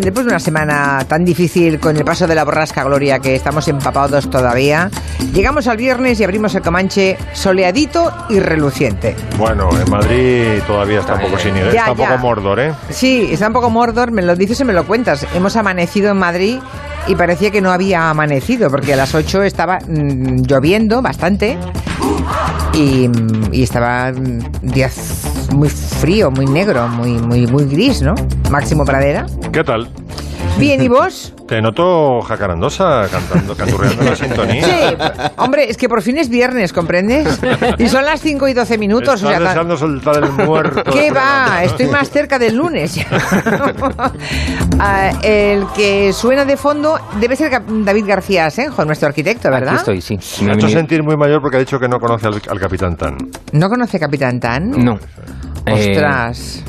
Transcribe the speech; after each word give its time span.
bien, 0.00 0.04
después 0.04 0.26
de 0.26 0.30
una 0.30 0.38
semana 0.38 1.04
tan 1.06 1.24
difícil 1.24 1.78
con 1.78 1.96
el 1.96 2.04
paso 2.04 2.26
de 2.26 2.34
la 2.34 2.44
borrasca 2.44 2.84
Gloria 2.84 3.18
que 3.18 3.34
estamos 3.34 3.66
empapados 3.68 4.30
todavía, 4.30 4.90
llegamos 5.32 5.66
al 5.66 5.76
viernes 5.76 6.20
y 6.20 6.24
abrimos 6.24 6.54
el 6.54 6.62
Comanche 6.62 7.16
soleadito 7.32 8.12
y 8.28 8.40
reluciente. 8.40 9.14
Bueno, 9.36 9.68
en 9.78 9.90
Madrid 9.90 10.62
todavía 10.66 11.00
está 11.00 11.14
un 11.14 11.20
poco 11.22 11.38
sin 11.38 11.56
ir, 11.56 11.70
Ya, 11.72 11.80
está 11.80 11.92
un 11.92 11.98
poco 11.98 12.18
Mordor, 12.18 12.60
¿eh? 12.60 12.72
Sí, 12.90 13.28
está 13.30 13.48
un 13.48 13.52
poco 13.52 13.70
Mordor, 13.70 14.10
me 14.10 14.22
lo 14.22 14.36
dices 14.36 14.60
y 14.60 14.64
me 14.64 14.72
lo 14.72 14.86
cuentas. 14.86 15.26
Hemos 15.34 15.56
amanecido 15.56 16.10
en 16.10 16.18
Madrid 16.18 16.58
y 17.06 17.14
parecía 17.14 17.50
que 17.50 17.60
no 17.60 17.70
había 17.70 18.10
amanecido 18.10 18.70
porque 18.70 18.94
a 18.94 18.96
las 18.96 19.14
8 19.14 19.42
estaba 19.42 19.78
mm, 19.86 20.42
lloviendo 20.42 21.02
bastante 21.02 21.58
y, 22.74 23.08
y 23.52 23.62
estaba 23.62 24.12
mm, 24.12 24.72
día 24.72 24.90
muy 25.54 25.68
frío, 25.68 26.30
muy 26.30 26.46
negro, 26.46 26.86
muy, 26.88 27.12
muy, 27.12 27.46
muy 27.46 27.64
gris, 27.64 28.02
¿no? 28.02 28.14
Máximo 28.50 28.84
Pradera. 28.84 29.26
¿Qué 29.52 29.64
tal? 29.64 29.88
Bien, 30.58 30.82
¿y 30.82 30.88
vos? 30.88 31.34
Te 31.50 31.60
noto 31.60 32.20
jacarandosa 32.20 33.08
cantando, 33.10 33.56
canturreando 33.56 34.04
la 34.04 34.14
sintonía. 34.14 34.64
Sí, 34.64 34.96
hombre, 35.36 35.68
es 35.68 35.76
que 35.76 35.88
por 35.88 36.00
fin 36.00 36.16
es 36.16 36.28
viernes, 36.28 36.72
¿comprendes? 36.72 37.40
Y 37.76 37.88
son 37.88 38.04
las 38.04 38.20
5 38.20 38.46
y 38.46 38.52
12 38.52 38.78
minutos. 38.78 39.16
Estás 39.16 39.24
o 39.24 39.28
sea, 39.30 39.40
deseando 39.40 39.76
soltar 39.76 40.22
el 40.22 40.30
muerto. 40.30 40.84
¿Qué 40.92 41.10
va? 41.10 41.64
Estoy 41.64 41.88
más 41.88 42.08
cerca 42.08 42.38
del 42.38 42.54
lunes. 42.54 43.04
Ah, 44.82 45.10
el 45.22 45.66
que 45.76 46.12
suena 46.12 46.44
de 46.46 46.56
fondo 46.56 46.98
debe 47.20 47.36
ser 47.36 47.50
David 47.84 48.04
García 48.06 48.46
Asenjo, 48.46 48.82
nuestro 48.84 49.08
arquitecto, 49.08 49.50
¿verdad? 49.50 49.74
Aquí 49.74 49.92
estoy, 49.92 50.00
sí. 50.00 50.44
Me 50.44 50.52
ha 50.52 50.54
he 50.54 50.56
hecho 50.56 50.68
sentir 50.68 51.02
muy 51.02 51.16
mayor 51.16 51.42
porque 51.42 51.58
ha 51.58 51.60
dicho 51.60 51.78
que 51.78 51.86
no 51.86 51.98
conoce 51.98 52.28
al, 52.28 52.40
al 52.48 52.58
Capitán 52.58 52.96
Tan. 52.96 53.16
¿No 53.52 53.68
conoce 53.68 53.98
Capitán 53.98 54.40
Tan? 54.40 54.70
No. 54.70 54.98
Eh, 55.66 55.90
Ostras. 55.90 56.64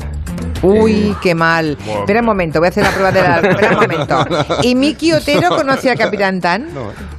Uy, 0.62 1.16
qué 1.22 1.34
mal. 1.34 1.76
Bueno. 1.84 2.00
Espera 2.00 2.20
un 2.20 2.26
momento, 2.26 2.58
voy 2.58 2.66
a 2.66 2.68
hacer 2.70 2.84
la 2.84 2.90
prueba 2.90 3.12
de 3.12 3.22
la... 3.22 3.36
Espera 3.40 3.70
un 3.70 3.74
momento. 3.80 4.26
¿Y 4.62 4.74
Miki 4.74 5.12
Otero 5.12 5.48
conoce 5.56 5.90
al 5.90 5.98
Capitán 5.98 6.40
Tan? 6.40 6.68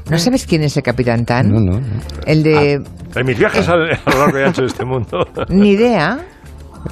No. 0.09 0.17
sabes 0.17 0.45
quién 0.45 0.63
es 0.63 0.75
el 0.77 0.83
Capitán 0.83 1.25
Tan? 1.25 1.49
No, 1.49 1.59
no, 1.59 1.79
no. 1.79 1.87
El 2.25 2.43
de... 2.43 2.81
En 3.15 3.25
mis 3.25 3.37
viajes 3.37 3.67
a, 3.69 3.73
a 3.73 3.75
lo 3.77 3.85
largo 3.85 4.39
y 4.39 4.43
ancho 4.43 4.61
de 4.61 4.67
este 4.67 4.85
mundo. 4.85 5.25
Ni 5.49 5.71
idea. 5.71 6.19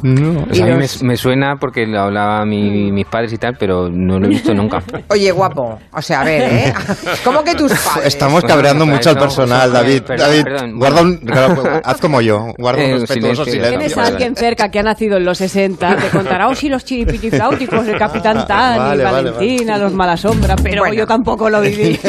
No. 0.03 0.45
o 0.49 0.53
sea, 0.53 0.65
a 0.65 0.69
mí 0.69 0.75
me, 0.75 1.07
me 1.07 1.17
suena 1.17 1.55
porque 1.59 1.85
lo 1.85 1.99
hablaba 2.01 2.45
mi- 2.45 2.91
mis 2.91 3.05
padres 3.05 3.33
y 3.33 3.37
tal, 3.37 3.55
pero 3.59 3.89
no 3.89 4.19
lo 4.19 4.25
he 4.25 4.29
visto 4.29 4.53
nunca. 4.53 4.81
Oye, 5.09 5.31
guapo. 5.31 5.79
O 5.93 6.01
sea, 6.01 6.21
a 6.21 6.23
ver, 6.23 6.41
¿eh? 6.53 6.73
¿Cómo 7.23 7.43
que 7.43 7.53
tus 7.55 7.71
padres? 7.73 8.05
Estamos 8.07 8.41
Bueno, 8.41 8.47
cabreando 8.55 8.85
pues, 8.85 8.97
mucho 8.97 9.09
al 9.09 9.15
no, 9.15 9.21
personal, 9.21 9.69
pues, 9.69 9.73
David. 9.73 10.01
perdón, 10.03 10.27
David, 10.27 10.43
perdón. 10.43 10.77
guarda 10.79 11.01
un, 11.01 11.17
claro, 11.17 11.63
haz 11.83 11.97
como 11.99 12.21
yo, 12.21 12.39
guarda 12.57 12.83
un 12.83 12.89
Eh, 12.91 12.97
respetuoso 12.99 13.45
silencio. 13.45 13.69
Tienes 13.77 13.93
a 13.93 14.01
Vale, 14.01 14.09
alguien 14.11 14.33
vale. 14.33 14.47
cerca 14.47 14.69
que 14.69 14.79
ha 14.79 14.83
nacido 14.83 15.17
en 15.17 15.25
los 15.25 15.37
60, 15.37 15.95
te 15.97 16.09
contará, 16.09 16.47
oh 16.47 16.55
sí, 16.55 16.69
los 16.69 16.83
chiripitifláuticos, 16.85 17.87
el 17.87 17.97
Capitán 17.97 18.45
Tan 18.47 18.77
Vale, 18.77 19.01
y 19.01 19.03
vale, 19.05 19.31
Valentina, 19.31 19.77
los 19.77 19.93
Malasombra, 19.93 20.55
pero 20.61 20.81
Bueno. 20.81 20.93
yo 20.95 21.05
tampoco 21.07 21.49
lo 21.49 21.61
viví. 21.61 21.99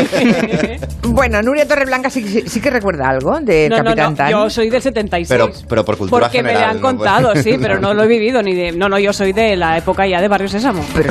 Bueno, 1.09 1.43
Nuria 1.43 1.67
Torreblanca 1.67 2.09
sí, 2.11 2.23
sí, 2.27 2.43
sí 2.47 2.61
que 2.61 2.71
recuerda 2.71 3.09
algo 3.09 3.39
de 3.41 3.69
no, 3.69 3.79
no, 3.79 3.85
Capitán 3.85 4.11
no, 4.13 4.17
Tan. 4.17 4.31
yo 4.31 4.51
soy 4.51 4.71
del 4.71 4.81
76. 4.81 5.29
Pero, 5.29 5.51
pero 5.69 5.85
por 5.85 5.99
cultura 5.99 6.23
porque 6.27 6.43
me 6.43 6.51
general. 6.51 6.63
le 6.63 6.71
han 6.71 6.77
¿no? 6.77 6.83
Pues- 6.83 6.95
contado, 6.97 7.37
sí, 7.37 7.57
pero 7.61 7.72
no 7.81 7.95
lo 7.95 8.05
he 8.05 8.07
vivido 8.07 8.43
ni 8.43 8.55
de... 8.55 8.73
No, 8.73 8.89
no, 8.89 8.99
yo 8.99 9.13
soy 9.13 9.33
de 9.33 9.57
la 9.57 9.77
época 9.77 10.07
ya 10.07 10.21
de 10.21 10.29
Barrio 10.29 10.49
Sésamo. 10.49 10.85
Pero 10.95 11.11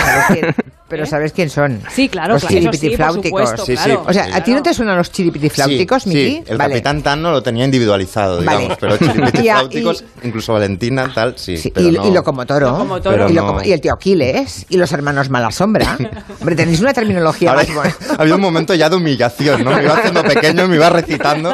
pero 0.92 1.06
sabes 1.08 1.32
quién 1.34 1.50
son. 1.50 1.82
Sí, 1.90 2.08
claro, 2.10 2.34
los 2.34 2.42
claro, 2.46 2.56
sí, 2.58 2.62
por 2.66 2.72
chiripitifláuticos. 2.76 3.26
supuesto, 3.50 3.66
Sí, 3.66 3.76
sí. 3.78 3.84
claro. 3.84 4.04
O 4.08 4.14
sea, 4.14 4.28
¿a 4.36 4.44
ti 4.44 4.52
no 4.54 4.62
te 4.62 4.74
suenan 4.74 4.98
los 4.98 5.12
chiripitifláuticos, 5.12 6.04
sí, 6.04 6.10
Miki? 6.10 6.22
sí, 6.26 6.44
el 6.48 6.58
Vale. 6.58 6.74
Capitán 6.76 7.02
Tan 7.02 7.22
no 7.22 7.32
lo 7.32 7.42
tenía 7.42 7.66
individualizado, 7.66 8.44
Vale. 8.44 8.58
digamos, 8.60 8.78
pero 8.80 8.94
Y 9.02 9.08
a- 9.08 9.12
chiripitifláuticos, 9.14 10.04
incluso 10.24 10.54
Valentina, 10.54 11.10
tal, 11.16 11.38
sí. 11.38 11.58
Sí, 11.58 11.72
pero 11.74 11.88
y, 11.88 11.92
no- 11.94 12.08
y 12.08 12.12
Locomotoro. 12.12 12.68
Locomotoro. 12.72 13.16
Pero 13.16 13.30
y, 13.30 13.34
no. 13.34 13.64
Y 13.64 13.72
el 13.72 13.82
tío 13.82 13.94
Aquiles. 13.94 14.66
Y 14.70 14.78
los 14.78 14.92
hermanos 14.92 15.30
Malasombra. 15.30 15.98
Hombre, 16.40 16.56
tenéis 16.56 16.82
una 16.82 16.94
terminología 16.94 17.52
Ahora, 17.52 17.64
más 17.64 17.74
buena. 17.74 17.96
había 18.20 18.36
un 18.36 18.42
momento 18.42 18.74
ya 18.76 18.90
de 18.90 18.98
humillación, 18.98 19.64
¿no? 19.64 19.72
Me 19.76 19.84
iba 19.84 19.94
haciendo 19.96 20.24
pequeño, 20.24 20.68
me 20.68 20.76
iba 20.76 20.90
recitando. 20.90 21.52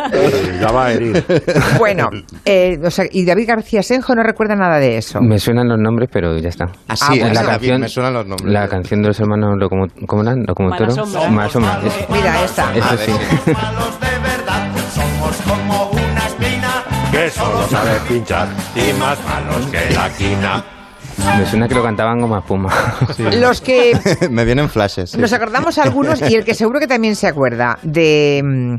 Ya 0.59 0.71
va 0.71 0.87
a 0.87 0.93
herir. 0.93 1.23
Bueno, 1.77 2.09
eh, 2.45 2.79
o 2.83 2.89
sea, 2.91 3.05
y 3.11 3.23
David 3.25 3.47
García 3.47 3.83
Senjo 3.83 4.15
no 4.15 4.23
recuerda 4.23 4.55
nada 4.55 4.79
de 4.79 4.97
eso. 4.97 5.21
Me 5.21 5.37
suenan 5.39 5.67
los 5.67 5.77
nombres, 5.79 6.09
pero 6.11 6.37
ya 6.39 6.49
está. 6.49 6.65
Así, 6.87 7.05
Ah, 7.05 7.09
bueno. 7.19 7.33
la 7.33 7.43
canción, 7.43 7.81
me 7.81 7.89
suenan 7.89 8.13
los 8.13 8.25
nombres. 8.27 8.51
la 8.53 8.67
canción 8.67 9.01
de 9.01 9.07
los 9.09 9.19
Locomo- 9.35 9.91
¿cómo 10.07 10.21
eran? 10.21 10.45
Locomotoro. 10.45 10.85
Malasombra. 10.95 11.29
Malasombra, 11.29 11.79
eso. 11.83 12.05
Mira 12.09 12.43
esta. 12.43 12.73
Eso 12.75 12.97
sí. 12.97 13.11
Que 17.11 17.29
solo 17.31 17.67
sabe 17.67 17.99
pinchar 18.07 18.47
y 18.75 18.93
más 18.99 19.17
malos 19.23 19.65
que 19.71 19.89
la 19.93 20.09
quina. 20.09 20.63
Me 21.17 21.45
suena 21.45 21.67
que 21.67 21.75
lo 21.75 21.83
cantaban 21.83 22.19
como 22.19 22.37
espuma. 22.37 22.69
Los 23.39 23.61
que 23.61 23.97
me 24.29 24.45
vienen 24.45 24.69
flashes. 24.69 25.11
sí. 25.11 25.17
Nos 25.17 25.33
acordamos 25.33 25.77
algunos 25.77 26.21
y 26.21 26.35
el 26.35 26.45
que 26.45 26.53
seguro 26.53 26.79
que 26.79 26.87
también 26.87 27.15
se 27.15 27.27
acuerda 27.27 27.77
de 27.81 28.41
mm, 28.43 28.75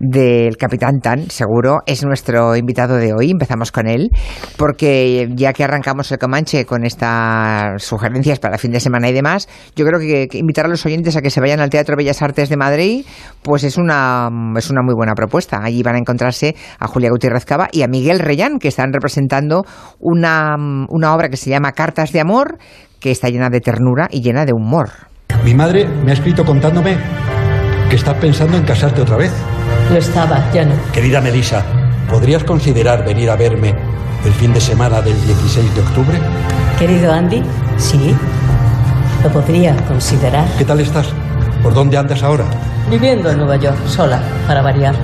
del 0.00 0.56
Capitán 0.56 1.00
Tan, 1.00 1.30
seguro, 1.30 1.78
es 1.86 2.04
nuestro 2.04 2.56
invitado 2.56 2.96
de 2.96 3.12
hoy. 3.12 3.30
Empezamos 3.30 3.70
con 3.72 3.86
él, 3.86 4.10
porque 4.56 5.28
ya 5.34 5.52
que 5.52 5.64
arrancamos 5.64 6.10
el 6.10 6.18
Comanche 6.18 6.64
con 6.64 6.84
estas 6.84 7.82
sugerencias 7.82 8.38
para 8.38 8.58
fin 8.58 8.72
de 8.72 8.80
semana 8.80 9.08
y 9.08 9.12
demás, 9.12 9.48
yo 9.76 9.86
creo 9.86 10.00
que, 10.00 10.26
que 10.28 10.38
invitar 10.38 10.66
a 10.66 10.68
los 10.68 10.84
oyentes 10.86 11.16
a 11.16 11.22
que 11.22 11.30
se 11.30 11.40
vayan 11.40 11.60
al 11.60 11.70
Teatro 11.70 11.96
Bellas 11.96 12.20
Artes 12.22 12.48
de 12.48 12.56
Madrid, 12.56 13.06
pues 13.42 13.62
es 13.64 13.76
una, 13.76 14.28
es 14.56 14.70
una 14.70 14.82
muy 14.82 14.94
buena 14.94 15.14
propuesta. 15.14 15.60
Allí 15.62 15.82
van 15.82 15.94
a 15.94 15.98
encontrarse 15.98 16.56
a 16.78 16.88
Julia 16.88 17.10
Gutiérrez 17.10 17.44
Cava 17.44 17.68
y 17.70 17.82
a 17.82 17.88
Miguel 17.88 18.18
Reyán, 18.18 18.58
que 18.58 18.68
están 18.68 18.92
representando 18.92 19.64
una, 20.00 20.56
una 20.88 21.14
obra 21.14 21.28
que 21.28 21.36
se 21.36 21.50
llama 21.50 21.72
Cartas 21.76 22.10
de 22.10 22.20
Amor, 22.20 22.58
que 22.98 23.12
está 23.12 23.28
llena 23.28 23.50
de 23.50 23.60
ternura 23.60 24.08
y 24.10 24.22
llena 24.22 24.44
de 24.44 24.52
humor. 24.52 24.90
Mi 25.44 25.54
madre 25.54 25.86
me 25.86 26.10
ha 26.10 26.14
escrito 26.14 26.44
contándome 26.44 26.98
que 27.88 27.94
estás 27.94 28.16
pensando 28.16 28.56
en 28.56 28.64
casarte 28.64 29.02
otra 29.02 29.16
vez. 29.16 29.32
Lo 29.90 29.98
estaba, 29.98 30.50
ya 30.52 30.64
no. 30.64 30.74
Querida 30.92 31.20
Melissa, 31.20 31.64
¿podrías 32.10 32.42
considerar 32.42 33.04
venir 33.04 33.30
a 33.30 33.36
verme 33.36 33.74
el 34.24 34.32
fin 34.32 34.52
de 34.52 34.60
semana 34.60 35.00
del 35.00 35.14
16 35.24 35.74
de 35.74 35.80
octubre? 35.82 36.18
Querido 36.78 37.12
Andy, 37.12 37.44
sí. 37.76 38.16
Lo 39.22 39.30
podría 39.30 39.76
considerar. 39.86 40.48
¿Qué 40.58 40.64
tal 40.64 40.80
estás? 40.80 41.06
¿Por 41.62 41.74
dónde 41.74 41.96
andas 41.96 42.22
ahora? 42.22 42.44
Viviendo 42.90 43.30
en 43.30 43.38
Nueva 43.38 43.56
York, 43.56 43.76
sola, 43.86 44.20
para 44.46 44.62
variar. 44.62 44.94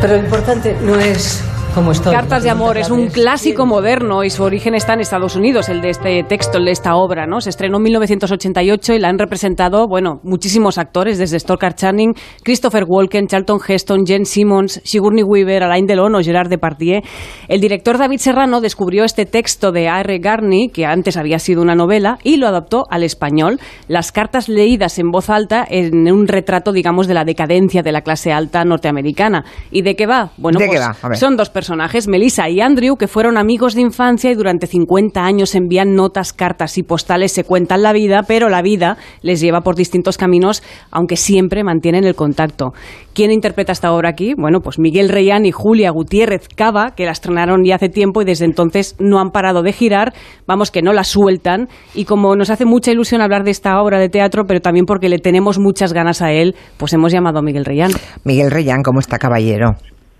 Pero 0.00 0.14
lo 0.14 0.20
importante 0.20 0.76
no 0.82 0.98
es 0.98 1.42
estoy. 1.90 2.14
Cartas 2.14 2.42
de 2.42 2.50
amor 2.50 2.78
es 2.78 2.90
un 2.90 3.08
clásico 3.08 3.66
moderno 3.66 4.24
y 4.24 4.30
su 4.30 4.42
origen 4.42 4.74
está 4.74 4.94
en 4.94 5.00
Estados 5.00 5.36
Unidos, 5.36 5.68
el 5.68 5.82
de 5.82 5.90
este 5.90 6.24
texto, 6.24 6.58
el 6.58 6.64
de 6.64 6.70
esta 6.70 6.96
obra, 6.96 7.26
¿no? 7.26 7.40
Se 7.40 7.50
estrenó 7.50 7.76
en 7.76 7.82
1988 7.84 8.94
y 8.94 8.98
la 8.98 9.08
han 9.08 9.18
representado, 9.18 9.86
bueno, 9.86 10.20
muchísimos 10.22 10.78
actores, 10.78 11.18
desde 11.18 11.38
Stoker 11.38 11.74
Channing, 11.74 12.14
Christopher 12.42 12.84
Walken, 12.86 13.26
Charlton 13.26 13.58
Heston, 13.66 14.06
Jen 14.06 14.24
Simmons, 14.24 14.80
Sigourney 14.84 15.22
Weaver, 15.22 15.64
Alain 15.64 15.86
Delon 15.86 16.14
o 16.14 16.22
Gerard 16.22 16.48
Depardieu. 16.48 17.02
El 17.48 17.60
director 17.60 17.98
David 17.98 18.18
Serrano 18.18 18.60
descubrió 18.60 19.04
este 19.04 19.26
texto 19.26 19.70
de 19.70 19.88
A.R. 19.88 20.18
Garney, 20.18 20.68
que 20.68 20.86
antes 20.86 21.16
había 21.16 21.38
sido 21.38 21.60
una 21.60 21.74
novela, 21.74 22.18
y 22.22 22.38
lo 22.38 22.48
adaptó 22.48 22.86
al 22.90 23.02
español. 23.02 23.60
Las 23.86 24.12
cartas 24.12 24.48
leídas 24.48 24.98
en 24.98 25.10
voz 25.10 25.28
alta 25.28 25.66
en 25.68 26.10
un 26.10 26.26
retrato, 26.26 26.72
digamos, 26.72 27.06
de 27.06 27.14
la 27.14 27.24
decadencia 27.24 27.82
de 27.82 27.92
la 27.92 28.00
clase 28.00 28.32
alta 28.32 28.64
norteamericana. 28.64 29.44
¿Y 29.70 29.82
de 29.82 29.94
qué 29.94 30.06
va? 30.06 30.30
Bueno, 30.38 30.58
¿De 30.58 30.64
qué 30.64 30.76
pues 30.76 30.80
va? 30.80 30.96
A 31.02 31.08
ver. 31.08 31.18
son 31.18 31.36
dos 31.36 31.50
personajes, 31.66 32.06
Melissa 32.06 32.48
y 32.48 32.60
Andrew, 32.60 32.94
que 32.94 33.08
fueron 33.08 33.36
amigos 33.36 33.74
de 33.74 33.80
infancia 33.80 34.30
y 34.30 34.36
durante 34.36 34.68
50 34.68 35.24
años 35.24 35.56
envían 35.56 35.96
notas, 35.96 36.32
cartas 36.32 36.78
y 36.78 36.84
postales, 36.84 37.32
se 37.32 37.42
cuentan 37.42 37.82
la 37.82 37.92
vida, 37.92 38.22
pero 38.22 38.48
la 38.48 38.62
vida 38.62 38.98
les 39.20 39.40
lleva 39.40 39.62
por 39.62 39.74
distintos 39.74 40.16
caminos, 40.16 40.62
aunque 40.92 41.16
siempre 41.16 41.64
mantienen 41.64 42.04
el 42.04 42.14
contacto. 42.14 42.72
¿Quién 43.14 43.32
interpreta 43.32 43.72
esta 43.72 43.92
obra 43.92 44.10
aquí? 44.10 44.34
Bueno, 44.38 44.60
pues 44.60 44.78
Miguel 44.78 45.08
Reyán 45.08 45.44
y 45.44 45.50
Julia 45.50 45.90
Gutiérrez 45.90 46.46
Cava, 46.54 46.92
que 46.94 47.04
la 47.04 47.10
estrenaron 47.10 47.64
ya 47.64 47.74
hace 47.74 47.88
tiempo 47.88 48.22
y 48.22 48.24
desde 48.24 48.44
entonces 48.44 48.94
no 49.00 49.18
han 49.18 49.30
parado 49.32 49.64
de 49.64 49.72
girar, 49.72 50.14
vamos 50.46 50.70
que 50.70 50.82
no 50.82 50.92
la 50.92 51.02
sueltan, 51.02 51.66
y 51.96 52.04
como 52.04 52.36
nos 52.36 52.50
hace 52.50 52.64
mucha 52.64 52.92
ilusión 52.92 53.22
hablar 53.22 53.42
de 53.42 53.50
esta 53.50 53.82
obra 53.82 53.98
de 53.98 54.08
teatro, 54.08 54.44
pero 54.46 54.60
también 54.60 54.86
porque 54.86 55.08
le 55.08 55.18
tenemos 55.18 55.58
muchas 55.58 55.92
ganas 55.92 56.22
a 56.22 56.30
él, 56.30 56.54
pues 56.76 56.92
hemos 56.92 57.10
llamado 57.10 57.40
a 57.40 57.42
Miguel 57.42 57.64
Reyán. 57.64 57.90
Miguel 58.22 58.52
Reyán, 58.52 58.84
¿cómo 58.84 59.00
está, 59.00 59.18
caballero? 59.18 59.74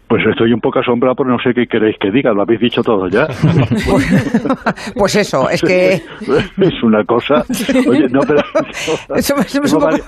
Pues 0.08 0.24
estoy 0.24 0.52
un 0.52 0.60
poco 0.60 0.78
asombrado, 0.78 1.16
pero 1.16 1.30
no 1.30 1.38
sé 1.40 1.52
qué 1.52 1.66
queréis 1.66 1.96
que 1.98 2.12
diga, 2.12 2.32
lo 2.32 2.42
habéis 2.42 2.60
dicho 2.60 2.82
todo 2.82 3.08
ya. 3.08 3.26
Pues 4.94 5.16
eso, 5.16 5.50
es 5.50 5.60
que... 5.60 5.94
es 6.60 6.82
una 6.82 7.04
cosa. 7.04 7.44
Oye, 7.88 8.08
no, 8.08 8.20
pero. 8.20 8.40
Tengo, 9.52 9.80
varias, 9.80 10.06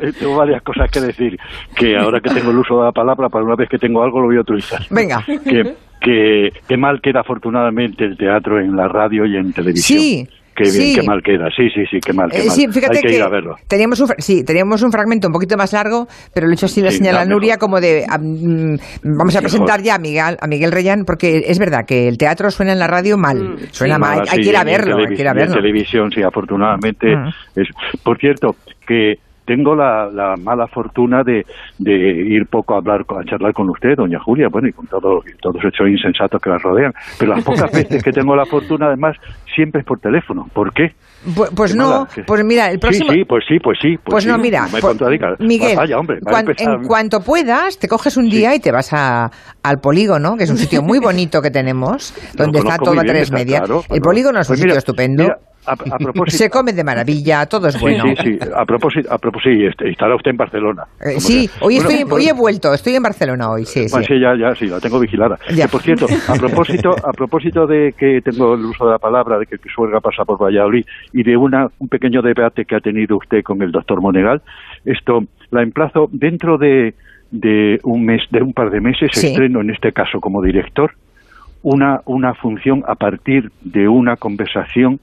eh, 0.00 0.12
tengo 0.18 0.36
varias 0.36 0.62
cosas 0.62 0.90
que 0.90 1.00
decir. 1.00 1.38
Que 1.74 1.96
ahora 1.96 2.20
que 2.20 2.30
tengo 2.30 2.50
el 2.50 2.58
uso 2.58 2.78
de 2.78 2.84
la 2.84 2.92
palabra, 2.92 3.28
para 3.28 3.44
una 3.44 3.56
vez 3.56 3.68
que 3.68 3.78
tengo 3.78 4.02
algo 4.02 4.20
lo 4.20 4.26
voy 4.26 4.36
a 4.36 4.40
utilizar. 4.40 4.80
Venga. 4.90 5.24
Que, 5.24 5.74
que, 6.00 6.50
que 6.68 6.76
mal 6.76 7.00
queda 7.00 7.20
afortunadamente 7.20 8.04
el 8.04 8.16
teatro 8.16 8.60
en 8.60 8.76
la 8.76 8.88
radio 8.88 9.26
y 9.26 9.36
en 9.36 9.52
televisión. 9.52 10.00
Sí, 10.00 10.28
Qué 10.54 10.64
bien, 10.64 10.74
Sí. 10.74 10.94
qué 10.96 11.02
mal 11.06 11.22
queda. 11.22 11.48
Sí, 11.56 11.68
sí, 11.74 11.84
sí, 11.90 11.98
qué 12.04 12.12
mal, 12.12 12.30
qué 12.30 12.42
Eh, 12.42 12.46
mal. 12.46 12.54
sí, 12.56 12.68
fíjate 12.68 12.96
Hay 12.98 13.02
que, 13.02 13.08
que, 13.08 13.14
ir 13.16 13.22
a 13.22 13.28
verlo. 13.28 13.56
teníamos 13.66 14.00
un, 14.00 14.08
sí, 14.18 14.44
teníamos 14.44 14.82
un 14.82 14.92
fragmento 14.92 15.28
un 15.28 15.32
poquito 15.32 15.56
más 15.56 15.72
largo, 15.72 16.06
pero 16.34 16.46
lo 16.46 16.52
he 16.52 16.54
hecho 16.54 16.66
así 16.66 16.80
la 16.82 16.90
Sí, 16.90 16.98
señal 16.98 17.16
a 17.16 17.24
no, 17.24 17.32
Nuria 17.32 17.54
mejor. 17.54 17.58
como 17.60 17.80
de 17.80 18.04
ah, 18.08 18.18
mm, 18.18 18.76
vamos 19.02 19.34
a 19.36 19.40
Mejor. 19.40 19.42
presentar 19.42 19.82
ya 19.82 19.94
a 19.94 19.98
Miguel, 19.98 20.36
a 20.40 20.46
Miguel 20.46 20.72
Reyán, 20.72 21.04
porque 21.04 21.44
es 21.46 21.58
verdad 21.58 21.84
que 21.86 22.06
el 22.08 22.18
teatro 22.18 22.50
suena 22.50 22.72
en 22.72 22.78
la 22.78 22.86
radio 22.86 23.16
mal, 23.16 23.56
suena 23.70 23.94
Sí, 23.96 24.00
mal, 24.00 24.10
nada, 24.18 24.22
hay 24.30 24.38
sí, 24.38 24.42
que 24.44 24.48
ir 24.50 24.56
a 24.56 24.60
en 24.60 24.66
verlo, 24.66 24.96
hay 24.98 25.06
que 25.06 25.14
ir 25.22 25.28
a 25.28 25.30
y 25.30 25.32
en 25.32 25.36
verlo. 25.36 25.54
televisión, 25.54 26.10
sí, 26.12 26.22
afortunadamente. 26.22 27.16
Mm. 27.16 27.28
es- 27.56 27.68
Por 28.02 28.18
cierto, 28.18 28.56
que 28.86 29.14
tengo 29.56 29.74
la, 29.74 30.08
la 30.10 30.36
mala 30.36 30.66
fortuna 30.66 31.22
de, 31.22 31.44
de 31.78 31.92
ir 31.92 32.46
poco 32.46 32.74
a 32.74 32.78
hablar, 32.78 33.04
a 33.08 33.24
charlar 33.24 33.52
con 33.52 33.68
usted, 33.68 33.96
doña 33.96 34.18
Julia, 34.20 34.48
bueno, 34.48 34.68
y 34.68 34.72
con 34.72 34.86
todo- 34.86 35.22
y 35.26 35.36
todos 35.40 35.62
estos 35.64 35.86
insensatos 35.88 36.40
que 36.40 36.48
la 36.50 36.58
rodean. 36.58 36.92
Pero 37.18 37.34
las 37.34 37.44
pocas 37.44 37.70
veces 37.72 38.02
que 38.02 38.12
tengo 38.12 38.34
la 38.34 38.46
fortuna, 38.46 38.86
además, 38.86 39.16
siempre 39.54 39.80
es 39.80 39.86
por 39.86 40.00
teléfono. 40.00 40.48
¿Por 40.54 40.72
qué? 40.72 40.92
Pues, 41.36 41.50
pues 41.54 41.76
no, 41.76 42.06
que- 42.12 42.24
pues 42.24 42.42
mira, 42.44 42.70
el 42.70 42.78
próximo... 42.78 43.12
Sí, 43.12 43.18
sí, 43.18 43.24
pues 43.24 43.44
sí, 43.46 43.58
pues 43.62 43.78
sí. 43.80 43.96
Pues 44.02 44.24
sí, 44.24 44.30
no, 44.30 44.38
mira, 44.38 44.62
me 44.72 44.80
pues. 44.80 44.96
Miguel, 45.40 45.76
Vaya, 45.76 45.98
hombre, 45.98 46.18
cuan- 46.20 46.46
en 46.58 46.82
cuanto 46.84 47.20
puedas, 47.20 47.78
te 47.78 47.88
coges 47.88 48.16
un 48.16 48.28
día 48.30 48.54
y 48.54 48.60
te 48.60 48.72
vas 48.72 48.92
a, 48.92 49.30
al 49.62 49.80
polígono, 49.80 50.36
que 50.36 50.44
es 50.44 50.50
un 50.50 50.56
sitio 50.56 50.82
muy 50.82 50.98
bonito 50.98 51.42
que 51.42 51.50
tenemos, 51.50 52.14
donde 52.36 52.58
está 52.60 52.78
todo 52.78 52.98
a 52.98 53.04
tres 53.04 53.24
está 53.24 53.36
media. 53.36 53.58
claro, 53.58 53.82
el 53.90 54.00
polígono 54.00 54.40
es 54.40 54.48
un 54.48 54.52
Pues 54.52 54.60
sitio 54.60 54.70
mira, 54.72 54.78
estupendo. 54.78 55.22
mira, 55.24 55.38
a, 55.66 55.72
a 55.72 55.76
propósito, 55.98 56.36
Se 56.38 56.50
come 56.50 56.72
de 56.72 56.84
maravilla, 56.84 57.46
todo 57.46 57.68
es 57.68 57.80
bueno. 57.80 58.04
Sí, 58.04 58.14
sí, 58.22 58.38
sí. 58.42 58.48
A 58.54 58.64
propósito, 58.64 59.12
a 59.12 59.18
propósito, 59.18 59.50
sí, 59.54 59.64
este, 59.64 59.90
estará 59.90 60.14
usted 60.16 60.30
en 60.32 60.36
Barcelona. 60.36 60.84
Eh, 61.00 61.20
sí, 61.20 61.48
hoy, 61.60 61.76
Bueno, 61.76 61.90
estoy, 61.90 62.02
bueno, 62.04 62.14
hoy 62.16 62.28
he 62.28 62.32
vuelto, 62.32 62.74
estoy 62.74 62.94
en 62.94 63.02
Barcelona 63.02 63.50
hoy, 63.50 63.64
sí, 63.64 63.86
Bueno, 63.90 64.06
sí. 64.06 64.18
ya, 64.20 64.34
ya, 64.36 64.54
sí, 64.54 64.66
la 64.66 64.80
tengo 64.80 64.98
vigilada. 65.00 65.38
Que, 65.54 65.66
por 65.68 65.82
cierto, 65.82 66.06
a 66.28 66.34
propósito, 66.34 66.90
a 67.04 67.12
propósito 67.12 67.66
de 67.66 67.94
que 67.96 68.20
tengo 68.22 68.54
el 68.54 68.64
uso 68.64 68.86
de 68.86 68.92
la 68.92 68.98
palabra, 68.98 69.38
de 69.38 69.46
que 69.46 69.58
Pisuerga 69.58 70.00
pasa 70.00 70.24
por 70.24 70.40
Valladolid 70.42 70.84
y 71.12 71.22
de 71.22 71.36
una, 71.36 71.68
un 71.78 71.88
pequeño 71.88 72.22
debate 72.22 72.64
que 72.64 72.76
ha 72.76 72.80
tenido 72.80 73.16
usted 73.16 73.42
con 73.42 73.62
el 73.62 73.72
doctor 73.72 74.00
Monegal, 74.00 74.42
esto 74.84 75.24
la 75.50 75.62
emplazo 75.62 76.08
dentro 76.12 76.58
de, 76.58 76.94
de 77.30 77.78
un 77.84 78.04
mes, 78.04 78.22
de 78.30 78.42
un 78.42 78.52
par 78.52 78.70
de 78.70 78.80
meses, 78.80 79.10
Sí. 79.12 79.28
estreno 79.28 79.60
en 79.60 79.70
este 79.70 79.92
caso 79.92 80.20
como 80.20 80.42
director 80.42 80.92
una, 81.62 82.00
una 82.06 82.34
función 82.34 82.82
a 82.88 82.96
partir 82.96 83.52
de 83.60 83.86
una 83.86 84.16
conversación 84.16 84.98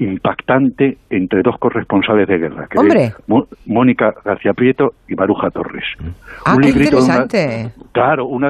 impactante 0.00 0.96
entre 1.10 1.42
dos 1.42 1.56
corresponsales 1.58 2.26
de 2.26 2.38
guerra, 2.38 2.66
que 2.70 2.78
Hombre. 2.78 3.04
es 3.04 3.14
Mónica 3.66 4.12
García 4.24 4.52
Prieto 4.52 4.90
y 5.08 5.14
Baruja 5.14 5.50
Torres. 5.50 5.84
Ah, 6.44 6.54
Un 6.54 6.62
qué 6.62 6.68
librito 6.68 6.96
de 6.98 7.02
una- 7.04 7.16
interesante. 7.22 7.72
Claro, 7.92 8.26
una, 8.26 8.48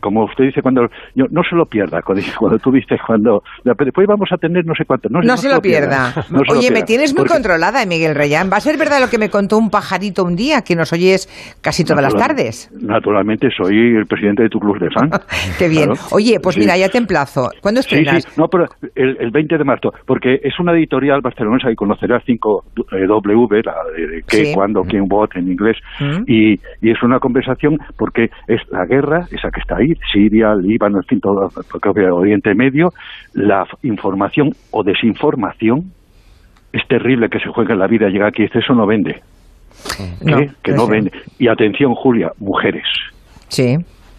como 0.00 0.24
usted 0.24 0.44
dice, 0.44 0.62
cuando 0.62 0.82
yo, 1.14 1.24
no 1.30 1.42
se 1.42 1.56
lo 1.56 1.66
pierda, 1.66 2.02
cuando, 2.02 2.22
tú 2.62 2.70
dices, 2.72 3.00
cuando 3.06 3.42
después 3.64 4.06
vamos 4.06 4.28
a 4.32 4.36
tener 4.36 4.64
no 4.64 4.74
sé 4.74 4.84
cuánto. 4.84 5.08
No, 5.10 5.20
No, 5.22 5.36
se 5.36 5.48
lo 5.48 5.60
pierda. 5.60 6.12
no 6.30 6.40
se 6.40 6.52
lo 6.52 6.58
Oye, 6.58 6.68
me 6.68 6.74
pierda. 6.76 6.84
tienes 6.86 7.12
muy 7.14 7.20
Porque- 7.22 7.32
controlada, 7.34 7.82
eh, 7.82 7.86
Miguel 7.86 8.14
Reyán. 8.14 8.50
¿Va 8.52 8.58
a 8.58 8.60
ser 8.60 8.76
verdad 8.78 9.00
lo 9.00 9.08
que 9.08 9.18
me 9.18 9.28
contó 9.30 9.58
un 9.58 9.70
pajarito 9.70 10.24
un 10.24 10.36
día, 10.36 10.62
que 10.62 10.76
nos 10.76 10.92
oyes 10.92 11.28
casi 11.60 11.84
todas 11.84 12.02
las 12.02 12.14
tardes? 12.14 12.70
Naturalmente 12.80 13.48
soy 13.56 13.96
el 13.96 14.06
presidente 14.06 14.42
de 14.44 14.48
tu 14.48 14.58
club 14.60 14.78
de 14.78 14.90
fan. 14.90 15.10
Qué 15.58 15.68
bien. 15.68 15.86
Claro. 15.90 16.00
Oye, 16.12 16.38
pues 16.40 16.54
Sí. 16.54 16.60
mira, 16.60 16.76
ya 16.76 16.88
te 16.88 16.98
emplazo. 16.98 17.48
¿Cuándo 17.60 17.80
Sí, 17.82 17.96
estrenas? 17.96 18.24
sí, 18.24 18.30
no, 18.40 18.46
pero 18.48 18.66
el, 18.94 19.16
el 19.20 19.30
20 19.30 19.56
de 19.56 19.64
marzo, 19.64 19.90
porque 20.06 20.38
es 20.42 20.58
una 20.60 20.72
editorial 20.72 20.91
barcelonesa 21.20 21.70
y 21.70 21.74
conocerá 21.74 22.20
5W, 22.20 23.62
la 23.64 23.74
de, 23.96 24.06
de 24.06 24.22
qué, 24.26 24.44
Sí. 24.46 24.54
cuándo, 24.54 24.82
quién, 24.84 25.04
what 25.10 25.30
en 25.34 25.50
inglés, 25.52 25.76
Mm. 26.00 26.22
y, 26.26 26.52
y 26.80 26.90
es 26.90 27.02
una 27.02 27.18
conversación 27.20 27.78
porque 27.96 28.30
es 28.48 28.60
la 28.70 28.84
guerra, 28.86 29.26
esa 29.30 29.50
que 29.50 29.60
está 29.60 29.76
ahí, 29.76 29.94
Siria, 30.12 30.54
Líbano, 30.54 30.98
en 30.98 31.04
fin, 31.04 31.20
todo 31.20 31.46
es 31.48 32.10
Oriente 32.12 32.54
Medio, 32.54 32.92
la 33.34 33.66
información 33.82 34.50
o 34.70 34.82
desinformación 34.82 35.84
es 36.72 36.86
terrible 36.88 37.28
que 37.28 37.38
se 37.38 37.48
juegue 37.48 37.72
en 37.74 37.78
la 37.78 37.86
vida, 37.86 38.08
llega 38.08 38.28
aquí 38.28 38.42
y 38.42 38.46
dice, 38.46 38.60
eso 38.60 38.74
no 38.74 38.86
vende, 38.86 39.20
No, 40.24 40.38
¿qué? 40.38 40.50
que 40.62 40.72
no 40.72 40.86
vende. 40.86 41.12
Y 41.38 41.48
atención, 41.48 41.94
Julia, 41.94 42.32
mujeres. 42.38 42.84
Sí. 43.48 43.76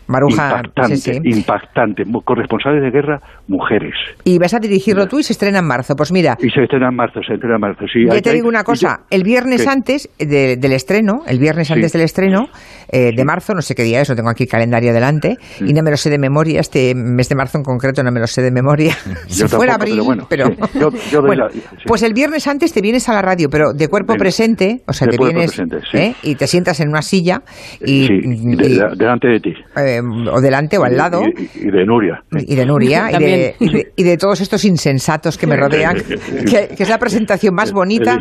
Maruja, 0.07 0.49
impactante, 0.57 0.97
sí, 0.97 1.13
sí. 1.13 1.19
impactante. 1.23 2.03
Corresponsales 2.25 2.81
de 2.81 2.91
guerra, 2.91 3.19
mujeres. 3.47 3.93
Y 4.23 4.37
vas 4.39 4.53
a 4.53 4.59
dirigirlo 4.59 5.07
tú 5.07 5.19
y 5.19 5.23
se 5.23 5.33
estrena 5.33 5.59
en 5.59 5.65
marzo. 5.65 5.95
Pues 5.95 6.11
mira, 6.11 6.37
Y 6.41 6.49
se 6.49 6.63
estrena 6.63 6.89
en 6.89 6.95
marzo, 6.95 7.19
se 7.25 7.33
estrena 7.33 7.55
en 7.55 7.61
marzo, 7.61 7.85
sí. 7.91 8.05
te 8.21 8.29
hay- 8.29 8.35
digo 8.35 8.47
una 8.47 8.63
cosa. 8.63 8.99
yo- 8.99 9.05
El 9.09 9.23
viernes 9.23 9.63
¿Qué? 9.63 9.69
antes 9.69 10.09
de- 10.19 10.57
del 10.57 10.71
estreno, 10.73 11.21
el 11.27 11.39
viernes 11.39 11.67
Sí. 11.67 11.73
antes 11.73 11.91
del 11.93 12.01
estreno 12.01 12.47
eh, 12.91 13.11
de 13.15 13.25
marzo, 13.25 13.53
no 13.53 13.61
sé 13.61 13.73
qué 13.75 13.83
día 13.83 14.01
es, 14.01 14.09
lo 14.09 14.15
tengo 14.15 14.29
aquí 14.29 14.45
calendario 14.45 14.93
delante, 14.93 15.37
y 15.61 15.73
no 15.73 15.81
me 15.83 15.89
lo 15.89 15.97
sé 15.97 16.09
de 16.11 16.19
memoria, 16.19 16.59
este 16.59 16.93
mes 16.95 17.27
de 17.29 17.35
marzo 17.35 17.57
en 17.57 17.63
concreto 17.63 18.03
no 18.03 18.11
me 18.11 18.19
lo 18.19 18.27
sé 18.27 18.41
de 18.43 18.51
memoria. 18.51 18.93
si 19.27 19.41
Yo 19.41 19.47
fuera 19.47 19.77
tampoco, 19.77 20.11
abril, 20.11 20.25
pero 20.29 20.45
bueno, 20.45 20.57
pero... 20.69 20.69
Yo- 20.79 20.91
yo 21.11 21.21
bueno, 21.21 21.47
la- 21.47 21.51
pues 21.87 22.03
el 22.03 22.13
viernes 22.13 22.45
antes 22.47 22.71
te 22.73 22.81
vienes 22.81 23.07
a 23.09 23.13
la 23.13 23.21
radio, 23.21 23.47
pero 23.49 23.73
de 23.73 23.87
cuerpo 23.87 24.13
Venga. 24.13 24.19
presente, 24.23 24.81
o 24.87 24.93
sea, 24.93 25.07
te 25.07 25.17
vienes 25.17 25.55
presente, 25.55 25.77
sí. 25.91 25.97
¿eh? 25.97 26.15
y 26.23 26.35
te 26.35 26.45
sientas 26.47 26.79
en 26.81 26.89
una 26.89 27.01
silla 27.01 27.41
y, 27.81 28.05
sí, 28.07 28.13
y- 28.23 28.55
de- 28.55 28.69
de- 28.69 28.95
delante 28.95 29.27
de 29.27 29.39
ti. 29.39 29.53
eh, 29.77 29.92
o 30.01 30.41
delante 30.41 30.77
o 30.77 30.83
al 30.83 30.95
lado. 30.97 31.21
Y, 31.23 31.67
y 31.67 31.71
de 31.71 31.85
Nuria. 31.85 32.21
y 32.31 32.55
de 32.55 32.65
Nuria 32.65 33.11
y 33.11 33.17
de, 33.23 33.55
y, 33.59 33.69
de, 33.73 33.91
y 33.95 34.03
de 34.03 34.17
todos 34.17 34.41
estos 34.41 34.63
insensatos 34.65 35.37
que 35.37 35.47
me 35.47 35.55
rodean, 35.57 35.95
que, 36.49 36.69
que 36.75 36.83
es 36.83 36.89
la 36.89 36.97
presentación 36.97 37.53
más 37.55 37.71
bonita. 37.73 38.17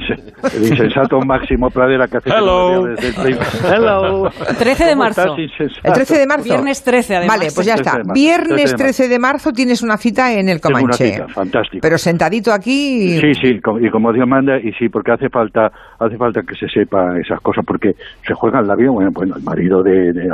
El, 0.54 0.64
el 0.64 0.68
insensato 0.72 1.18
Máximo 1.20 1.70
Pradera 1.70 2.06
que 2.08 2.18
hace 2.18 2.30
Hello. 2.30 2.84
desde 2.86 3.08
el. 3.28 3.38
Hello. 3.74 4.30
13 4.58 4.84
de 4.84 4.90
¿Cómo 4.92 5.02
marzo. 5.04 5.36
El 5.36 5.92
13 5.92 6.18
de 6.18 6.26
marzo. 6.26 6.44
Viernes 6.44 6.82
13, 6.82 7.16
además. 7.16 7.36
Vale, 7.38 7.50
pues 7.54 7.66
ya 7.66 7.74
13 7.74 7.88
está. 7.88 7.98
de 7.98 8.04
marzo, 8.04 8.14
Viernes 8.14 8.56
13 8.56 8.72
de 8.72 8.76
13 8.84 9.08
de 9.08 9.18
marzo 9.18 9.52
tienes 9.52 9.82
una 9.82 9.96
cita 9.96 10.32
en 10.32 10.48
el 10.48 10.60
Tengo 10.60 10.74
una 10.78 10.80
Comanche. 10.82 11.12
cita, 11.12 11.28
fantástico. 11.28 11.78
Pero 11.82 11.98
sentadito 11.98 12.52
aquí. 12.52 13.18
Sí, 13.20 13.34
sí, 13.40 13.48
y 13.80 13.90
como 13.90 14.12
Dios 14.12 14.26
manda, 14.26 14.58
y 14.58 14.72
sí, 14.72 14.88
porque 14.88 15.12
hace 15.12 15.28
falta 15.28 15.70
hace 15.98 16.16
falta 16.16 16.42
que 16.42 16.54
se 16.54 16.68
sepa 16.68 17.18
esas 17.18 17.40
cosas, 17.40 17.64
porque 17.66 17.92
se 18.26 18.34
juegan 18.34 18.66
la 18.66 18.74
vida, 18.74 18.90
bueno, 18.90 19.10
bueno 19.12 19.36
el 19.36 19.42
marido 19.42 19.82
de, 19.82 20.12
de- 20.12 20.28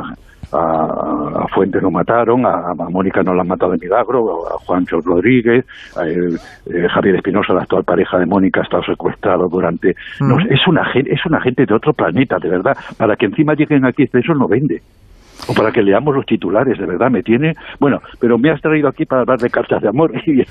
a, 0.52 1.42
a 1.44 1.48
Fuentes 1.54 1.82
lo 1.82 1.90
mataron, 1.90 2.44
a, 2.46 2.70
a 2.70 2.74
Mónica 2.74 3.22
no 3.22 3.34
la 3.34 3.42
han 3.42 3.48
matado 3.48 3.72
de 3.72 3.78
milagro, 3.78 4.46
a 4.48 4.58
Juancho 4.64 5.00
Rodríguez, 5.00 5.64
a 5.96 6.02
el- 6.04 6.36
eh, 6.66 6.88
Javier 6.88 7.16
Espinosa, 7.16 7.52
la 7.52 7.62
actual 7.62 7.84
pareja 7.84 8.18
de 8.18 8.26
Mónica, 8.26 8.60
ha 8.60 8.64
estado 8.64 8.82
secuestrado 8.84 9.48
durante... 9.48 9.94
Mm. 10.20 10.40
es 10.50 10.66
una 10.66 10.82
es 10.94 11.26
una 11.26 11.40
gente 11.40 11.66
de 11.66 11.74
otro 11.74 11.92
planeta, 11.92 12.38
de 12.38 12.48
verdad, 12.48 12.76
para 12.96 13.16
que 13.16 13.26
encima 13.26 13.54
lleguen 13.54 13.84
aquí, 13.84 14.08
eso 14.12 14.34
no 14.34 14.48
vende. 14.48 14.82
O 15.48 15.54
para 15.54 15.72
que 15.72 15.82
leamos 15.82 16.14
los 16.14 16.26
titulares, 16.26 16.78
de 16.78 16.86
verdad, 16.86 17.10
me 17.10 17.22
tiene... 17.22 17.54
Bueno, 17.80 18.00
pero 18.20 18.38
me 18.38 18.50
has 18.50 18.60
traído 18.60 18.88
aquí 18.88 19.04
para 19.06 19.22
hablar 19.22 19.38
de 19.38 19.50
cartas 19.50 19.82
de 19.82 19.88
amor 19.88 20.12
y, 20.26 20.40
y- 20.42 20.44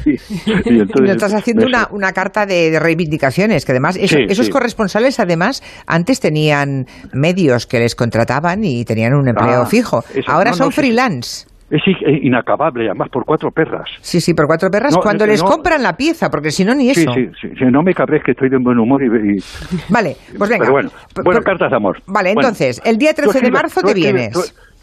y 0.66 0.80
entonces... 0.80 1.12
Estás 1.16 1.34
haciendo 1.34 1.62
me- 1.64 1.68
una, 1.70 1.88
una 1.92 2.12
carta 2.14 2.46
de, 2.46 2.72
de 2.72 2.80
reivindicaciones, 2.80 3.64
que 3.66 3.72
además 3.74 3.96
eso- 3.96 4.18
Sí, 4.18 4.26
esos 4.28 4.48
sí. 4.48 4.52
corresponsales 4.52 5.20
además 5.20 5.62
antes 5.86 6.20
tenían 6.20 6.86
medios 7.14 7.68
que 7.68 7.80
les 7.80 7.96
contrataban 7.96 8.64
y 8.64 8.84
tenían 8.86 9.14
un 9.14 9.28
empleo 9.28 9.62
Ah, 9.62 9.66
fijo. 9.66 10.04
eso, 10.14 10.32
Ahora 10.32 10.52
no, 10.52 10.58
son 10.58 10.68
no, 10.68 10.72
freelance. 10.72 11.48
Es 11.70 11.82
inacabable, 12.24 12.86
además 12.86 13.10
por 13.12 13.26
cuatro 13.26 13.52
perras. 13.52 13.90
Sí, 14.00 14.22
sí, 14.22 14.34
por 14.34 14.48
cuatro 14.48 14.72
perras 14.72 14.94
No, 14.94 15.02
cuando 15.02 15.28
les 15.28 15.44
no- 15.44 15.50
compran 15.50 15.84
la 15.84 15.98
pieza, 15.98 16.30
porque 16.30 16.50
si 16.50 16.64
no 16.64 16.74
ni 16.74 16.90
eso. 16.90 17.12
sí, 17.14 17.30
sí, 17.42 17.50
sí, 17.60 17.66
no 17.70 17.84
me 17.84 17.94
cabres 17.94 18.24
que 18.24 18.32
estoy 18.32 18.50
de 18.50 18.58
buen 18.58 18.80
humor 18.80 19.04
y... 19.04 19.08
y- 19.36 19.44
Vale, 19.90 20.16
pues 20.38 20.50
venga. 20.50 20.62
Pero 20.64 20.72
bueno, 20.72 20.90
bueno, 21.26 21.42
cartas 21.42 21.70
de 21.70 21.76
amor. 21.76 21.98
Vale, 22.08 22.34
Bueno, 22.34 22.48
entonces, 22.50 22.82
el 22.86 22.98
día 22.98 23.14
tú 23.14 23.24
13 23.24 23.42
de 23.42 23.52
marzo 23.52 23.82
te 23.82 23.88
escribes- 23.92 24.14
vienes. 24.14 24.32
tú- 24.32 24.42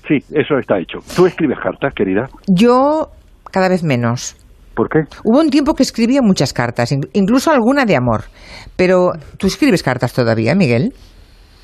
sí, 0.09 0.19
eso 0.33 0.59
está 0.59 0.79
hecho. 0.79 0.99
¿Tú 1.17 1.27
escribes 1.27 1.59
cartas, 1.63 1.93
querida? 1.95 2.29
Yo 2.49 3.09
cada 3.51 3.69
vez 3.69 3.83
menos. 3.83 4.37
¿Por 4.75 4.89
qué? 4.89 5.01
Hubo 5.25 5.41
un 5.41 5.51
tiempo 5.51 5.75
que 5.75 5.85
escribía 5.85 6.21
muchas 6.23 6.53
cartas, 6.53 6.91
in- 6.91 7.07
incluso 7.13 7.51
alguna 7.53 7.85
de 7.85 7.97
amor. 7.97 8.23
Pero 8.77 9.13
tú 9.39 9.47
escribes 9.47 9.83
cartas 9.85 10.13
todavía, 10.13 10.55
Miguel. 10.57 10.93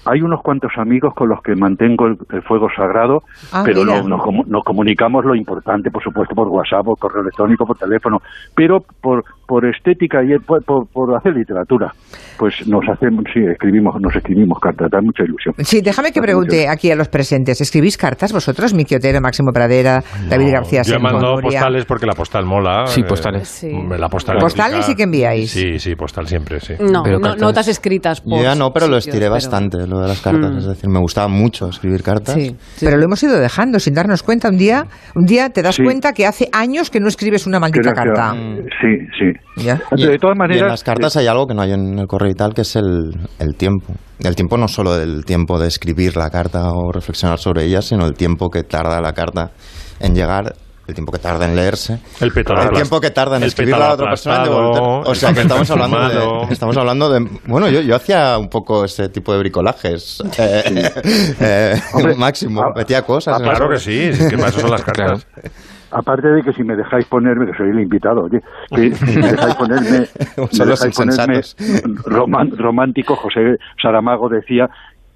Hay 0.07 0.23
unos 0.23 0.41
cuantos 0.43 0.71
amigos 0.79 1.13
con 1.15 1.29
los 1.29 1.43
que 1.43 1.55
mantengo 1.55 2.07
el, 2.07 2.17
el 2.33 2.43
fuego 2.43 2.69
sagrado, 2.75 3.19
Ah, 3.53 3.63
pero 3.65 3.85
no, 3.85 4.01
nos, 4.03 4.21
nos 4.47 4.65
comunicamos 4.65 5.25
lo 5.27 5.35
importante, 5.35 5.91
por 5.91 6.03
supuesto, 6.03 6.35
por 6.35 6.49
WhatsApp, 6.49 6.85
por 6.87 6.99
correo 6.99 7.21
electrónico, 7.21 7.67
por 7.67 7.77
teléfono, 7.77 8.19
pero 8.55 8.79
por, 9.03 9.23
por 9.51 9.67
estética 9.67 10.23
y 10.23 10.39
por, 10.39 10.63
por, 10.65 10.87
por 10.93 11.17
hacer 11.17 11.35
literatura, 11.35 11.93
pues 12.39 12.55
nos 12.69 12.83
hacemos, 12.89 13.25
sí, 13.35 13.41
escribimos, 13.51 13.97
nos 14.01 14.15
escribimos 14.15 14.61
cartas, 14.61 14.89
da 14.93 15.01
mucha 15.03 15.25
ilusión. 15.25 15.53
Sí, 15.59 15.81
déjame 15.83 16.13
que 16.13 16.21
pregunte 16.23 16.59
mucho- 16.61 16.71
aquí 16.71 16.89
a 16.93 16.95
los 16.95 17.09
presentes. 17.09 17.61
¿Escribís 17.61 17.97
cartas 17.97 18.33
vosotros, 18.33 18.73
Miki 18.75 18.95
Otero, 18.95 19.21
Máximo 19.21 19.51
Pradera, 19.53 20.05
David 20.29 20.53
García 20.53 20.83
Yo 20.83 20.95
he 20.95 20.99
mandado 21.01 21.41
postales 21.43 21.85
porque 21.85 22.07
la 22.07 22.13
postal 22.15 22.45
mola. 22.47 22.87
Sí, 22.87 23.01
eh, 23.01 23.05
postales. 23.09 23.49
Sí. 23.49 23.73
La 23.99 24.09
postal 24.09 24.39
¿Postales 24.39 24.85
sí 24.87 24.95
que 24.95 25.03
enviáis? 25.03 25.51
Sí, 25.51 25.81
sí, 25.81 25.97
postal 25.97 26.29
siempre, 26.29 26.61
sí. 26.61 26.75
No, 26.79 27.03
Pero 27.03 27.19
no- 27.19 27.27
cartas- 27.31 27.41
notas 27.43 27.67
escritas. 27.69 28.21
Por 28.21 28.39
Yo 28.39 28.45
ya 28.45 28.55
no, 28.55 28.71
pero 28.73 28.87
lo 28.87 28.99
estiré 28.99 29.19
pero- 29.19 29.33
bastante, 29.33 29.79
lo 29.89 29.99
de 29.99 30.07
las 30.09 30.21
cartas. 30.23 30.53
Mm. 30.53 30.59
Es 30.59 30.67
decir, 30.67 30.89
me 30.89 31.01
gustaba 31.01 31.27
mucho 31.27 31.69
escribir 31.71 32.05
cartas. 32.05 32.37
Sí, 32.37 32.55
sí. 32.77 32.87
Pero 32.87 32.99
lo 32.99 33.05
hemos 33.05 33.21
ido 33.25 33.37
dejando 33.41 33.81
sin 33.81 33.95
darnos 33.95 34.23
cuenta. 34.23 34.49
Un 34.49 34.57
día, 34.59 34.85
un 35.17 35.25
día 35.27 35.51
te 35.51 35.61
das 35.63 35.75
Sí. 35.75 35.83
cuenta 35.83 36.13
que 36.13 36.25
hace 36.27 36.49
años 36.53 36.89
que 36.91 37.01
no 37.01 37.09
escribes 37.09 37.49
una 37.49 37.59
maldita 37.59 37.91
Creo 37.93 38.05
que- 38.15 38.21
carta. 38.21 38.35
Sí, 38.81 39.07
sí. 39.19 39.40
Ya. 39.57 39.81
Y, 39.97 40.07
de 40.07 40.19
todas 40.19 40.37
y 40.37 40.39
maneras, 40.39 40.63
en 40.63 40.69
las 40.69 40.85
cartas 40.85 41.17
hay 41.17 41.27
algo 41.27 41.47
que 41.47 41.55
no 41.55 41.63
hay 41.63 41.73
en 41.73 41.99
el 41.99 42.07
correo 42.07 42.31
y 42.31 42.35
tal, 42.35 42.55
que 42.55 42.63
es 42.63 42.77
el, 42.77 43.13
el 43.39 43.55
tiempo. 43.57 43.93
El 44.21 44.37
tiempo 44.37 44.57
no 44.57 44.69
solo 44.69 44.95
del 44.97 45.25
tiempo 45.25 45.59
de 45.59 45.69
escribir 45.69 46.17
la 46.17 46.31
carta 46.31 46.73
o 46.73 46.93
reflexionar 46.93 47.39
sobre 47.39 47.65
ella, 47.65 47.83
sino 47.83 48.07
el 48.07 48.15
tiempo 48.15 48.49
que 48.49 48.63
tarda 48.63 49.01
la 49.01 49.13
carta 49.13 49.51
en 50.01 50.15
llegar. 50.15 50.55
el 50.87 50.95
tiempo 50.95 51.13
que 51.13 51.19
tarda 51.19 51.47
en 51.47 51.55
leerse, 51.55 52.01
El 52.21 52.33
el 52.35 52.71
tiempo 52.71 53.01
que 53.01 53.11
tarda 53.11 53.37
en 53.37 53.45
el 53.45 53.49
escribir 53.49 53.75
pétalo 53.75 53.89
la 53.89 53.95
otra 53.95 54.07
persona 54.11 54.43
devolver. 54.43 54.83
O 55.07 55.15
sea, 55.15 55.33
que 55.33 55.43
estamos 55.43 55.71
hablando 55.71 55.99
de, 56.09 56.47
estamos 56.53 56.77
hablando 56.77 57.11
de... 57.11 57.29
Bueno, 57.47 57.69
yo, 57.69 57.81
yo 57.81 57.95
hacía 57.95 58.37
un 58.39 58.49
poco 58.49 58.85
ese 58.85 59.09
tipo 59.09 59.33
de 59.33 59.39
bricolajes. 59.39 60.21
Eh, 60.37 60.91
eh, 61.41 61.81
Hombre, 61.95 62.15
máximo, 62.17 62.63
ah, 62.63 62.73
metía 62.75 63.03
cosas. 63.03 63.39
En 63.39 63.45
claro 63.45 63.69
que 63.71 63.79
sí, 63.79 64.13
sí, 64.13 64.29
que 64.29 64.37
para 64.37 64.49
eso 64.49 64.61
son 64.61 64.71
las 64.71 64.83
cartas. 64.83 65.27
Aparte 65.93 66.29
de 66.29 66.43
que 66.43 66.53
si 66.53 66.63
me 66.63 66.77
dejáis 66.77 67.07
ponerme, 67.07 67.47
que 67.47 67.57
soy 67.57 67.71
el 67.71 67.81
invitado, 67.81 68.23
oye, 68.23 68.41
que 68.75 68.95
si 68.95 69.19
me 69.19 69.31
dejáis 69.31 69.55
ponerme, 69.55 70.07
me 70.59 70.67
dejáis 70.71 71.05
romántico, 72.59 73.17
José 73.17 73.57
Saramago 73.81 74.29
decía 74.29 74.67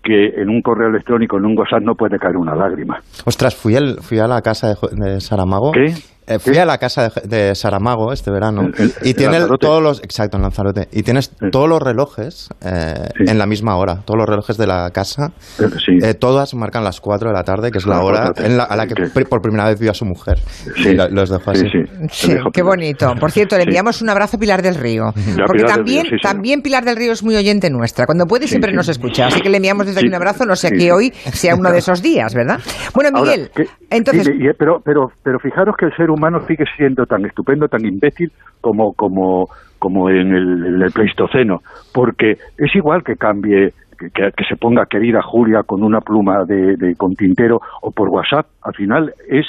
que 0.03 0.41
en 0.41 0.51
un 0.51 0.61
correo 0.61 0.89
electrónico, 0.91 1.39
en 1.39 1.47
un 1.47 1.59
WhatsApp, 1.59 1.81
no 1.83 1.95
puede 1.95 2.19
caer 2.19 2.37
una 2.37 2.55
lágrima. 2.55 2.99
Ostras, 3.25 3.57
fui, 3.57 3.75
el, 3.75 4.03
fui 4.03 4.19
a 4.19 4.27
la 4.27 4.43
casa 4.43 4.69
de, 4.69 4.75
de 4.93 5.21
Saramago. 5.21 5.73
¿Qué? 5.73 5.95
Eh, 6.27 6.39
fui 6.39 6.57
a 6.57 6.65
la 6.65 6.79
casa 6.79 7.11
de, 7.11 7.29
de 7.49 7.55
Saramago 7.55 8.11
este 8.13 8.31
verano 8.31 8.63
El- 8.63 8.75
el- 8.79 8.93
y 9.03 9.13
tiene 9.15 9.39
todos 9.61 9.83
los 9.83 10.03
exacto 10.03 10.39
en 10.39 10.43
Lanzarote 10.43 10.89
y 10.91 11.03
tienes 11.03 11.27
Sí. 11.39 11.51
todos 11.53 11.69
los 11.69 11.83
relojes 11.83 12.49
eh, 12.65 12.95
Sí. 13.17 13.25
en 13.31 13.37
la 13.39 13.47
misma 13.47 13.77
hora 13.77 13.97
todos 14.07 14.17
los 14.19 14.27
relojes 14.27 14.57
de 14.57 14.67
la 14.67 14.91
casa 14.91 15.33
Eh, 15.59 15.65
Sí. 15.85 15.99
eh, 16.03 16.15
todas 16.15 16.55
marcan 16.55 16.83
las 16.83 17.01
4 17.01 17.29
de 17.29 17.35
la 17.35 17.43
tarde 17.45 17.71
que 17.71 17.77
es 17.79 17.87
la 17.87 18.01
hora 18.03 18.33
en 18.37 18.57
la- 18.57 18.65
a 18.65 18.75
la 18.77 18.87
que 18.87 18.95
por 19.29 19.43
primera 19.43 19.67
vez 19.69 19.79
vio 19.79 19.91
a 19.91 19.95
su 19.95 20.07
mujer 20.07 20.39
Sí. 20.77 20.91
y 20.91 20.95
la- 20.95 21.09
los 21.09 21.29
dejó 21.29 21.51
así 21.51 21.65
Sí, 21.71 21.79
sí. 22.11 22.29
Sí, 22.33 22.37
qué 22.53 22.63
bonito. 22.63 23.13
Por 23.21 23.31
cierto, 23.31 23.57
le 23.57 23.63
Sí. 23.65 23.69
enviamos 23.69 24.01
un 24.01 24.09
abrazo 24.09 24.37
a 24.37 24.41
Pilar 24.41 24.63
del 24.63 24.77
Río. 24.77 25.13
Ya, 25.15 25.45
Porque 25.47 25.63
Pilar 25.65 25.77
también, 25.77 26.03
Río, 26.05 26.11
sí, 26.13 26.17
sí. 26.17 26.23
también 26.23 26.63
Pilar 26.63 26.85
del 26.85 26.97
Río 26.97 27.13
es 27.13 27.23
muy 27.23 27.37
oyente 27.37 27.69
nuestra. 27.71 28.07
Cuando 28.07 28.27
puede 28.27 28.49
siempre 28.49 28.71
sí. 28.71 28.77
nos 28.77 28.89
escucha. 28.89 29.27
Así 29.27 29.41
que 29.43 29.49
le 29.51 29.59
enviamos 29.59 29.87
desde 29.87 30.01
Sí. 30.01 30.07
aquí 30.07 30.09
un 30.09 30.15
abrazo. 30.15 30.45
No 30.47 30.57
sé 30.57 30.69
Sí, 30.69 30.75
que 30.75 30.81
sí. 30.81 30.91
hoy 30.91 31.11
sea 31.33 31.55
uno 31.55 31.71
de 31.71 31.79
esos 31.85 32.01
días, 32.03 32.35
¿verdad? 32.35 32.59
Bueno, 32.95 33.11
Ahora, 33.15 33.33
Miguel, 33.33 33.51
que- 33.55 33.67
entonces... 33.91 34.27
y- 34.29 34.53
pero, 34.59 34.81
pero, 34.85 35.09
pero 35.23 35.39
fijaros 35.39 35.75
que 35.79 35.87
el 35.87 35.93
ser 35.97 36.11
humano 36.15 36.41
sigue 36.47 36.65
siendo 36.77 37.07
tan 37.07 37.25
estupendo, 37.27 37.69
tan 37.69 37.85
imbécil 37.85 38.33
como, 38.61 38.93
como, 38.95 39.49
como 39.79 40.09
en 40.11 40.35
el, 40.35 40.67
en 40.67 40.83
el 40.83 40.91
Pleistoceno, 40.93 41.61
porque 41.93 42.39
es 42.59 42.75
igual 42.75 43.03
que 43.05 43.17
cambie, 43.17 43.73
que, 43.99 44.11
que- 44.11 44.45
se 44.49 44.57
ponga 44.57 44.87
querida 44.87 45.21
Julia 45.23 45.63
con 45.63 45.83
una 45.83 46.01
pluma 46.01 46.45
de, 46.45 46.77
de- 46.77 46.97
con 46.97 47.15
tintero 47.15 47.61
o 47.83 47.91
por 47.91 48.09
WhatsApp, 48.09 48.47
al 48.63 48.75
final 48.75 49.13
es 49.29 49.47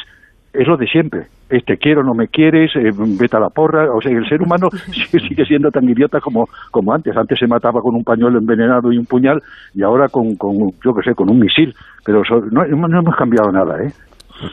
es 0.58 0.66
lo 0.70 0.78
de 0.78 0.88
siempre. 0.88 1.24
Es 1.50 1.66
te 1.66 1.76
quiero, 1.78 2.02
no 2.02 2.14
me 2.14 2.30
quieres, 2.30 2.74
eh, 2.78 2.90
vete 2.96 3.36
a 3.36 3.42
la 3.42 3.50
porra. 3.50 3.92
O 3.94 4.00
sea, 4.02 4.10
el 4.10 4.26
ser 4.30 4.42
humano 4.42 4.70
sigue, 5.20 5.44
siendo 5.46 5.70
tan 5.70 5.84
idiota 5.90 6.22
como, 6.22 6.48
como 6.72 6.94
antes. 6.94 7.14
Antes 7.18 7.38
se 7.40 7.46
mataba 7.46 7.82
con 7.82 7.94
un 7.94 8.06
pañuelo 8.06 8.40
envenenado 8.40 8.90
y 8.94 8.98
un 8.98 9.06
puñal 9.06 9.44
y 9.74 9.84
ahora 9.84 10.08
con, 10.08 10.38
con 10.38 10.56
yo 10.82 10.96
qué 10.96 11.02
sé, 11.10 11.14
con 11.14 11.30
un 11.30 11.40
misil. 11.42 11.76
Pero 12.06 12.22
eso- 12.22 12.40
no, 12.52 12.64
no 12.66 13.00
hemos 13.00 13.16
cambiado 13.18 13.52
nada, 13.52 13.84
¿eh? 13.84 13.92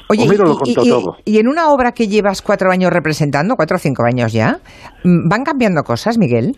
Oye, 0.08 0.22
Homero 0.24 0.44
y, 0.44 0.48
lo 0.48 0.56
contó 0.56 0.82
y- 0.84 0.88
todo. 0.88 1.16
y 1.24 1.38
en 1.38 1.48
una 1.48 1.68
obra 1.70 1.92
que 1.92 2.06
llevas 2.08 2.40
cuatro 2.42 2.70
años 2.70 2.92
representando, 2.92 3.56
cuatro 3.56 3.76
o 3.76 3.80
cinco 3.80 4.04
años 4.04 4.32
ya, 4.32 4.58
mm, 5.04 5.28
¿van 5.28 5.44
cambiando 5.44 5.82
cosas, 5.82 6.18
Miguel? 6.18 6.56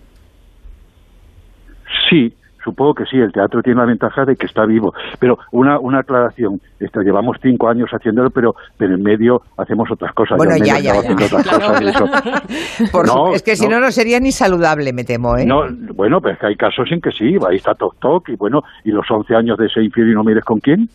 Sí, 2.11 2.35
supongo 2.63 2.95
que 2.95 3.05
sí, 3.07 3.17
el 3.17 3.33
teatro 3.33 3.63
tiene 3.63 3.81
la 3.81 3.87
ventaja 3.87 4.25
de 4.25 4.37
que 4.37 4.47
está 4.47 4.65
vivo. 4.67 4.95
Pero 5.19 5.39
una, 5.53 5.79
una 5.79 6.01
aclaración, 6.01 6.61
esto, 6.81 7.01
llevamos 7.01 7.37
cinco 7.43 7.69
años 7.69 7.89
haciéndolo, 7.91 8.31
pero, 8.31 8.55
pero 8.77 8.95
en 8.95 9.03
medio 9.03 9.43
hacemos 9.57 9.91
otras 9.91 10.13
cosas. 10.15 10.37
Bueno, 10.37 10.57
ya, 10.57 10.79
ya. 10.79 10.95
Por 12.93 13.07
No, 13.07 13.13
su- 13.29 13.35
es 13.35 13.43
que 13.43 13.57
si 13.57 13.67
no, 13.69 13.77
no. 13.81 13.87
no 13.87 13.93
sería 13.93 14.21
ni 14.21 14.33
saludable, 14.33 14.93
me 14.93 15.05
temo, 15.05 15.37
¿eh? 15.37 15.45
No, 15.47 15.63
bueno, 15.95 16.21
pero 16.21 16.35
es 16.35 16.41
que 16.41 16.47
hay 16.47 16.57
casos 16.57 16.91
en 16.91 17.01
que 17.01 17.11
sí, 17.11 17.37
ahí 17.49 17.57
está 17.57 17.75
Toc 17.75 17.97
Toc 18.01 18.29
y 18.31 18.37
bueno, 18.37 18.63
y 18.85 18.91
los 18.91 19.11
11 19.11 19.35
años 19.35 19.59
de 19.59 19.67
ese 19.67 19.83
infiel 19.83 20.11
y 20.11 20.15
no 20.15 20.25
mires 20.25 20.45
con 20.45 20.61
quién. 20.61 20.89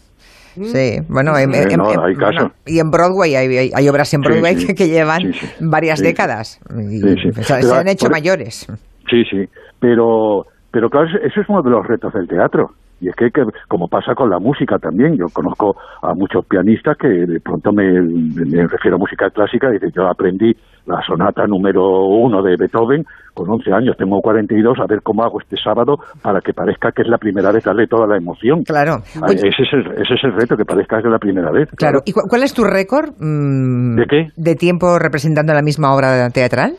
Sí, 0.66 1.00
bueno, 1.08 1.38
en- 1.38 1.54
Eh, 1.54 1.64
en- 1.70 1.78
no, 1.78 1.92
en- 1.92 2.00
hay 2.00 2.16
bueno, 2.16 2.52
y 2.66 2.80
en 2.80 2.92
Broadway 2.92 3.36
hay, 3.36 3.72
hay- 3.74 3.90
obras 3.90 4.14
en 4.14 4.22
Broadway 4.22 4.56
sí. 4.58 4.68
que, 4.68 4.76
que 4.76 4.88
llevan 4.90 5.22
Sí, 5.22 5.32
varias 5.60 6.00
décadas 6.00 6.60
y 6.78 7.00
Sí, 7.00 7.16
sí. 7.24 7.30
o 7.40 7.44
sea, 7.44 7.62
se 7.62 7.74
han 7.76 7.88
hecho 7.88 8.10
mayores. 8.10 8.68
Sí, 9.10 9.24
sí, 9.30 9.48
pero, 9.80 10.46
pero 10.72 10.90
claro, 10.90 11.08
eso 11.24 11.42
es 11.42 11.50
uno 11.50 11.62
de 11.62 11.70
los 11.70 11.86
retos 11.88 12.14
del 12.14 12.28
teatro. 12.28 12.72
Y 13.02 13.08
es 13.10 13.16
que, 13.16 13.30
que, 13.32 13.44
como 13.68 13.88
pasa 13.88 14.14
con 14.14 14.30
la 14.30 14.40
música 14.40 14.78
también, 14.78 15.16
yo 15.18 15.26
conozco 15.34 15.76
a 16.02 16.14
muchos 16.14 16.46
pianistas 16.46 16.98
que 16.98 17.08
de 17.08 17.40
pronto 17.40 17.72
me, 17.72 17.86
me 18.02 18.68
refiero 18.68 18.98
a 18.98 19.00
música 19.00 19.30
clásica 19.30 19.70
y 19.70 19.74
dicen, 19.74 19.92
yo 19.96 20.08
aprendí 20.08 20.54
la 20.86 21.02
sonata 21.08 21.46
número 21.48 21.82
uno 22.08 22.42
de 22.42 22.56
Beethoven 22.58 23.06
con 23.34 23.50
11 23.50 23.72
años, 23.72 23.96
tengo 23.98 24.20
42, 24.22 24.80
a 24.80 24.86
ver 24.88 25.02
cómo 25.02 25.24
hago 25.24 25.40
este 25.40 25.56
sábado 25.56 25.98
para 26.22 26.42
que 26.42 26.52
parezca 26.54 26.92
que 26.92 27.04
es 27.04 27.08
la 27.08 27.18
primera 27.18 27.52
vez, 27.52 27.64
darle 27.64 27.88
toda 27.88 28.06
la 28.08 28.18
emoción. 28.18 28.64
Claro. 28.64 28.98
Ah, 29.22 29.28
Oye, 29.30 29.48
ese, 29.48 29.64
es 29.64 29.74
el, 29.74 29.92
ese 29.94 30.14
es 30.16 30.24
el 30.24 30.34
reto, 30.34 30.58
que 30.58 30.66
parezca 30.66 30.98
que 31.02 31.08
es 31.08 31.12
la 31.12 31.20
primera 31.20 31.52
vez. 31.52 31.70
claro. 31.78 32.00
¿Y 32.06 32.12
cu- 32.12 32.28
cuál 32.28 32.44
es 32.44 32.54
tu 32.54 32.64
récord 32.66 33.12
mm, 33.20 33.96
¿De 33.96 34.06
qué? 34.08 34.28
de 34.36 34.56
tiempo 34.56 35.00
representando 35.00 35.54
la 35.54 35.62
misma 35.62 35.94
obra 35.96 36.30
teatral? 36.32 36.74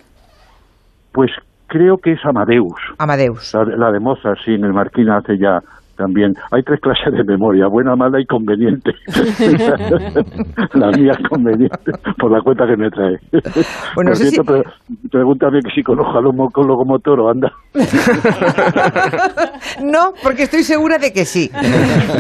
Pues 1.13 1.31
creo 1.67 1.99
que 1.99 2.13
es 2.13 2.21
Amadeus. 2.25 2.75
Amadeus. 2.99 3.55
La, 3.55 3.65
de- 3.65 3.77
la 3.77 3.91
de 3.93 4.01
Mozart, 4.01 4.39
sí, 4.45 4.53
en 4.53 4.65
el 4.65 4.73
Marquina 4.73 5.19
hace 5.19 5.39
ya 5.39 5.61
también. 6.01 6.33
Hay 6.51 6.63
tres 6.63 6.81
clases 6.81 7.13
de 7.13 7.25
memoria, 7.25 7.67
buena, 7.69 7.95
mala 7.95 8.19
y 8.21 8.25
conveniente. 8.25 8.91
la 10.75 10.91
mía 10.97 11.13
es 11.13 11.29
conveniente, 11.29 11.93
por 12.19 12.33
la 12.33 12.41
cuenta 12.41 12.65
que 12.67 12.77
me 12.77 12.89
trae. 12.91 13.17
Bueno, 13.95 14.13
por 14.15 14.45
pre- 14.45 14.63
pregúntame 15.11 15.61
que 15.61 15.71
si 15.75 15.83
conozco 15.83 16.19
a 16.19 16.23
locomotor 16.67 17.21
o 17.21 17.31
anda. 17.31 17.53
No, 19.83 20.13
porque 20.23 20.45
estoy 20.45 20.63
segura 20.63 20.99
de 20.99 21.13
que 21.13 21.25
sí. 21.25 21.51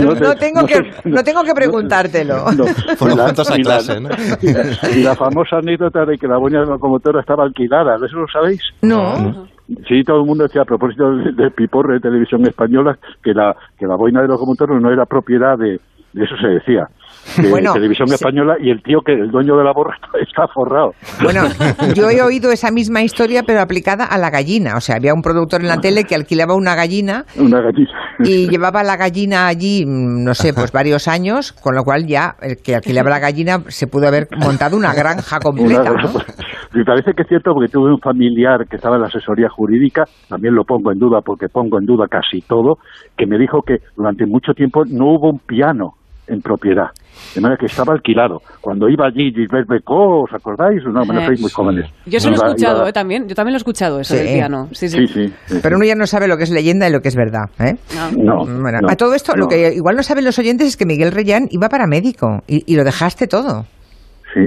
No 0.02 0.34
tengo 0.36 0.62
no 0.62 0.66
que, 0.66 0.80
no 1.04 1.22
tengo 1.22 1.42
que 1.42 1.52
preguntártelo. 1.54 2.44
Y 2.52 3.16
la- 3.16 3.26
a 3.54 3.56
y 3.58 3.62
la- 3.62 3.64
clase, 3.64 4.00
¿no? 4.00 4.08
y 4.42 4.52
la- 4.52 4.90
y 4.98 5.02
la 5.02 5.14
famosa 5.14 5.56
anécdota 5.58 6.04
de 6.04 6.16
que 6.18 6.26
la 6.26 6.38
la 6.38 6.64
locomotora 6.64 7.20
estaba 7.20 7.44
alquilada, 7.44 7.96
¿eso 7.96 8.16
lo 8.16 8.26
sabéis? 8.32 8.60
No. 8.82 9.46
Sí, 9.86 10.02
todo 10.04 10.20
el 10.20 10.26
mundo 10.26 10.44
decía 10.44 10.62
a 10.62 10.64
propósito 10.64 11.14
del, 11.14 11.36
del 11.36 11.52
piporre 11.52 11.94
de 11.94 12.00
televisión 12.00 12.44
española 12.46 12.98
que 13.22 13.32
la 13.32 13.56
que 13.78 13.86
la 13.86 13.94
boina 13.94 14.20
de 14.20 14.28
locomotora 14.28 14.78
no 14.80 14.90
era 14.90 15.06
propiedad 15.06 15.56
de, 15.56 15.80
de 16.12 16.24
eso 16.24 16.36
se 16.38 16.48
decía 16.48 16.88
de 17.36 17.48
Bueno, 17.50 17.72
televisión 17.72 18.08
española 18.12 18.56
y 18.60 18.70
el 18.70 18.82
tío 18.82 19.00
que 19.04 19.12
el 19.12 19.30
dueño 19.30 19.56
de 19.56 19.64
la 19.64 19.72
borra 19.72 19.96
está, 20.20 20.46
forrado. 20.48 20.92
Bueno, 21.22 21.42
yo 21.94 22.10
he 22.10 22.20
oído 22.22 22.50
esa 22.50 22.70
misma 22.70 23.02
historia, 23.02 23.42
pero 23.46 23.60
aplicada 23.60 24.04
a 24.04 24.18
la 24.18 24.30
gallina. 24.30 24.76
O 24.76 24.80
sea, 24.80 24.96
había 24.96 25.14
un 25.14 25.22
productor 25.22 25.60
en 25.60 25.68
la 25.68 25.78
tele 25.78 26.04
que 26.04 26.14
alquilaba 26.14 26.54
una 26.54 26.74
gallina 26.74 27.24
Una 27.38 27.60
gallina. 27.60 27.90
y 28.20 28.48
llevaba 28.48 28.82
la 28.82 28.96
gallina 28.96 29.46
allí, 29.46 29.84
mm, 29.86 30.24
no 30.24 30.34
sé, 30.34 30.52
pues 30.52 30.72
varios 30.72 31.08
años, 31.08 31.52
con 31.52 31.74
lo 31.74 31.82
cual 31.84 32.06
ya 32.06 32.34
el 32.42 32.56
que 32.62 32.74
alquilaba 32.76 33.10
la 33.10 33.18
gallina 33.18 33.58
se 33.68 33.86
pudo 33.86 34.08
haber 34.08 34.28
montado 34.38 34.76
una 34.76 34.92
granja 34.94 35.38
completa. 35.40 35.92
Una- 35.92 36.02
¿no? 36.02 36.12
Me 36.72 36.84
parece 36.84 37.12
que 37.14 37.22
es 37.22 37.28
cierto 37.28 37.52
porque 37.52 37.68
tuve 37.68 37.92
un 37.92 37.98
familiar 37.98 38.64
que 38.68 38.76
estaba 38.76 38.94
en 38.94 39.02
la 39.02 39.08
asesoría 39.08 39.48
jurídica, 39.48 40.04
también 40.28 40.54
lo 40.54 40.62
pongo 40.64 40.92
en 40.92 41.00
duda 41.00 41.20
porque 41.20 41.48
pongo 41.48 41.78
en 41.80 41.84
duda 41.84 42.06
casi 42.08 42.42
todo, 42.42 42.78
que 43.16 43.26
me 43.26 43.38
dijo 43.38 43.62
que 43.62 43.78
durante 43.96 44.24
mucho 44.24 44.52
tiempo 44.54 44.84
no 44.86 45.06
hubo 45.06 45.30
un 45.30 45.38
piano 45.40 45.94
en 46.30 46.40
propiedad, 46.40 46.86
de 47.34 47.40
manera 47.40 47.58
que 47.58 47.66
estaba 47.66 47.92
alquilado. 47.92 48.40
Cuando 48.60 48.88
iba 48.88 49.06
allí 49.06 49.32
Gilbert 49.32 49.68
Becó, 49.68 50.22
¿os 50.22 50.32
acordáis? 50.32 50.82
No, 50.84 51.04
bueno, 51.04 51.20
Eh, 51.22 51.26
sois 51.26 51.40
muy 51.40 51.50
jóvenes. 51.50 51.90
Yo 52.06 52.20
se 52.20 52.28
lo 52.30 52.34
he 52.34 52.36
escuchado, 52.36 52.78
iba- 52.80 52.88
eh, 52.88 52.92
también. 52.92 53.28
Yo 53.28 53.34
también 53.34 53.52
lo 53.52 53.56
he 53.56 53.62
escuchado, 53.64 54.00
eso 54.00 54.14
Sí. 54.14 54.20
del 54.22 54.34
piano. 54.34 54.68
Sí, 54.72 54.88
sí. 54.88 55.06
Sí, 55.06 55.06
sí. 55.28 55.34
sí, 55.46 55.58
Pero 55.62 55.76
uno 55.76 55.84
ya 55.84 55.94
no 55.94 56.06
sabe 56.06 56.28
lo 56.28 56.36
que 56.36 56.44
es 56.44 56.50
leyenda 56.50 56.88
y 56.88 56.92
lo 56.92 57.00
que 57.00 57.08
es 57.08 57.16
verdad. 57.16 57.50
¿eh? 57.58 57.74
No, 58.16 58.44
Bueno, 58.46 58.78
no, 58.80 58.88
a 58.90 58.96
todo 58.96 59.14
esto, 59.14 59.34
lo 59.36 59.44
no. 59.44 59.48
que 59.48 59.72
igual 59.74 59.96
no 59.96 60.02
saben 60.02 60.24
los 60.24 60.38
oyentes 60.38 60.68
es 60.68 60.76
que 60.76 60.86
Miguel 60.86 61.12
Reyán 61.12 61.48
iba 61.50 61.68
para 61.68 61.86
médico 61.86 62.42
y, 62.46 62.62
y 62.72 62.76
lo 62.76 62.84
dejaste 62.84 63.26
todo. 63.26 63.66
Sí. 64.32 64.46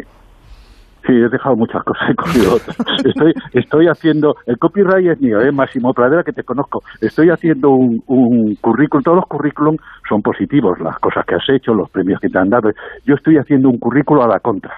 Sí, 1.13 1.19
he 1.19 1.29
dejado 1.29 1.55
muchas 1.55 1.83
cosas, 1.83 2.09
he 2.09 2.15
cogido 2.15 2.55
otras. 2.55 2.77
Estoy, 3.05 3.33
estoy 3.53 3.87
haciendo, 3.87 4.35
el 4.47 4.57
copyright 4.57 5.11
es 5.11 5.21
mío, 5.21 5.39
¿eh? 5.41 5.51
Máximo 5.51 5.93
Pradera, 5.93 6.23
que 6.23 6.31
te 6.31 6.43
conozco. 6.43 6.81
Estoy 7.01 7.29
haciendo 7.29 7.69
un, 7.69 8.01
un 8.07 8.55
currículum, 8.55 9.03
todos 9.03 9.17
los 9.17 9.27
currículum 9.27 9.77
son 10.09 10.21
positivos, 10.21 10.79
las 10.79 10.97
cosas 10.97 11.23
que 11.25 11.35
has 11.35 11.47
hecho, 11.49 11.73
los 11.73 11.89
premios 11.91 12.19
que 12.19 12.29
te 12.29 12.39
han 12.39 12.49
dado. 12.49 12.71
Yo 13.05 13.15
estoy 13.15 13.37
haciendo 13.37 13.69
un 13.69 13.77
currículo 13.77 14.23
a 14.23 14.27
la 14.27 14.39
contra. 14.39 14.73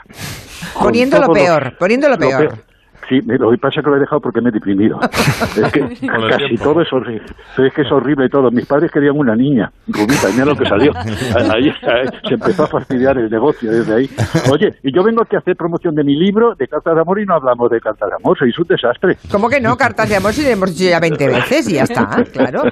Con 0.74 0.88
Poniendo 0.88 1.20
lo 1.20 1.28
peor, 1.32 1.78
poniendo 1.80 2.10
lo 2.10 2.18
peor. 2.18 2.75
Sí, 3.10 3.20
me- 3.26 3.38
lo 3.38 3.52
que 3.52 3.58
pasa 3.58 3.80
es 3.80 3.84
que 3.86 3.90
lo 3.92 3.98
he 3.98 4.00
dejado 4.00 4.20
porque 4.20 4.42
me 4.42 4.50
he 4.50 4.52
deprimido. 4.52 5.00
Es 5.56 5.72
que 5.72 5.82
casi 6.30 6.56
todo 6.58 6.82
es 6.82 6.92
horrible. 6.92 7.26
Es 7.58 7.74
que 7.74 7.82
es 7.84 7.92
horrible 7.92 8.28
todo. 8.30 8.50
Mis 8.52 8.66
padres 8.66 8.92
querían 8.92 9.16
una 9.18 9.36
niña, 9.36 9.72
rubita, 9.88 10.30
y 10.30 10.34
mira 10.34 10.46
lo 10.46 10.56
que 10.56 10.66
salió. 10.66 10.92
Ahí, 11.36 11.70
ahí 11.70 12.08
se 12.28 12.34
empezó 12.34 12.64
a 12.64 12.68
fastidiar 12.68 13.18
el 13.18 13.30
negocio 13.30 13.72
desde 13.72 13.94
ahí. 13.96 14.10
Oye, 14.52 14.74
y 14.84 14.94
yo 14.96 15.04
vengo 15.04 15.22
aquí 15.22 15.36
a 15.36 15.40
hacer 15.40 15.56
promoción 15.56 15.94
de 15.96 16.04
mi 16.04 16.16
libro, 16.16 16.56
de 16.56 16.68
Cartas 16.68 16.96
de 16.96 17.02
Amor, 17.02 17.20
y 17.20 17.26
no 17.26 17.36
hablamos 17.36 17.70
de 17.70 17.80
Cartas 17.80 18.10
de 18.10 18.16
Amor. 18.16 18.38
Sois 18.38 18.58
un 18.58 18.68
desastre. 18.68 19.18
¿Cómo 19.32 19.50
que 19.50 19.60
no? 19.62 19.76
Cartas 19.78 20.10
de 20.10 20.16
amor 20.16 20.34
si 20.34 20.42
le 20.44 20.52
hemos 20.52 20.76
dicho 20.76 20.90
ya 20.90 21.00
20 21.00 21.28
veces 21.28 21.70
y 21.70 21.76
ya 21.76 21.84
está, 21.84 22.08
claro. 22.34 22.64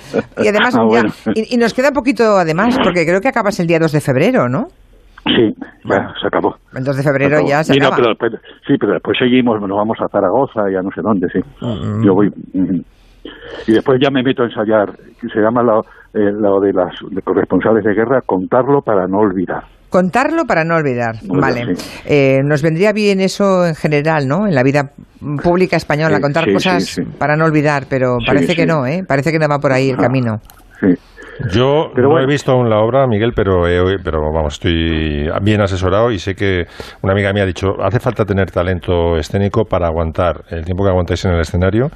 Y 0.42 0.48
además, 0.48 0.76
Ah, 0.76 0.88
ya- 0.92 1.34
y 1.36 1.58
nos 1.58 1.74
queda 1.74 1.92
poquito 1.92 2.38
además, 2.38 2.78
porque 2.84 3.06
creo 3.06 3.22
que 3.22 3.28
acabas 3.30 3.60
el 3.60 3.68
día 3.68 3.80
2 3.80 3.92
de 3.92 4.02
febrero, 4.02 4.50
¿no? 4.50 4.68
Sí, 5.26 5.54
ya, 5.86 6.14
se 6.20 6.28
acabó. 6.28 6.56
El 6.76 6.84
2 6.84 6.98
de 6.98 7.04
febrero 7.04 7.38
ya 7.48 7.64
se 7.64 7.76
no, 7.78 7.88
acaba. 7.88 8.14
pero 8.20 8.38
sí, 8.68 8.74
pero 8.80 8.94
después 8.94 9.18
seguimos, 9.18 9.60
nos 9.62 9.78
vamos 9.78 9.98
a 10.02 10.08
Zaragoza 10.10 10.70
y 10.70 10.76
a 10.76 10.82
no 10.82 10.90
sé 10.92 11.02
dónde, 11.02 11.28
sí. 11.32 11.40
Mm. 11.62 12.06
Yo 12.06 12.14
voy. 12.14 12.30
mm. 12.54 12.80
Y 13.68 13.72
después 13.72 14.00
ya 14.02 14.10
me 14.12 14.22
meto 14.22 14.44
a 14.44 14.48
ensayar, 14.48 14.92
se 15.22 15.40
llama 15.40 15.64
la, 15.64 15.80
eh, 16.14 16.30
lo 16.32 16.60
de 16.60 16.74
las 16.74 16.92
de 17.10 17.22
corresponsales 17.22 17.84
de 17.86 17.94
guerra, 17.94 18.20
contarlo 18.26 18.82
para 18.82 19.08
no 19.08 19.20
olvidar. 19.20 19.64
Contarlo 19.90 20.44
para 20.46 20.66
no 20.66 20.76
olvidar. 20.76 21.16
Vale. 21.24 21.76
sí. 21.76 22.02
Eh, 22.06 22.42
nos 22.44 22.62
vendría 22.62 22.92
bien 22.92 23.22
eso 23.22 23.66
en 23.66 23.76
general, 23.76 24.28
¿no? 24.28 24.46
En 24.48 24.56
la 24.56 24.64
vida 24.64 24.90
pública 25.42 25.78
española, 25.78 26.18
Sí, 26.18 26.22
contar 26.22 26.46
sí, 26.46 26.54
cosas 26.54 26.84
sí, 26.86 27.04
sí. 27.04 27.10
para 27.18 27.38
no 27.38 27.46
olvidar, 27.46 27.84
pero 27.90 28.18
Sí, 28.20 28.26
parece 28.26 28.56
que 28.56 28.64
sí. 28.64 28.68
no, 28.68 28.86
¿eh? 28.86 29.04
Parece 29.08 29.32
que 29.32 29.40
no 29.40 29.48
va 29.48 29.60
por 29.60 29.72
ahí 29.72 29.90
el 29.90 29.94
Ajá. 29.96 30.04
camino. 30.04 30.40
Sí. 30.82 30.88
Yo 31.52 31.90
Pero 31.94 32.08
no 32.08 32.14
bueno. 32.14 32.28
he 32.28 32.32
visto 32.32 32.52
aún 32.52 32.70
la 32.70 32.80
obra, 32.80 33.08
Miguel, 33.08 33.32
pero, 33.36 33.68
he- 33.68 33.98
pero 34.04 34.20
vamos, 34.32 34.54
estoy 34.54 35.28
bien 35.42 35.62
asesorado 35.62 36.12
y 36.12 36.20
sé 36.20 36.36
que 36.36 36.66
una 37.02 37.14
amiga 37.14 37.34
me 37.34 37.42
ha 37.42 37.46
dicho, 37.46 37.76
hace 37.82 38.00
falta 38.00 38.24
tener 38.26 38.52
talento 38.52 39.18
escénico 39.18 39.66
para 39.66 39.88
aguantar 39.88 40.44
el 40.50 40.64
tiempo 40.64 40.84
que 40.84 40.90
aguantáis 40.92 41.26
en 41.26 41.34
el 41.34 41.42
escenario, 41.42 41.90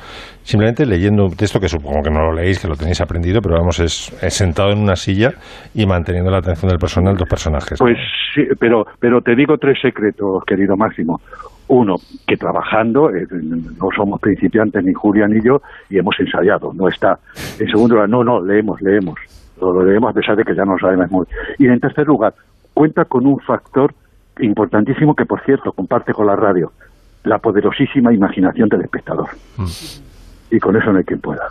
simplemente 0.44 0.86
leyendo 0.86 1.26
un 1.26 1.36
texto 1.36 1.60
que 1.60 1.70
supongo 1.70 2.02
que 2.04 2.10
no 2.10 2.22
lo 2.22 2.34
leéis, 2.34 2.60
que 2.60 2.68
lo 2.68 2.76
tenéis 2.76 3.00
aprendido, 3.02 3.40
pero 3.42 3.56
vamos, 3.58 3.80
es, 3.80 4.12
es 4.24 4.34
sentado 4.34 4.72
en 4.72 4.80
una 4.80 4.96
silla 4.96 5.32
y 5.74 5.86
manteniendo 5.86 6.32
la 6.32 6.40
atención 6.40 6.70
del 6.70 6.80
personal, 6.80 7.16
dos 7.16 7.30
personajes. 7.30 7.78
Pues 7.80 7.98
sí, 8.34 8.42
pero, 8.60 8.86
pero 9.00 9.22
te 9.22 9.36
digo 9.36 9.58
tres 9.60 9.78
secretos, 9.82 10.44
querido 10.46 10.76
Máximo. 10.76 11.20
Uno, 11.70 11.96
que 12.26 12.38
trabajando, 12.38 13.10
eh, 13.10 13.28
no 13.30 13.90
somos 13.96 14.22
principiantes 14.22 14.84
ni 14.84 14.94
Julia 14.94 15.28
ni 15.28 15.42
yo, 15.42 15.62
y 15.90 15.98
hemos 15.98 16.18
ensayado, 16.20 16.72
no 16.74 16.88
está. 16.88 17.20
En 17.60 17.68
segundo 17.68 17.96
lugar, 17.96 18.10
no, 18.10 18.24
no, 18.24 18.42
leemos, 18.42 18.82
leemos. 18.82 19.20
Lo, 19.60 19.84
leemos 19.84 20.12
a 20.12 20.14
pesar 20.14 20.36
de 20.38 20.44
que 20.44 20.56
ya 20.56 20.64
no 20.64 20.78
sabemos 20.80 21.12
muy. 21.12 21.26
Y 21.58 21.68
en 21.68 21.80
tercer 21.80 22.08
lugar, 22.08 22.34
cuenta 22.74 23.06
con 23.06 23.26
un 23.26 23.40
factor 23.40 23.94
importantísimo 24.40 25.16
que, 25.16 25.26
por 25.26 25.44
cierto, 25.44 25.72
comparte 25.72 26.14
con 26.14 26.28
la 26.28 26.36
radio, 26.36 26.72
la 27.24 27.40
poderosísima 27.40 28.14
imaginación 28.14 28.70
del 28.70 28.82
espectador. 28.82 29.30
Y 30.50 30.60
con 30.60 30.76
eso 30.78 30.92
no 30.92 30.98
hay 31.00 31.04
quien 31.04 31.20
pueda. 31.20 31.44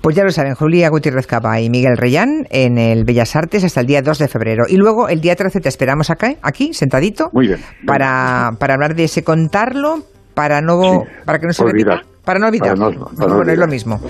Pues 0.00 0.16
ya 0.16 0.24
lo 0.24 0.30
saben, 0.30 0.54
Julia 0.54 0.88
Gutiérrez 0.88 1.26
Capa 1.26 1.60
y 1.60 1.70
Miguel 1.70 1.96
Reyán 1.96 2.46
en 2.50 2.76
el 2.78 3.04
Bellas 3.04 3.36
Artes 3.36 3.62
hasta 3.64 3.80
el 3.80 3.86
día 3.86 4.02
2 4.02 4.18
de 4.18 4.28
febrero. 4.28 4.64
Y 4.68 4.76
luego 4.76 5.08
el 5.08 5.20
día 5.20 5.36
13 5.36 5.60
te 5.60 5.68
esperamos 5.68 6.10
acá, 6.10 6.34
aquí, 6.42 6.74
sentadito, 6.74 7.30
Muy 7.32 7.46
bien. 7.48 7.60
para, 7.86 8.50
para 8.58 8.74
hablar 8.74 8.94
de 8.94 9.04
ese 9.04 9.22
contarlo, 9.22 10.00
para 10.34 10.60
no 10.60 10.80
Sí, 10.82 11.10
para 11.24 11.38
que 11.38 11.46
no 11.46 11.52
se 11.52 11.62
olvidar. 11.64 11.98
repita. 11.98 12.15
Para 12.26 12.40
no 12.40 12.48
olvidar. 12.48 12.76
Para 12.76 12.90
no- 12.90 13.04
para 13.06 13.28
no 13.28 13.36
bueno, 13.36 13.52
es 13.52 13.58
lo 13.58 13.66
mismo. 13.68 14.00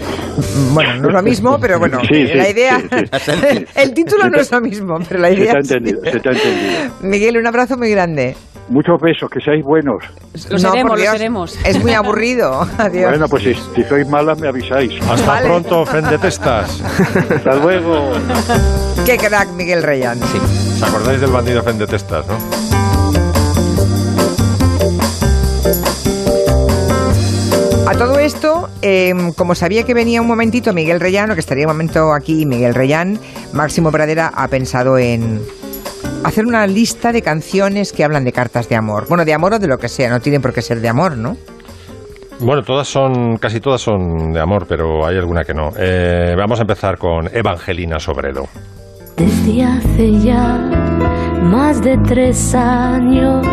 Bueno, 0.72 0.94
no 1.02 1.08
es 1.08 1.14
lo 1.14 1.22
mismo, 1.22 1.58
pero 1.60 1.78
bueno, 1.78 2.00
Sí, 2.00 2.26
sí, 2.26 2.34
la 2.34 2.48
idea. 2.48 2.80
sí, 2.80 2.86
sí. 3.20 3.66
el 3.76 3.92
título 3.94 4.28
no 4.30 4.38
es 4.40 4.50
lo 4.50 4.60
mismo, 4.62 4.98
pero 5.06 5.20
la 5.20 5.28
Se 5.28 5.34
idea. 5.34 5.52
te 5.52 5.58
ha 5.58 5.62
sí. 5.62 5.74
entendido, 5.74 6.00
se 6.10 6.20
te 6.20 6.28
ha 6.30 6.32
entendido. 6.32 6.80
Miguel, 7.02 7.36
un 7.36 7.46
abrazo 7.46 7.76
muy 7.76 7.90
grande. 7.90 8.34
Muchos 8.70 9.00
besos, 9.00 9.30
que 9.30 9.38
seáis 9.40 9.62
buenos. 9.62 10.02
Lo 10.48 10.58
No, 10.58 10.58
seremos, 10.58 10.98
lo 10.98 11.04
seremos. 11.12 11.58
Es 11.64 11.80
muy 11.80 11.92
aburrido. 11.92 12.66
Adiós. 12.78 13.10
Bueno, 13.10 13.28
pues 13.28 13.44
si, 13.44 13.54
si 13.54 13.84
sois 13.84 14.08
malas 14.08 14.40
me 14.40 14.48
avisáis. 14.48 14.92
Hasta 15.08 15.26
Vale. 15.26 15.46
pronto, 15.46 15.86
Fendetestas. 15.86 16.80
Hasta 17.30 17.54
luego. 17.56 18.12
Qué 19.04 19.18
crack, 19.18 19.50
Miguel 19.52 19.82
Reyán. 19.84 20.18
¿Os 20.22 20.82
acordáis 20.82 21.20
del 21.20 21.30
bandido 21.30 21.62
Fendetestas, 21.62 22.26
no? 22.26 22.34
Esto, 28.26 28.68
eh, 28.82 29.14
como 29.36 29.54
sabía 29.54 29.84
que 29.84 29.94
venía 29.94 30.20
un 30.20 30.26
momentito 30.26 30.72
Miguel 30.72 30.98
Reyán, 30.98 31.30
o 31.30 31.34
que 31.34 31.40
estaría 31.40 31.64
un 31.64 31.72
momento 31.72 32.12
aquí 32.12 32.44
Miguel 32.44 32.74
Reyán, 32.74 33.20
Máximo 33.52 33.92
Pradera 33.92 34.32
ha 34.34 34.48
pensado 34.48 34.98
en 34.98 35.40
hacer 36.24 36.44
una 36.44 36.66
lista 36.66 37.12
de 37.12 37.22
canciones 37.22 37.92
que 37.92 38.02
hablan 38.02 38.24
de 38.24 38.32
cartas 38.32 38.68
de 38.68 38.74
amor. 38.74 39.06
Bueno, 39.08 39.24
de 39.24 39.32
amor 39.32 39.54
o 39.54 39.58
de 39.60 39.68
lo 39.68 39.78
que 39.78 39.88
sea, 39.88 40.10
no 40.10 40.18
tienen 40.18 40.42
por 40.42 40.52
qué 40.52 40.60
ser 40.60 40.80
de 40.80 40.88
amor, 40.88 41.16
¿no? 41.16 41.36
Bueno, 42.40 42.62
todas 42.62 42.88
son, 42.88 43.36
casi 43.36 43.60
todas 43.60 43.80
son 43.80 44.32
de 44.32 44.40
amor, 44.40 44.66
pero 44.68 45.06
hay 45.06 45.16
alguna 45.16 45.44
que 45.44 45.54
no. 45.54 45.70
Eh, 45.78 46.34
vamos 46.36 46.58
a 46.58 46.62
empezar 46.62 46.98
con 46.98 47.28
Evangelina 47.32 48.00
Sobredo. 48.00 48.48
Desde 49.16 49.62
hace 49.62 50.12
ya 50.18 50.58
más 51.42 51.80
de 51.80 51.96
tres 51.98 52.54
años 52.56 53.46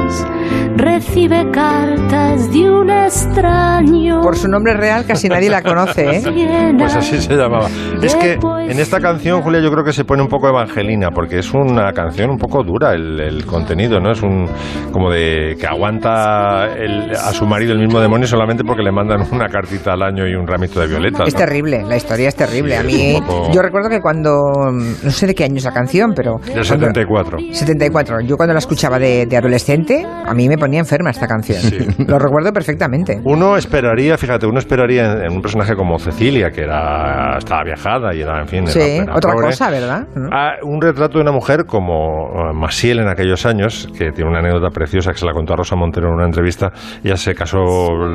recibe 0.75 1.49
cartas 1.51 2.51
de 2.51 2.69
un 2.69 2.89
extraño. 2.89 4.21
Por 4.21 4.35
su 4.37 4.47
nombre 4.47 4.73
real 4.73 5.05
casi 5.05 5.27
nadie 5.29 5.49
la 5.49 5.61
conoce, 5.61 6.17
¿eh? 6.17 6.73
Pues 6.77 6.95
así 6.95 7.21
se 7.21 7.35
llamaba. 7.35 7.67
Es 8.01 8.15
que 8.15 8.33
en 8.33 8.79
esta 8.79 8.99
canción, 8.99 9.41
Julia, 9.41 9.61
yo 9.61 9.71
creo 9.71 9.83
que 9.83 9.93
se 9.93 10.03
pone 10.05 10.21
un 10.21 10.27
poco 10.27 10.47
evangelina, 10.49 11.09
porque 11.11 11.39
es 11.39 11.53
una 11.53 11.91
canción 11.93 12.29
un 12.29 12.37
poco 12.37 12.63
dura 12.63 12.93
el, 12.93 13.19
el 13.19 13.45
contenido, 13.45 13.99
¿no? 13.99 14.11
Es 14.11 14.21
un 14.21 14.47
como 14.91 15.11
de 15.11 15.55
que 15.59 15.67
aguanta 15.67 16.67
el- 16.75 17.11
a 17.11 17.31
su 17.33 17.45
marido 17.45 17.73
el 17.73 17.79
mismo 17.79 17.99
demonio 17.99 18.27
solamente 18.27 18.63
porque 18.63 18.83
le 18.83 18.91
mandan 18.91 19.21
una 19.31 19.47
cartita 19.47 19.93
al 19.93 20.01
año 20.03 20.27
y 20.27 20.35
un 20.35 20.47
ramito 20.47 20.79
de 20.79 20.87
violetas. 20.87 21.27
Es 21.27 21.33
¿no? 21.33 21.39
terrible, 21.39 21.83
la 21.87 21.97
historia 21.97 22.29
es 22.29 22.35
terrible. 22.35 22.75
Sí, 22.75 22.79
a 22.79 22.83
mí, 22.83 23.15
es 23.15 23.21
poco- 23.21 23.51
yo 23.53 23.61
recuerdo 23.61 23.89
que 23.89 23.99
cuando, 24.01 24.31
no 24.71 25.11
sé 25.11 25.27
de 25.27 25.35
qué 25.35 25.43
año 25.45 25.57
es 25.57 25.63
la 25.65 25.71
canción, 25.73 26.13
pero... 26.15 26.37
Del 26.37 26.53
cuando- 26.65 26.87
74. 26.87 27.37
74. 27.51 28.21
Yo 28.21 28.35
cuando 28.37 28.53
la 28.53 28.59
escuchaba 28.59 28.99
de, 28.99 29.25
de 29.25 29.37
adolescente, 29.37 30.05
a 30.33 30.35
mí 30.35 30.49
me 30.49 30.57
ponía 30.57 30.79
enferma 30.79 31.09
esta 31.11 31.27
canción. 31.27 31.61
Lo 32.07 32.19
recuerdo 32.19 32.51
perfectamente. 32.51 33.19
Uno 33.23 33.55
esperaría, 33.57 34.17
fíjate, 34.17 34.45
uno 34.45 34.59
esperaría 34.59 35.13
en, 35.13 35.23
en 35.25 35.31
un 35.33 35.41
personaje 35.41 35.75
como 35.75 35.97
Cecilia, 35.99 36.49
que 36.51 36.61
era 36.63 37.37
estaba 37.37 37.63
viajada 37.63 38.13
y 38.13 38.21
era, 38.21 38.41
en 38.41 38.47
fin, 38.47 38.67
Sí, 38.67 38.79
era- 38.79 39.15
otra 39.15 39.33
cosa, 39.33 39.69
¿verdad? 39.69 40.07
¿Mm? 40.15 40.33
a 40.33 40.51
un 40.63 40.81
retrato 40.81 41.17
de 41.17 41.21
una 41.21 41.31
mujer 41.31 41.65
como 41.65 42.27
eh, 42.49 42.53
Masiel 42.53 42.99
en 42.99 43.07
aquellos 43.07 43.45
años, 43.45 43.87
que 43.97 44.11
tiene 44.11 44.29
una 44.29 44.39
anécdota 44.39 44.69
preciosa 44.69 45.11
que 45.11 45.17
se 45.17 45.25
la 45.25 45.33
contó 45.33 45.53
a 45.53 45.57
Rosa 45.57 45.75
Montero 45.75 46.07
en 46.09 46.15
una 46.15 46.25
entrevista. 46.25 46.71
Ella 47.03 47.17
se 47.17 47.33
casó 47.35 47.59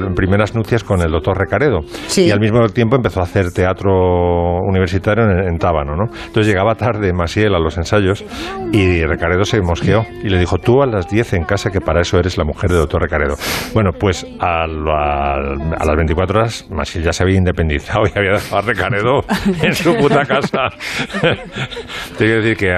en 0.06 0.14
primeras 0.14 0.54
nupcias 0.54 0.84
con 0.84 1.00
el 1.00 1.10
doctor 1.10 1.38
Recaredo 1.38 1.80
Sí. 2.08 2.26
y 2.26 2.30
al 2.30 2.40
mismo 2.40 2.66
tiempo 2.68 2.96
empezó 2.96 3.20
a 3.20 3.24
hacer 3.24 3.52
teatro 3.52 4.60
universitario 4.66 5.24
en, 5.24 5.48
en 5.48 5.58
Tábano. 5.58 5.94
¿no? 5.96 6.04
Entonces 6.26 6.46
llegaba 6.46 6.74
tarde 6.74 7.12
Masiel 7.12 7.54
a 7.54 7.58
los 7.58 7.76
ensayos 7.76 8.24
y 8.72 9.02
Recaredo 9.04 9.44
se 9.44 9.60
mosqueó 9.60 10.04
y 10.22 10.28
le 10.28 10.38
dijo, 10.38 10.56
tú 10.58 10.82
a 10.82 10.86
las 10.86 11.08
10 11.08 11.34
en 11.34 11.44
casa 11.44 11.70
que 11.70 11.80
para 11.80 12.00
eso 12.00 12.07
eres 12.16 12.38
la 12.38 12.44
mujer 12.44 12.70
del 12.70 12.78
doctor 12.80 13.02
Recaredo. 13.02 13.34
Bueno, 13.74 13.90
pues 13.92 14.24
a, 14.40 14.62
a 14.64 15.84
las 15.84 15.96
24 15.96 16.38
horas 16.38 16.66
Masiel 16.70 17.04
ya 17.04 17.12
se 17.12 17.22
había 17.22 17.36
independizado 17.36 18.04
y 18.06 18.16
había 18.16 18.32
dejado 18.32 18.56
a 18.56 18.62
Recaredo 18.62 19.20
en 19.62 19.74
su 19.74 19.94
puta 19.96 20.24
casa. 20.24 20.68
Te 21.20 22.24
quiero 22.24 22.42
decir 22.42 22.56
que 22.56 22.74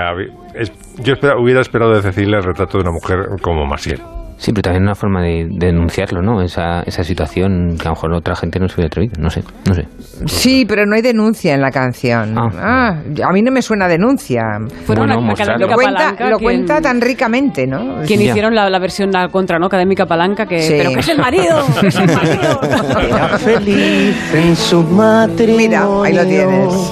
yo 1.03 1.15
hubiera 1.39 1.61
esperado 1.61 1.95
de 1.95 2.03
Cecilia 2.03 2.39
el 2.39 2.45
retrato 2.45 2.79
de 2.79 2.83
una 2.83 2.93
mujer 2.93 3.41
como 3.43 3.67
Masiel. 3.67 4.01
Sí, 4.41 4.53
pero 4.53 4.63
también 4.63 4.85
una 4.85 4.95
forma 4.95 5.21
de, 5.21 5.47
de 5.51 5.67
denunciarlo, 5.67 6.23
¿no? 6.23 6.41
Esa, 6.41 6.81
esa 6.85 7.05
situación 7.05 7.77
que 7.77 7.83
a 7.83 7.91
lo 7.91 7.95
mejor 7.95 8.15
otra 8.15 8.35
gente 8.35 8.59
no 8.59 8.69
se 8.69 8.77
hubiera 8.77 8.87
atrevido. 8.87 9.13
No 9.21 9.29
sé, 9.29 9.43
no 9.69 9.75
sé. 9.75 9.87
Sí, 10.25 10.65
pero 10.67 10.87
no 10.87 10.95
hay 10.95 11.03
denuncia 11.03 11.53
en 11.53 11.61
la 11.61 11.71
canción. 11.71 12.39
Ah. 12.39 12.49
Ah, 12.59 12.97
a 13.29 13.33
mí 13.33 13.43
no 13.43 13.53
me 13.53 13.61
suena 13.61 13.87
denuncia. 13.87 14.43
Fueron 14.87 15.09
Bueno, 15.09 15.35
la-. 15.37 15.59
Lo 15.59 15.69
cuenta, 15.75 15.99
Palanca 15.99 16.31
lo 16.31 16.39
quien- 16.39 16.43
cuenta 16.67 16.81
tan 16.81 17.03
ricamente, 17.03 17.67
¿no? 17.67 17.97
quien 18.07 18.23
hicieron 18.23 18.55
la, 18.55 18.71
la 18.71 18.79
versión 18.79 19.13
la 19.13 19.29
contra, 19.29 19.59
¿no? 19.59 19.67
Académica 19.67 20.07
Palanca, 20.07 20.47
que, 20.47 20.63
Sí. 20.63 20.75
pero 20.79 20.91
que 20.95 21.01
es 21.01 21.09
el 21.11 21.19
marido, 21.19 21.63
que 21.79 21.87
es 21.89 21.97
el 21.97 22.07
marido. 22.07 22.61
Era 22.63 23.39
feliz 23.39 24.17
en 24.35 24.57
su 24.57 24.83
matrimonio. 24.85 25.57
Mira, 25.59 25.87
ahí 26.03 26.15
lo 26.15 26.25
tienes. 26.25 26.91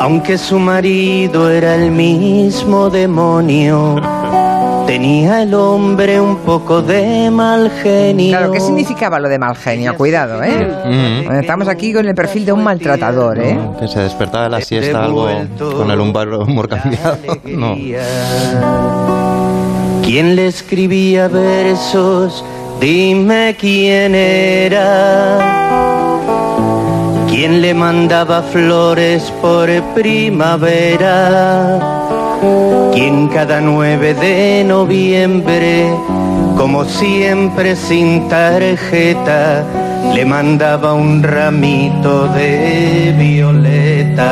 Aunque 0.00 0.38
su 0.38 0.58
marido 0.58 1.50
era 1.50 1.74
el 1.76 1.90
mismo 1.90 2.88
demonio, 2.90 3.96
tenía 4.92 5.42
el 5.42 5.54
hombre 5.54 6.20
un 6.20 6.36
poco 6.38 6.82
de 6.82 7.30
mal 7.30 7.70
genio. 7.82 8.36
Claro, 8.36 8.52
¿qué 8.52 8.60
significaba 8.60 9.18
lo 9.18 9.30
de 9.30 9.38
mal 9.38 9.56
genio? 9.56 9.96
Cuidado, 9.96 10.42
¿eh? 10.42 10.68
Mm. 10.84 11.32
Estamos 11.32 11.66
aquí 11.66 11.94
con 11.94 12.06
el 12.06 12.14
perfil 12.14 12.44
de 12.44 12.52
un 12.52 12.62
maltratador, 12.62 13.38
¿eh? 13.38 13.58
Que 13.80 13.88
se 13.88 14.00
despertaba 14.00 14.44
de 14.44 14.50
la 14.50 14.60
siesta 14.60 15.02
algo 15.02 15.28
con 15.56 15.90
el 15.90 15.98
humor, 15.98 16.28
humor 16.34 16.68
cambiado. 16.68 17.16
No. 17.44 17.74
¿Quién 20.02 20.36
le 20.36 20.48
escribía 20.48 21.28
versos? 21.28 22.44
Dime 22.78 23.56
quién 23.58 24.14
era. 24.14 25.38
¿Quién 27.30 27.62
le 27.62 27.72
mandaba 27.72 28.42
flores 28.42 29.32
por 29.40 29.70
primavera? 29.94 31.78
¿Quién 32.92 33.28
cada 33.28 33.60
9 33.60 34.14
de 34.14 34.64
noviembre, 34.66 35.86
como 36.56 36.84
siempre 36.84 37.76
sin 37.76 38.28
tarjeta, 38.28 39.64
le 40.14 40.24
mandaba 40.24 40.92
un 40.94 41.22
ramito 41.22 42.26
de 42.28 43.14
violetas? 43.16 44.26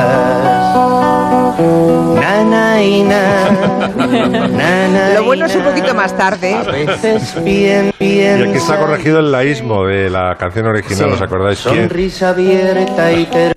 Nana 2.21 2.83
y 2.83 3.03
na, 3.05 3.51
nana 4.49 5.11
Lo 5.15 5.25
bueno 5.25 5.47
y 5.47 5.51
es 5.51 5.57
un 5.57 5.63
poquito 5.63 5.95
más 5.95 6.17
tarde. 6.17 6.55
A 6.55 6.63
veces 6.63 7.37
bien, 7.45 7.93
Y 8.01 8.09
bien. 8.15 8.43
aquí 8.49 8.59
está 8.59 8.79
corregido 8.79 9.21
el 9.21 9.31
laísmo 9.31 9.85
de 9.85 10.11
la 10.11 10.37
canción 10.37 10.67
original, 10.67 11.09
Sí. 11.11 11.15
¿os 11.15 11.23
acordáis? 11.23 11.61
¿Quién? 11.63 11.89
Sonrisa 11.89 12.31
abierta 12.31 13.13
y 13.13 13.25
ter... 13.27 13.57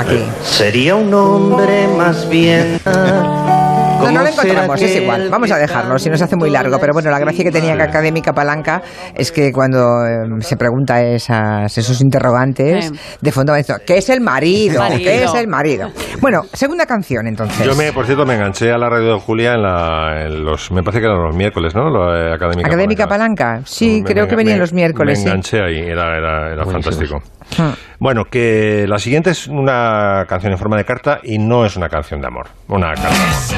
Aquí. 0.00 0.22
Sería 0.42 0.94
un 0.96 1.12
hombre 1.12 1.86
más 1.96 2.28
bien. 2.28 2.78
No, 2.84 4.06
No, 4.10 4.12
lo 4.12 4.30
¿Cómo 4.30 4.30
será 4.30 4.30
encontramos, 4.64 4.80
es 4.82 4.96
igual. 4.96 5.28
Vamos 5.30 5.50
a 5.50 5.58
dejarlo, 5.58 5.98
si 5.98 6.08
nos 6.08 6.22
hace 6.22 6.34
muy 6.34 6.48
largo. 6.48 6.78
Pero 6.80 6.94
bueno, 6.94 7.10
la 7.10 7.18
gracia 7.18 7.44
que 7.44 7.50
tenía 7.50 7.74
Académica 7.74 8.32
Palanca 8.32 8.80
es 9.14 9.30
que 9.30 9.52
cuando 9.52 10.06
eh, 10.06 10.40
se 10.40 10.56
pregunta 10.56 11.02
esas, 11.02 11.76
esos 11.76 12.00
interrogantes, 12.00 12.86
Sí. 12.86 12.98
de 13.20 13.30
fondo 13.32 13.52
va 13.52 13.58
diciendo, 13.58 13.82
¿qué 13.86 13.98
es 13.98 14.08
el 14.08 14.22
marido? 14.22 14.78
Marido. 14.80 15.04
¿Qué 15.04 15.24
es 15.24 15.34
el 15.34 15.48
marido? 15.48 15.90
Bueno, 16.22 16.40
segunda 16.54 16.86
canción 16.86 17.26
entonces. 17.26 17.62
Yo 17.66 17.74
me, 17.76 17.92
por 17.92 18.06
cierto, 18.06 18.24
me 18.24 18.36
enganché 18.36 18.72
a 18.72 18.78
la 18.78 18.88
radio 18.88 19.12
de 19.16 19.20
Julia 19.20 19.52
en, 19.52 19.62
la, 19.62 20.22
en 20.24 20.44
los, 20.46 20.70
me 20.72 20.82
parece 20.82 21.00
que 21.00 21.06
eran 21.06 21.22
los 21.22 21.36
miércoles, 21.36 21.74
¿no? 21.74 21.90
Lo, 21.90 22.16
eh, 22.16 22.32
Académica, 22.32 22.68
Académica 22.68 23.06
Palanca, 23.06 23.60
sí, 23.66 24.00
Me- 24.02 24.10
creo 24.10 24.24
me- 24.24 24.30
que 24.30 24.36
venían 24.36 24.58
los 24.58 24.72
miércoles. 24.72 25.18
Me 25.18 25.22
sí. 25.24 25.28
enganché 25.28 25.58
ahí, 25.60 25.78
era, 25.78 26.16
era, 26.16 26.52
era 26.54 26.64
fantástico. 26.64 27.18
Hmm. 27.56 27.72
Bueno, 27.98 28.24
que 28.24 28.86
la 28.88 28.98
siguiente 28.98 29.30
es 29.30 29.46
una 29.46 30.24
canción 30.28 30.52
en 30.52 30.58
forma 30.58 30.76
de 30.76 30.84
carta 30.84 31.20
y 31.22 31.38
no 31.38 31.64
es 31.64 31.76
una 31.76 31.88
canción 31.88 32.20
de 32.20 32.26
amor, 32.26 32.48
una 32.68 32.94
carta. 32.94 33.10
Es 33.10 33.54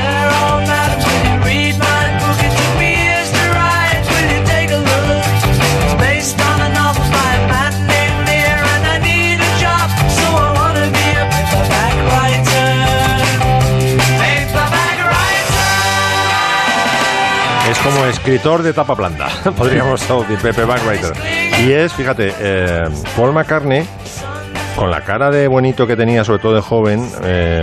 como 0.97 1.02
escritor 18.13 18.63
de 18.63 18.73
tapa 18.73 18.95
blanda, 18.95 19.29
podríamos 19.57 20.01
decir, 20.09 20.39
Pepe 20.39 20.65
Backwriter. 20.65 21.13
Y 21.67 21.73
es, 21.73 21.93
fíjate, 21.93 22.33
eh, 22.39 22.85
Paul 23.17 23.33
McCartney, 23.33 23.85
con 24.77 24.91
la 24.91 25.01
cara 25.03 25.31
de 25.31 25.49
bonito 25.49 25.87
que 25.87 25.97
tenía, 25.97 26.25
sobre 26.25 26.39
todo 26.41 26.55
de 26.55 26.61
joven, 26.61 27.09
eh, 27.25 27.63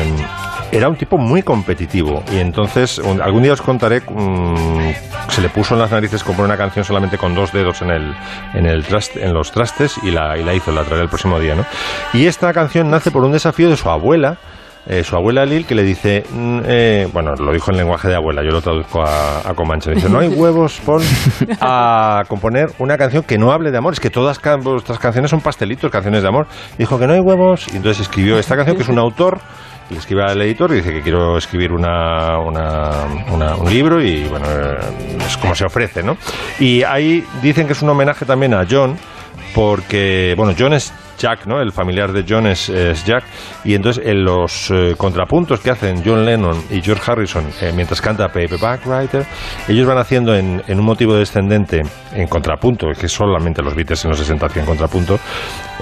era 0.72 0.88
un 0.90 0.96
tipo 0.96 1.18
muy 1.18 1.42
competitivo. 1.42 2.24
Y 2.32 2.38
entonces, 2.40 3.00
algún 3.22 3.44
día 3.44 3.54
os 3.54 3.62
contaré, 3.62 4.02
mm, 4.02 4.92
se 5.30 5.42
le 5.42 5.50
puso 5.50 5.74
en 5.76 5.82
las 5.82 5.92
narices 5.92 6.24
comprar 6.24 6.46
una 6.46 6.58
canción 6.58 6.86
solamente 6.86 7.18
con 7.18 7.34
dos 7.34 7.52
dedos 7.52 7.82
en, 7.82 7.90
el, 7.92 8.16
en, 8.54 8.66
el 8.66 8.86
traste- 8.86 9.22
en 9.24 9.34
los 9.34 9.52
trastes 9.52 9.96
y 10.04 10.12
la, 10.12 10.38
y 10.38 10.44
la 10.44 10.54
hizo, 10.54 10.72
la 10.72 10.84
traeré 10.84 11.04
el 11.04 11.10
próximo 11.10 11.40
día. 11.40 11.56
¿no? 11.56 11.66
Y 12.14 12.26
esta 12.28 12.54
canción 12.54 12.90
nace 12.92 13.10
por 13.12 13.24
un 13.24 13.32
desafío 13.32 13.70
de 13.70 13.78
su 13.78 13.90
abuela. 13.90 14.38
Eh, 14.88 15.04
su 15.04 15.16
abuela 15.16 15.46
Lil 15.46 15.66
que 15.66 15.76
le 15.76 15.84
dice, 15.84 16.24
mm, 16.32 16.60
eh, 16.66 17.08
bueno, 17.14 17.36
lo 17.36 17.52
dijo 17.54 17.70
en 17.72 17.78
lenguaje 17.78 18.08
de 18.08 18.16
abuela, 18.16 18.42
yo 18.44 18.50
lo 18.52 18.62
traduzco 18.62 19.04
a, 19.04 19.54
Comanche, 19.56 19.92
dice, 19.92 20.10
no 20.10 20.20
hay 20.20 20.30
huevos, 20.30 20.80
Paul, 20.86 21.04
a 21.62 22.24
componer 22.28 22.72
una 22.80 22.98
canción 22.98 23.24
que 23.24 23.38
no 23.38 23.52
hable 23.52 23.72
de 23.72 23.78
amor, 23.78 23.94
es 23.94 24.00
que 24.00 24.10
todas 24.10 24.40
vuestras 24.64 24.98
canciones 25.00 25.30
son 25.32 25.42
pastelitos, 25.42 25.92
canciones 25.92 26.22
de 26.24 26.28
amor. 26.30 26.48
Dijo 26.78 26.98
que 26.98 27.06
no 27.08 27.14
hay 27.14 27.20
huevos, 27.20 27.68
y 27.74 27.78
entonces 27.78 28.02
escribió 28.02 28.40
esta 28.40 28.56
canción, 28.56 28.78
que 28.78 28.84
es 28.84 28.90
un 28.90 28.98
autor, 29.00 29.40
le 29.90 29.98
escribe 29.98 30.24
al 30.24 30.40
editor 30.42 30.72
y 30.72 30.76
dice 30.76 30.92
que 30.94 31.02
quiero 31.02 31.38
escribir 31.38 31.72
una, 31.72 32.38
una- 32.40 33.06
una- 33.32 33.56
un 33.56 33.70
libro 33.72 34.02
y 34.02 34.24
bueno, 34.26 34.46
eh, 34.48 34.78
es 35.26 35.36
como 35.38 35.56
se 35.56 35.66
ofrece, 35.66 36.04
¿no? 36.04 36.16
Y 36.60 36.84
ahí 36.84 37.26
dicen 37.42 37.66
que 37.68 37.74
es 37.74 37.82
un 37.82 37.90
homenaje 37.90 38.24
también 38.26 38.54
a 38.54 38.66
John, 38.70 38.98
porque, 39.56 40.34
bueno, 40.38 40.54
John 40.58 40.74
es 40.74 40.94
Jack, 41.20 41.46
¿no? 41.46 41.62
El 41.62 41.72
familiar 41.72 42.12
de 42.12 42.26
John 42.28 42.48
es, 42.48 42.72
Jack, 43.06 43.24
y 43.64 43.76
entonces 43.76 44.04
en 44.06 44.24
los 44.24 44.72
eh, 44.72 44.96
contrapuntos 44.98 45.60
que 45.60 45.70
hacen 45.70 46.02
John 46.04 46.26
Lennon 46.26 46.64
y 46.72 46.82
George 46.82 47.12
Harrison 47.12 47.46
eh, 47.62 47.72
mientras 47.76 48.02
canta 48.02 48.28
Paper 48.28 48.58
Backwriter, 48.60 49.26
ellos 49.68 49.86
van 49.86 49.98
haciendo 49.98 50.36
en, 50.36 50.64
en 50.68 50.80
un 50.80 50.86
motivo 50.86 51.14
descendente, 51.16 51.82
en 52.14 52.28
contrapunto, 52.28 52.88
que 53.00 53.08
solamente 53.08 53.62
los 53.62 53.76
Beatles 53.76 54.04
en 54.06 54.12
los 54.12 54.20
60 54.20 54.46
hacían 54.46 54.66
contrapunto, 54.66 55.20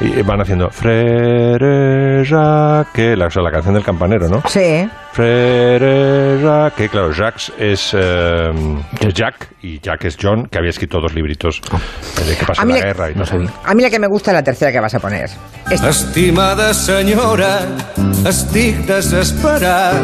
y 0.02 0.22
van 0.22 0.42
haciendo 0.42 0.70
Frere 0.70 2.24
Jacques, 2.24 3.18
la, 3.18 3.26
o 3.28 3.30
sea, 3.32 3.42
la 3.42 3.52
canción 3.52 3.74
del 3.74 3.84
campanero, 3.84 4.28
¿no? 4.30 4.44
Sí. 4.48 4.88
Frere 5.12 6.40
Jacques, 6.42 6.90
claro, 6.92 7.12
Jacques 7.12 7.52
es 7.58 7.92
eh, 7.98 8.52
Jack 9.14 9.50
y 9.64 9.80
Jack 9.80 10.06
es 10.06 10.18
John, 10.22 10.48
que 10.48 10.58
había 10.60 10.70
escrito 10.70 11.00
dos 11.02 11.14
libritos 11.14 11.62
eh, 12.22 12.24
de 12.30 12.36
que 12.36 12.46
pasó 12.46 12.62
A 12.62 12.66
la 12.66 12.74
mí 12.74 12.80
le- 12.80 12.86
guerra 12.86 13.10
y 13.10 13.14
tal. 13.16 13.50
A 13.66 13.74
mí 13.74 13.82
la 13.84 13.90
que 13.90 14.00
me 14.00 14.08
gusta 14.08 14.32
es 14.32 14.36
la 14.36 14.44
tercera 14.44 14.72
que 14.72 14.80
vas 14.80 14.94
a 14.94 15.00
poner. 15.00 15.30
Esta. 15.72 15.90
Estimada 15.90 16.74
senyora, 16.74 17.60
estic 18.28 18.78
desesperat 18.86 19.96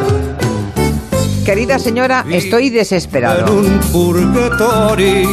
Querida 1.45 1.77
señora, 1.77 2.23
estoy 2.31 2.69
desesperado. 2.69 3.45
en 3.47 3.65
un 3.73 3.79
purgatori. 3.91 5.27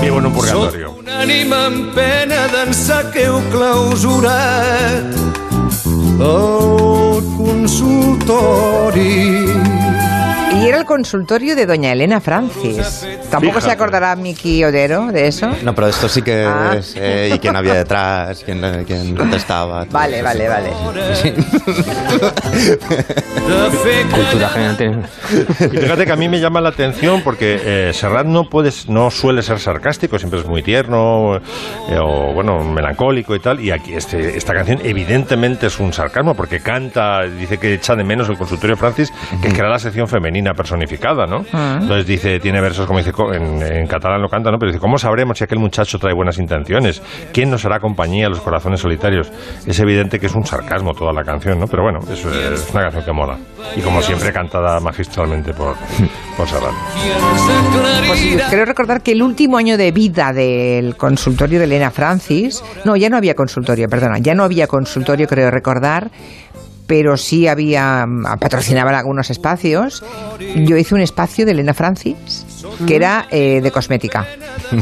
Vivo 0.00 0.18
en 0.18 0.26
un 0.26 0.32
purgatorio. 0.32 0.88
Sóc 0.88 0.98
una 0.98 1.20
ànima 1.22 1.66
en 1.68 1.78
pena 1.94 2.46
d'ençà 2.52 2.98
que 3.12 3.24
heu 3.28 3.40
clausurat 3.52 5.14
el 6.20 7.22
consultori. 7.38 9.14
Y 10.54 10.66
era 10.66 10.78
el 10.78 10.84
consultorio 10.84 11.56
de 11.56 11.66
doña 11.66 11.92
Elena 11.92 12.20
Francis. 12.20 13.06
¿Tampoco 13.30 13.60
se 13.60 13.70
acordará 13.70 14.14
Miki 14.16 14.64
Odero 14.64 15.08
de 15.12 15.26
eso? 15.26 15.50
No, 15.62 15.74
pero 15.74 15.88
esto 15.88 16.08
sí 16.08 16.22
que 16.22 16.44
Ah. 16.44 16.76
es. 16.78 16.94
eh, 16.96 17.32
y 17.34 17.38
quién 17.38 17.56
había 17.56 17.74
detrás, 17.74 18.42
quién, 18.44 18.84
quién 18.86 19.16
contestaba. 19.16 19.84
Vale, 19.90 20.16
eso. 20.18 20.24
vale, 20.24 20.48
vale. 20.48 20.70
Cultura 24.14 24.48
general 24.48 25.06
Y 25.72 25.76
fíjate 25.76 26.06
que 26.06 26.12
a 26.12 26.16
mí 26.16 26.28
me 26.28 26.40
llama 26.40 26.60
la 26.60 26.70
atención 26.70 27.22
porque 27.22 27.60
eh, 27.62 27.90
Serrat 27.92 28.26
no, 28.26 28.48
puedes, 28.48 28.88
no 28.88 29.10
suele 29.10 29.42
ser 29.42 29.58
sarcástico, 29.58 30.18
siempre 30.18 30.40
es 30.40 30.46
muy 30.46 30.62
tierno 30.62 31.36
eh, 31.88 31.98
o, 32.00 32.32
bueno, 32.32 32.62
melancólico 32.64 33.34
y 33.34 33.40
tal. 33.40 33.60
Y 33.60 33.70
aquí 33.70 33.94
este, 33.94 34.36
esta 34.36 34.54
canción 34.54 34.80
evidentemente 34.84 35.66
es 35.66 35.78
un 35.80 35.92
sarcasmo 35.92 36.34
porque 36.34 36.60
canta, 36.60 37.22
dice 37.22 37.58
que 37.58 37.74
echa 37.74 37.94
de 37.96 38.04
menos 38.04 38.28
el 38.28 38.36
consultorio 38.38 38.76
Francis, 38.76 39.12
que 39.42 39.48
es 39.48 39.54
que 39.54 39.60
era 39.60 39.68
la 39.68 39.78
sección 39.78 40.08
femenina 40.08 40.43
personificada, 40.52 41.26
¿no? 41.26 41.46
Ah. 41.52 41.78
Entonces 41.80 42.06
dice, 42.06 42.38
tiene 42.40 42.60
versos 42.60 42.86
como 42.86 42.98
dice, 42.98 43.12
co- 43.12 43.32
en, 43.32 43.62
en 43.62 43.86
catalán 43.86 44.20
lo 44.20 44.28
canta, 44.28 44.50
¿no? 44.50 44.58
Pero 44.58 44.70
dice, 44.72 44.80
¿cómo 44.80 44.98
sabremos 44.98 45.38
si 45.38 45.44
aquel 45.44 45.58
muchacho 45.58 45.98
trae 45.98 46.12
buenas 46.12 46.38
intenciones? 46.38 47.00
¿Quién 47.32 47.50
nos 47.50 47.64
hará 47.64 47.80
compañía 47.80 48.26
a 48.26 48.28
los 48.30 48.40
corazones 48.40 48.80
solitarios? 48.80 49.32
Es 49.66 49.78
evidente 49.80 50.20
que 50.20 50.26
es 50.26 50.34
un 50.34 50.44
sarcasmo 50.44 50.92
toda 50.92 51.12
la 51.12 51.24
canción, 51.24 51.58
¿no? 51.58 51.66
Pero 51.68 51.84
bueno, 51.84 52.00
es, 52.12 52.24
es 52.24 52.70
una 52.72 52.82
canción 52.82 53.04
que 53.04 53.12
mola. 53.12 53.38
Y 53.76 53.80
como 53.80 54.02
siempre, 54.02 54.32
cantada 54.32 54.78
magistralmente 54.80 55.54
por, 55.54 55.74
por 56.36 56.46
Serrat. 56.48 56.72
Pues 58.06 58.42
creo 58.50 58.64
recordar 58.64 59.02
que 59.02 59.12
el 59.12 59.22
último 59.22 59.56
año 59.56 59.76
de 59.76 59.92
vida 59.92 60.32
del 60.32 60.96
consultorio 60.96 61.58
de 61.58 61.64
Elena 61.66 61.90
Francis, 61.90 62.62
no, 62.84 62.96
ya 62.96 63.08
no 63.08 63.16
había 63.16 63.34
consultorio, 63.34 63.88
perdona, 63.88 64.18
ya 64.18 64.34
no 64.34 64.42
había 64.44 64.66
consultorio, 64.66 65.26
creo 65.26 65.50
recordar, 65.50 66.10
pero 66.86 67.16
sí 67.16 67.48
había, 67.48 68.06
mm, 68.06 68.38
patrocinaban 68.38 68.94
algunos 68.94 69.30
espacios. 69.30 70.02
Yo 70.56 70.76
hice 70.76 70.94
un 70.94 71.00
espacio 71.00 71.44
de 71.44 71.52
Elena 71.52 71.74
Francis 71.74 72.44
que 72.86 72.96
era 72.96 73.26
eh, 73.30 73.60
de 73.60 73.70
cosmética, 73.70 74.26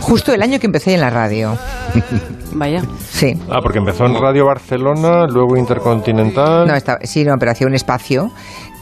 justo 0.01 0.33
el 0.33 0.43
año 0.43 0.59
que 0.59 0.67
empecé 0.67 0.95
en 0.95 1.01
la 1.01 1.11
radio. 1.11 1.59
Vaya. 2.55 2.83
Sí. 3.11 3.35
Ah, 3.51 3.61
porque 3.63 3.79
empezó 3.79 4.05
en 4.07 4.15
Radio 4.15 4.47
Barcelona, 4.47 5.27
luego 5.27 5.57
Intercontinental. 5.57 6.67
No, 6.67 6.75
estaba, 6.75 6.99
sí, 7.03 7.25
no, 7.25 7.39
pero 7.39 7.53
hacía 7.53 7.67
un 7.67 7.75
espacio 7.75 8.31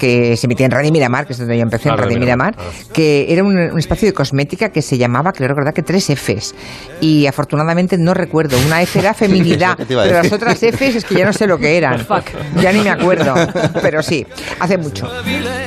que 0.01 0.37
se 0.37 0.47
emitía 0.47 0.67
en 0.67 0.73
Radio 0.73 0.91
Miramar, 0.91 1.27
que 1.27 1.35
es 1.35 1.39
donde 1.39 1.57
yo 1.57 1.63
empecé, 1.63 1.89
Ah, 1.91 1.93
en 1.93 1.99
Radio 1.99 2.09
Radio 2.09 2.21
Miramar, 2.21 2.57
Miramar, 2.57 2.93
que 2.93 3.33
era 3.33 3.45
un, 3.45 3.57
un 3.57 3.79
espacio 3.79 4.09
de 4.09 4.15
cosmética 4.15 4.71
que 4.71 4.83
se 4.83 4.99
llamaba, 4.99 5.33
creo 5.33 5.49
recordar 5.49 5.75
que 5.75 5.83
tres 5.83 6.09
Fs. 6.11 6.55
Y 7.01 7.27
afortunadamente 7.27 7.97
no 7.99 8.15
recuerdo. 8.15 8.57
Una 8.67 8.83
F 8.83 8.99
era 8.99 9.15
feminidad, 9.25 9.77
pero 9.77 10.13
las 10.13 10.33
otras 10.33 10.59
Fs 10.59 10.97
es 10.97 11.05
que 11.05 11.15
ya 11.17 11.27
no 11.27 11.33
sé 11.33 11.47
lo 11.47 11.59
que 11.59 11.77
eran. 11.77 12.07
Ya 12.61 12.73
ni 12.73 12.81
me 12.81 12.91
acuerdo. 12.91 13.35
Pero 13.83 14.03
sí, 14.03 14.27
hace 14.59 14.79
mucho. 14.79 15.09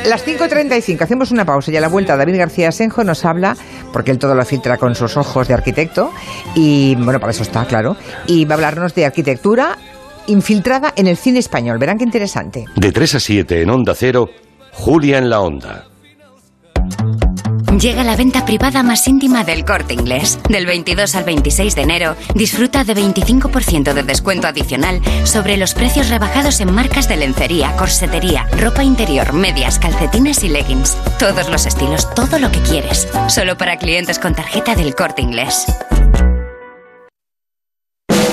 Las 0.05 0.25
5.35, 0.25 1.01
hacemos 1.01 1.31
una 1.31 1.45
pausa 1.45 1.71
y 1.71 1.77
a 1.77 1.81
la 1.81 1.87
vuelta 1.87 2.17
David 2.17 2.37
García 2.37 2.71
Senjo 2.71 3.03
nos 3.03 3.25
habla, 3.25 3.55
porque 3.91 4.11
él 4.11 4.17
todo 4.17 4.33
lo 4.35 4.43
filtra 4.45 4.77
con 4.77 4.95
sus 4.95 5.15
ojos 5.17 5.47
de 5.47 5.53
arquitecto, 5.53 6.11
y 6.55 6.95
bueno, 6.95 7.19
para 7.19 7.31
eso 7.31 7.43
está, 7.43 7.65
claro, 7.65 7.95
y 8.27 8.45
va 8.45 8.53
a 8.53 8.55
hablarnos 8.55 8.95
de 8.95 9.05
arquitectura 9.05 9.77
infiltrada 10.27 10.93
en 10.95 11.07
el 11.07 11.17
cine 11.17 11.39
español. 11.39 11.77
Verán 11.77 11.97
qué 11.97 12.03
interesante. 12.03 12.65
De 12.75 12.91
3 12.91 13.15
a 13.15 13.19
7 13.19 13.61
en 13.61 13.69
Onda 13.69 13.93
Cero, 13.95 14.29
Julia 14.73 15.17
en 15.17 15.29
la 15.29 15.41
Onda. 15.41 15.87
Llega 17.79 18.03
la 18.03 18.15
venta 18.15 18.45
privada 18.45 18.83
más 18.83 19.07
íntima 19.07 19.43
del 19.43 19.65
corte 19.65 19.93
inglés. 19.93 20.39
Del 20.47 20.65
22 20.65 21.15
al 21.15 21.23
26 21.23 21.75
de 21.75 21.81
enero, 21.81 22.15
disfruta 22.35 22.83
de 22.83 22.93
25% 22.95 23.93
de 23.93 24.03
descuento 24.03 24.47
adicional 24.47 25.01
sobre 25.25 25.57
los 25.57 25.73
precios 25.73 26.09
rebajados 26.09 26.61
en 26.61 26.71
marcas 26.71 27.09
de 27.09 27.17
lencería, 27.17 27.75
corsetería, 27.75 28.47
ropa 28.59 28.83
interior, 28.83 29.33
medias, 29.33 29.79
calcetines 29.79 30.43
y 30.43 30.49
leggings. 30.49 30.95
Todos 31.17 31.49
los 31.49 31.65
estilos, 31.65 32.13
todo 32.13 32.37
lo 32.37 32.51
que 32.51 32.59
quieres. 32.59 33.07
Solo 33.27 33.57
para 33.57 33.77
clientes 33.77 34.19
con 34.19 34.35
tarjeta 34.35 34.75
del 34.75 34.95
corte 34.95 35.21
inglés. 35.21 35.65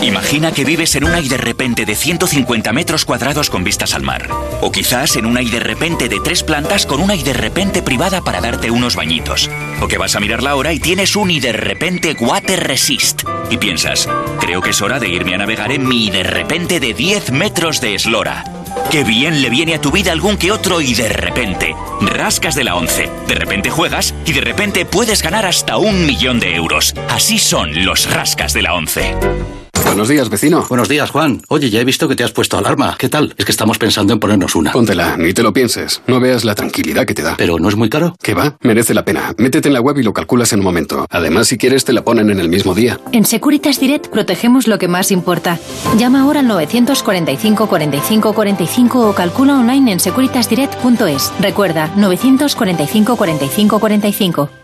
Imagina 0.03 0.51
que 0.53 0.65
vives 0.65 0.95
en 0.97 1.05
una 1.05 1.21
y 1.21 1.29
de 1.29 1.37
repente 1.37 1.85
de 1.85 1.95
150 1.95 2.73
metros 2.73 3.05
cuadrados 3.05 3.51
con 3.51 3.65
vistas 3.65 3.95
al 3.95 4.03
mar. 4.03 4.29
O 4.63 4.73
quizás 4.73 5.17
en 5.17 5.27
una 5.27 5.43
y 5.43 5.51
de 5.51 5.61
repente 5.61 6.09
de 6.09 6.21
tres 6.21 6.43
plantas 6.43 6.87
con 6.87 7.01
una 7.01 7.15
de 7.15 7.35
repente 7.35 7.83
privada 7.83 8.23
para 8.23 8.41
darte 8.41 8.71
unos 8.71 8.97
bañitos. 8.97 9.51
O 9.81 9.89
que 9.89 9.99
vas 9.99 10.17
a 10.17 10.21
mirar 10.21 10.43
la 10.43 10.57
hora 10.57 10.73
y 10.73 10.81
tienes 10.81 11.17
un 11.17 11.31
y 11.31 11.39
de 11.39 11.53
repente 11.53 12.17
Water 12.19 12.67
Resist. 12.67 13.25
Y 13.51 13.59
piensas, 13.59 14.09
creo 14.41 14.63
que 14.63 14.71
es 14.71 14.81
hora 14.81 14.99
de 14.99 15.09
irme 15.09 15.35
a 15.35 15.39
navegar 15.39 15.71
en 15.71 15.87
mi 15.87 16.07
y 16.07 16.11
de 16.11 16.23
repente 16.23 16.81
de 16.81 16.95
10 16.95 17.33
metros 17.33 17.81
de 17.83 17.95
eslora. 17.97 18.45
Qué 18.91 19.05
bien 19.05 19.43
le 19.43 19.51
viene 19.51 19.75
a 19.75 19.81
tu 19.81 19.91
vida 19.91 20.13
algún 20.13 20.39
que 20.39 20.51
otro 20.51 20.81
y 20.81 20.95
de 20.95 21.11
repente. 21.11 21.77
Rascas 22.01 22.55
de 22.55 22.65
la 22.65 22.75
11. 22.75 23.11
De 23.29 23.35
repente 23.35 23.69
juegas 23.69 24.15
y 24.25 24.33
de 24.33 24.41
repente 24.41 24.87
puedes 24.87 25.23
ganar 25.23 25.45
hasta 25.45 25.77
un 25.77 26.07
millón 26.07 26.41
de 26.41 26.55
euros. 26.55 26.95
Así 27.11 27.39
son 27.39 27.85
los 27.85 28.11
rascas 28.11 28.55
de 28.55 28.63
la 28.63 28.75
11. 28.75 29.60
Buenos 29.90 30.09
días, 30.09 30.31
vecino. 30.31 30.64
Buenos 30.68 30.88
días, 30.88 31.11
Juan. 31.11 31.42
Oye, 31.48 31.68
ya 31.68 31.81
he 31.81 31.85
visto 31.85 32.07
que 32.07 32.14
te 32.14 32.22
has 32.22 32.31
puesto 32.31 32.57
alarma. 32.57 32.94
¿Qué 32.96 33.09
tal? 33.09 33.35
Es 33.37 33.44
que 33.44 33.50
estamos 33.50 33.76
pensando 33.76 34.12
en 34.12 34.20
ponernos 34.20 34.55
una. 34.55 34.70
Póntela, 34.70 35.16
ni 35.16 35.35
te 35.35 35.42
lo 35.42 35.53
pienses. 35.53 36.00
No 36.07 36.20
veas 36.20 36.44
la 36.44 36.55
tranquilidad 36.55 37.07
que 37.07 37.12
te 37.12 37.22
da. 37.22 37.35
¿Pero 37.37 37.59
no 37.59 37.68
es 37.68 37.74
muy 37.74 37.90
caro? 37.90 38.14
¿Qué 38.22 38.33
va? 38.33 38.57
Merece 38.61 38.94
la 38.94 39.05
pena. 39.05 39.35
Métete 39.37 39.66
en 39.66 39.74
la 39.74 39.81
web 39.81 39.98
y 39.98 40.05
lo 40.05 40.12
calculas 40.12 40.53
en 40.53 40.61
un 40.61 40.64
momento. 40.64 41.09
Además, 41.11 41.48
si 41.48 41.59
quieres, 41.59 41.85
te 41.85 41.92
la 41.92 42.05
ponen 42.05 42.31
en 42.31 42.38
el 42.38 42.48
mismo 42.48 42.72
día. 42.72 43.00
En 43.11 43.24
Securitas 43.24 43.81
Direct 43.81 44.07
protegemos 44.12 44.68
lo 44.68 44.79
que 44.79 44.87
más 44.87 45.11
importa. 45.11 45.59
Llama 45.98 46.20
ahora 46.20 46.38
al 46.38 46.46
945 46.46 47.66
45 47.66 48.33
45 48.33 49.09
o 49.09 49.12
calcula 49.12 49.59
online 49.59 49.90
en 49.90 49.98
securitasdirect.es. 49.98 51.33
Recuerda, 51.40 51.90
945 51.96 53.16
45 53.16 53.81
45. 53.81 54.60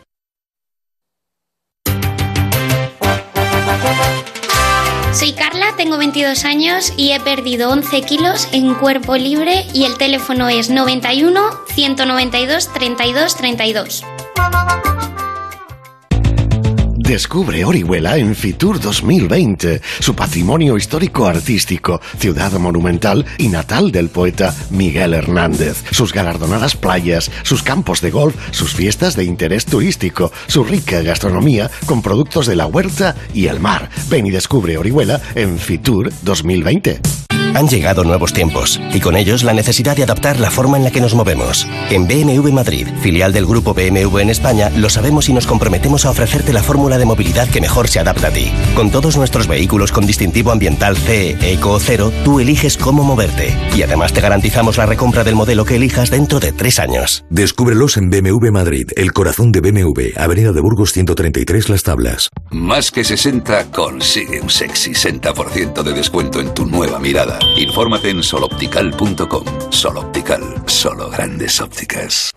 Soy 5.16 5.32
Carla, 5.32 5.72
tengo 5.78 5.96
22 5.96 6.44
años 6.44 6.92
y 6.98 7.12
he 7.12 7.20
perdido 7.20 7.70
11 7.70 8.02
kilos 8.02 8.48
en 8.52 8.74
cuerpo 8.74 9.16
libre 9.16 9.64
y 9.72 9.86
el 9.86 9.96
teléfono 9.96 10.50
es 10.50 10.68
91 10.68 11.40
192 11.74 12.70
32 12.74 13.34
32. 13.34 14.02
Descubre 17.06 17.64
Orihuela 17.64 18.16
en 18.16 18.34
Fitur 18.34 18.80
2020, 18.80 19.80
su 20.00 20.16
patrimonio 20.16 20.76
histórico 20.76 21.26
artístico, 21.26 22.00
ciudad 22.18 22.50
monumental 22.54 23.24
y 23.38 23.46
natal 23.46 23.92
del 23.92 24.08
poeta 24.08 24.52
Miguel 24.70 25.14
Hernández, 25.14 25.84
sus 25.92 26.12
galardonadas 26.12 26.74
playas, 26.74 27.30
sus 27.44 27.62
campos 27.62 28.00
de 28.00 28.10
golf, 28.10 28.34
sus 28.50 28.74
fiestas 28.74 29.14
de 29.14 29.22
interés 29.22 29.66
turístico, 29.66 30.32
su 30.48 30.64
rica 30.64 31.00
gastronomía 31.00 31.70
con 31.86 32.02
productos 32.02 32.46
de 32.48 32.56
la 32.56 32.66
huerta 32.66 33.14
y 33.32 33.46
el 33.46 33.60
mar. 33.60 33.88
Ven 34.08 34.26
y 34.26 34.32
descubre 34.32 34.76
Orihuela 34.76 35.20
en 35.36 35.60
Fitur 35.60 36.10
2020. 36.22 37.25
Han 37.56 37.68
llegado 37.68 38.04
nuevos 38.04 38.34
tiempos 38.34 38.78
y 38.92 39.00
con 39.00 39.16
ellos 39.16 39.42
la 39.42 39.54
necesidad 39.54 39.96
de 39.96 40.02
adaptar 40.02 40.38
la 40.38 40.50
forma 40.50 40.76
en 40.76 40.84
la 40.84 40.90
que 40.90 41.00
nos 41.00 41.14
movemos. 41.14 41.66
En 41.88 42.06
BMW 42.06 42.52
Madrid, 42.52 42.86
filial 43.00 43.32
del 43.32 43.46
grupo 43.46 43.72
BMW 43.72 44.18
en 44.18 44.28
España, 44.28 44.68
lo 44.68 44.90
sabemos 44.90 45.30
y 45.30 45.32
nos 45.32 45.46
comprometemos 45.46 46.04
a 46.04 46.10
ofrecerte 46.10 46.52
la 46.52 46.62
fórmula 46.62 46.98
de 46.98 47.06
movilidad 47.06 47.48
que 47.48 47.62
mejor 47.62 47.88
se 47.88 47.98
adapta 47.98 48.28
a 48.28 48.30
ti. 48.30 48.52
Con 48.74 48.90
todos 48.90 49.16
nuestros 49.16 49.46
vehículos 49.46 49.90
con 49.90 50.06
distintivo 50.06 50.50
ambiental 50.50 50.98
CE, 50.98 51.38
Eco 51.40 51.70
o 51.70 51.80
Cero, 51.80 52.12
tú 52.26 52.40
eliges 52.40 52.76
cómo 52.76 53.04
moverte. 53.04 53.56
Y 53.74 53.80
además 53.80 54.12
te 54.12 54.20
garantizamos 54.20 54.76
la 54.76 54.84
recompra 54.84 55.24
del 55.24 55.34
modelo 55.34 55.64
que 55.64 55.76
elijas 55.76 56.10
dentro 56.10 56.40
de 56.40 56.52
tres 56.52 56.78
años. 56.78 57.24
Descúbrelos 57.30 57.96
en 57.96 58.10
BMW 58.10 58.50
Madrid, 58.52 58.90
el 58.96 59.14
corazón 59.14 59.50
de 59.50 59.62
BMW, 59.62 60.12
Avenida 60.16 60.52
de 60.52 60.60
Burgos 60.60 60.92
133 60.92 61.70
Las 61.70 61.84
Tablas. 61.84 62.28
Más 62.50 62.90
que 62.90 63.02
60 63.02 63.70
consigue 63.70 64.42
un 64.42 64.50
sexy 64.50 64.90
60% 64.90 65.82
de 65.82 65.92
descuento 65.94 66.42
en 66.42 66.52
tu 66.52 66.66
nueva 66.66 66.98
mirada. 66.98 67.38
Infórmate 67.56 68.10
en 68.10 68.22
soloptical.com. 68.22 69.44
Soloptical, 69.70 70.42
solo 70.66 71.10
grandes 71.10 71.60
ópticas. 71.60 72.32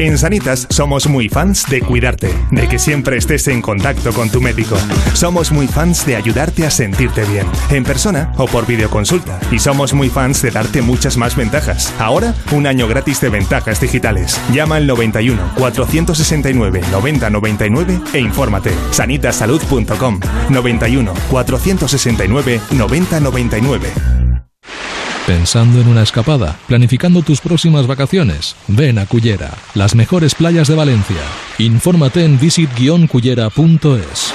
En 0.00 0.16
Sanitas 0.16 0.66
somos 0.70 1.06
muy 1.08 1.28
fans 1.28 1.66
de 1.68 1.82
cuidarte, 1.82 2.34
de 2.50 2.68
que 2.68 2.78
siempre 2.78 3.18
estés 3.18 3.46
en 3.48 3.60
contacto 3.60 4.14
con 4.14 4.30
tu 4.30 4.40
médico. 4.40 4.74
Somos 5.12 5.52
muy 5.52 5.66
fans 5.66 6.06
de 6.06 6.16
ayudarte 6.16 6.64
a 6.64 6.70
sentirte 6.70 7.22
bien, 7.26 7.46
en 7.68 7.84
persona 7.84 8.32
o 8.38 8.46
por 8.46 8.66
videoconsulta. 8.66 9.38
Y 9.52 9.58
somos 9.58 9.92
muy 9.92 10.08
fans 10.08 10.40
de 10.40 10.52
darte 10.52 10.80
muchas 10.80 11.18
más 11.18 11.36
ventajas. 11.36 11.92
Ahora, 11.98 12.34
un 12.52 12.66
año 12.66 12.88
gratis 12.88 13.20
de 13.20 13.28
ventajas 13.28 13.78
digitales. 13.78 14.40
Llama 14.54 14.76
al 14.76 14.86
91 14.86 15.38
469 15.58 16.80
9099 16.90 18.00
e 18.14 18.20
infórmate. 18.20 18.72
sanitasalud.com 18.92 20.18
91 20.48 21.12
469 21.28 22.60
9099. 22.70 24.19
¿Pensando 25.30 25.80
en 25.80 25.86
una 25.86 26.02
escapada? 26.02 26.58
¿Planificando 26.66 27.22
tus 27.22 27.40
próximas 27.40 27.86
vacaciones? 27.86 28.56
Ven 28.66 28.98
a 28.98 29.06
Cullera, 29.06 29.52
las 29.74 29.94
mejores 29.94 30.34
playas 30.34 30.66
de 30.66 30.74
Valencia. 30.74 31.22
Infórmate 31.58 32.24
en 32.24 32.36
visit-cullera.es. 32.40 34.34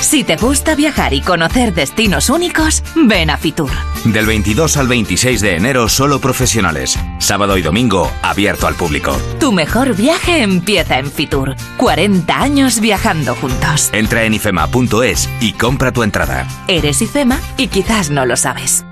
Si 0.00 0.22
te 0.22 0.36
gusta 0.36 0.76
viajar 0.76 1.12
y 1.12 1.22
conocer 1.22 1.74
destinos 1.74 2.30
únicos, 2.30 2.84
ven 2.94 3.30
a 3.30 3.36
Fitur. 3.36 3.72
Del 4.04 4.26
22 4.26 4.76
al 4.76 4.86
26 4.86 5.40
de 5.40 5.56
enero, 5.56 5.88
solo 5.88 6.20
profesionales. 6.20 6.96
Sábado 7.18 7.58
y 7.58 7.62
domingo, 7.62 8.08
abierto 8.22 8.68
al 8.68 8.76
público. 8.76 9.16
Tu 9.40 9.50
mejor 9.50 9.96
viaje 9.96 10.44
empieza 10.44 11.00
en 11.00 11.10
Fitur. 11.10 11.56
40 11.78 12.40
años 12.40 12.78
viajando 12.78 13.34
juntos. 13.34 13.90
Entra 13.92 14.22
en 14.22 14.34
ifema.es 14.34 15.28
y 15.40 15.52
compra 15.54 15.90
tu 15.90 16.04
entrada. 16.04 16.46
Eres 16.68 17.02
IFEMA 17.02 17.40
y 17.56 17.66
quizás 17.66 18.10
no 18.10 18.24
lo 18.24 18.36
sabes. 18.36 18.84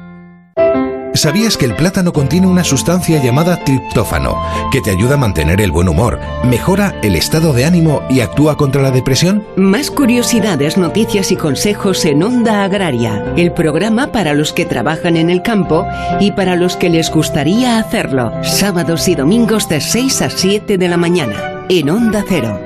¿Sabías 1.15 1.59
que 1.59 1.67
el 1.67 1.77
plátano 1.77 2.13
contiene 2.13 2.47
una 2.47 2.65
sustancia 2.65 3.23
llamada 3.23 3.63
triptófano 3.65 4.37
que 4.71 4.81
te 4.81 4.91
ayuda 4.91 5.15
a 5.15 5.19
mantener 5.19 5.61
el 5.61 5.71
buen 5.71 5.89
humor, 5.89 6.19
mejora 6.45 6.99
el 7.03 7.17
estado 7.17 7.53
de 7.53 7.67
ánimo 7.67 8.03
y 8.09 8.21
actúa 8.21 8.57
contra 8.57 8.81
la 8.81 8.91
depresión? 8.91 9.45
Más 9.57 9.91
curiosidades, 9.91 10.79
noticias 10.79 11.31
y 11.31 11.37
consejos 11.37 12.07
en 12.07 12.23
Onda 12.23 12.65
Agraria, 12.65 13.25
el 13.37 13.53
programa 13.53 14.11
para 14.11 14.33
los 14.33 14.55
que 14.55 14.65
trabajan 14.65 15.19
en 15.19 15.29
el 15.29 15.43
campo 15.43 15.87
y 16.19 16.33
para 16.33 16.57
los 16.57 16.77
que 16.77 16.89
les 16.89 17.11
gustaría 17.11 17.79
hacerlo, 17.79 18.33
sábados 18.43 19.07
y 19.07 19.15
domingos 19.15 19.69
de 19.69 19.83
6 19.83 20.23
a 20.23 20.31
7 20.31 20.79
de 20.79 20.89
la 20.89 20.97
mañana, 20.97 21.67
en 21.69 21.91
Onda 21.91 22.25
Cero. 22.27 22.59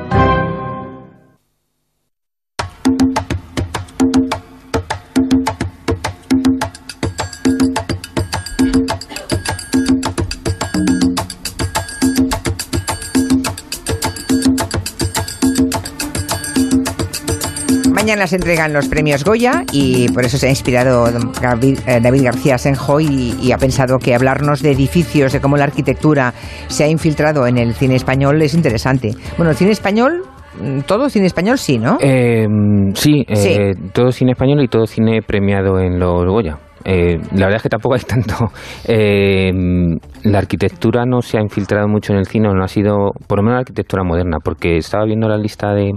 Mañana 18.06 18.28
se 18.28 18.36
entregan 18.36 18.72
los 18.72 18.86
premios 18.86 19.24
Goya 19.24 19.64
y 19.72 20.08
por 20.10 20.24
eso 20.24 20.38
se 20.38 20.46
ha 20.46 20.50
inspirado 20.50 21.10
David, 21.42 21.80
eh, 21.88 21.98
David 22.00 22.22
García 22.22 22.56
Senjo 22.56 23.00
y, 23.00 23.34
y, 23.42 23.50
ha 23.50 23.58
pensado 23.58 23.98
que 23.98 24.14
hablarnos 24.14 24.62
de 24.62 24.70
edificios, 24.70 25.32
de 25.32 25.40
cómo 25.40 25.56
la 25.56 25.64
arquitectura 25.64 26.32
se 26.68 26.84
ha 26.84 26.86
infiltrado 26.88 27.48
en 27.48 27.58
el 27.58 27.74
cine 27.74 27.96
español 27.96 28.40
es 28.40 28.54
interesante. 28.54 29.10
Bueno, 29.36 29.50
el 29.50 29.56
cine 29.56 29.72
español 29.72 30.22
todo 30.86 31.08
cine 31.10 31.26
español 31.26 31.58
sí, 31.58 31.78
¿no? 31.78 31.98
Eh, 32.00 32.46
sí, 32.94 33.24
eh, 33.26 33.34
sí, 33.34 33.58
todo 33.92 34.12
cine 34.12 34.32
español 34.32 34.62
y 34.62 34.68
todo 34.68 34.86
cine 34.86 35.20
premiado 35.26 35.80
en 35.80 35.98
los 35.98 36.24
Goya. 36.26 36.58
Eh, 36.84 37.16
la 37.32 37.46
verdad 37.46 37.56
es 37.56 37.62
que 37.62 37.68
tampoco 37.68 37.96
hay 37.96 38.02
tanto. 38.02 38.36
Eh, 38.88 39.50
la 40.22 40.38
arquitectura 40.38 41.04
no 41.04 41.20
se 41.20 41.38
ha 41.38 41.40
infiltrado 41.40 41.88
mucho 41.88 42.12
en 42.12 42.20
el 42.20 42.26
cine, 42.26 42.48
no 42.54 42.62
ha 42.62 42.68
sido, 42.68 43.10
por 43.26 43.38
lo 43.38 43.42
menos 43.42 43.54
la 43.56 43.60
arquitectura 43.60 44.04
moderna, 44.04 44.38
porque 44.42 44.76
estaba 44.76 45.04
viendo 45.04 45.28
la 45.28 45.36
lista 45.36 45.72
de, 45.72 45.90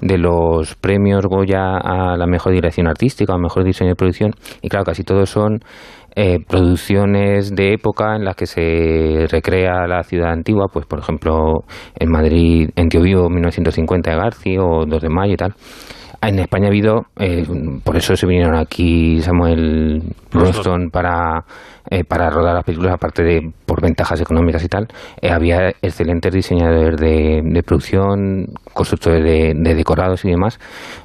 de 0.00 0.18
los 0.18 0.74
premios 0.76 1.26
Goya 1.26 1.76
a 1.76 2.16
la 2.16 2.26
mejor 2.26 2.52
dirección 2.52 2.86
artística, 2.86 3.34
a 3.34 3.38
mejor 3.38 3.64
diseño 3.64 3.90
de 3.90 3.96
producción, 3.96 4.32
y 4.62 4.68
claro, 4.68 4.84
casi 4.84 5.04
todos 5.04 5.30
son 5.30 5.60
eh, 6.16 6.38
producciones 6.46 7.54
de 7.54 7.74
época 7.74 8.16
en 8.16 8.24
las 8.24 8.34
que 8.34 8.46
se 8.46 9.26
recrea 9.30 9.86
la 9.86 10.02
ciudad 10.02 10.32
antigua, 10.32 10.66
pues 10.72 10.84
por 10.86 10.98
ejemplo 10.98 11.64
en 11.94 12.10
Madrid, 12.10 12.70
en 12.74 12.88
Tío 12.88 13.02
Vivo, 13.02 13.28
1950 13.28 14.10
de 14.10 14.16
García 14.16 14.60
o 14.60 14.84
2 14.86 15.02
de 15.02 15.08
Mayo 15.08 15.34
y 15.34 15.36
tal. 15.36 15.54
en 16.22 16.40
España 16.40 16.66
ha 16.66 16.68
habido, 16.68 17.06
eh, 17.16 17.46
por 17.84 17.96
eso 17.96 18.16
se 18.16 18.26
vinieron 18.26 18.56
aquí 18.56 19.20
Samuel 19.20 20.02
Bronston 20.32 20.90
para 20.90 21.44
eh, 21.92 22.04
para 22.04 22.30
rodar 22.30 22.54
las 22.54 22.62
películas, 22.62 22.94
aparte 22.94 23.24
de 23.24 23.50
por 23.66 23.82
ventajas 23.82 24.20
económicas 24.20 24.62
y 24.62 24.68
tal, 24.68 24.86
eh, 25.20 25.30
había 25.30 25.70
excelentes 25.82 26.32
diseñadores 26.32 26.96
de, 27.00 27.62
producción, 27.66 28.46
constructores 28.72 29.24
de, 29.24 29.74
decorados 29.74 30.24
y 30.24 30.30
demás. 30.30 30.60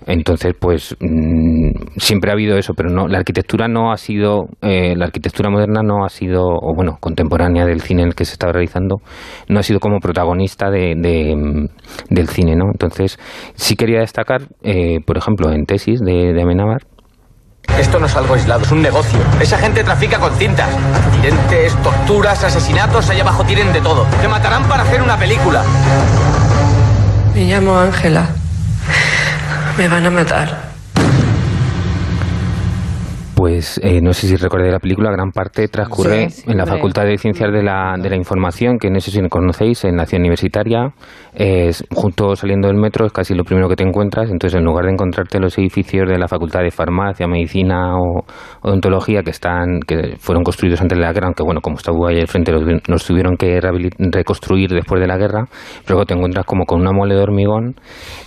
Entonces, 0.06 0.54
pues 0.60 0.96
mm, 1.00 1.98
siempre 1.98 2.30
ha 2.30 2.34
habido 2.34 2.56
eso, 2.58 2.74
pero 2.76 2.92
no 2.92 3.08
la 3.08 3.18
arquitectura 3.18 3.68
no 3.68 3.92
ha 3.92 3.98
sido, 3.98 4.46
eh, 4.62 4.96
la 4.96 5.06
arquitectura 5.06 5.50
moderna 5.50 5.82
no 5.82 6.06
ha 6.06 6.10
sido, 6.10 6.44
o 6.44 6.76
bueno, 6.76 6.98
contemporánea 7.00 7.66
del 7.66 7.82
cine 7.82 8.04
en 8.04 8.10
el 8.10 8.16
que 8.16 8.26
se 8.26 8.34
estaba 8.34 8.54
realizando, 8.54 8.98
no 9.50 9.60
ha 9.60 9.64
sido 9.64 9.80
como 9.80 10.00
protagonista 10.00 10.70
de, 10.70 10.94
del 12.10 12.28
cine, 12.30 12.56
¿no? 12.56 12.66
Entonces, 12.72 13.18
sí 13.56 13.76
quería 13.76 14.02
destacar, 14.02 14.42
por 15.06 15.18
ejemplo, 15.18 15.52
en 15.52 15.66
tesis 15.66 16.00
de, 16.00 16.34
de 16.34 16.42
Amenábar, 16.44 16.84
esto 17.78 18.00
no 18.00 18.06
es 18.08 18.16
algo 18.16 18.34
aislado, 18.34 18.64
es 18.64 18.72
un 18.72 18.82
negocio. 18.82 19.20
Esa 19.40 19.58
gente 19.58 19.84
trafica 19.84 20.20
con 20.20 20.36
cintas. 20.38 20.70
Accidentes, 21.08 21.76
torturas, 21.84 22.44
asesinatos, 22.44 23.10
allá 23.10 23.22
abajo 23.22 23.44
tienen 23.44 23.72
de 23.74 23.82
todo. 23.82 24.06
Te 24.22 24.28
matarán 24.28 24.64
para 24.64 24.84
hacer 24.84 25.02
una 25.02 25.18
película. 25.18 25.64
Me 27.34 27.46
llamo 27.46 27.78
Ángela. 27.78 28.28
Me 29.78 29.88
van 29.88 30.06
a 30.06 30.10
matar 30.10 30.75
pues 33.36 33.80
eh, 33.84 34.00
no 34.02 34.14
sé 34.14 34.28
si 34.28 34.36
recordé 34.38 34.72
la 34.72 34.80
película, 34.80 35.12
gran 35.12 35.32
parte 35.32 35.68
transcurre 35.68 36.30
en 36.48 36.58
la 36.58 36.66
Facultad 36.66 37.04
de 37.04 37.18
Ciencias 37.18 37.52
de 37.52 37.62
la, 37.62 37.96
de 38.02 38.10
la 38.10 38.16
Información, 38.16 38.78
que 38.80 38.90
no 38.90 39.00
sé 39.02 39.12
si 39.12 39.22
conocéis, 39.28 39.84
en 39.84 39.98
la 39.98 40.06
ciudad 40.06 40.22
universitaria, 40.22 40.94
es, 41.34 41.84
junto 41.92 42.36
saliendo 42.36 42.70
del 42.70 42.78
metro 42.78 43.06
es 43.06 43.12
casi 43.12 43.34
lo 43.34 43.44
primero 43.44 43.68
que 43.68 43.76
te 43.76 43.84
encuentras, 43.84 44.30
entonces 44.32 44.58
en 44.58 44.64
lugar 44.64 44.86
de 44.86 44.92
encontrarte 44.92 45.40
los 45.40 45.58
edificios 45.58 46.08
de 46.08 46.18
la 46.18 46.30
Facultad 46.30 46.62
de 46.62 46.72
Farmacia, 46.72 47.28
Medicina 47.28 47.98
o 47.98 48.26
Odontología 48.62 49.22
que 49.22 49.32
están 49.32 49.82
que 49.86 50.16
fueron 50.18 50.44
construidos 50.44 50.80
antes 50.82 50.98
de 50.98 51.04
la 51.04 51.12
guerra, 51.12 51.28
aunque 51.28 51.44
bueno, 51.44 51.60
como 51.60 51.76
estaba 51.76 51.98
ahí 52.10 52.20
al 52.20 52.28
frente 52.28 52.54
los, 52.54 53.06
tuvieron 53.06 53.36
que 53.36 53.60
reconstruir 53.60 54.70
después 54.72 55.02
de 55.02 55.08
la 55.08 55.18
guerra, 55.18 55.46
luego 55.88 56.06
te 56.06 56.14
encuentras 56.14 56.46
como 56.46 56.66
con 56.66 56.80
una 56.80 56.94
mole 56.94 57.16
de 57.16 57.22
hormigón 57.22 57.76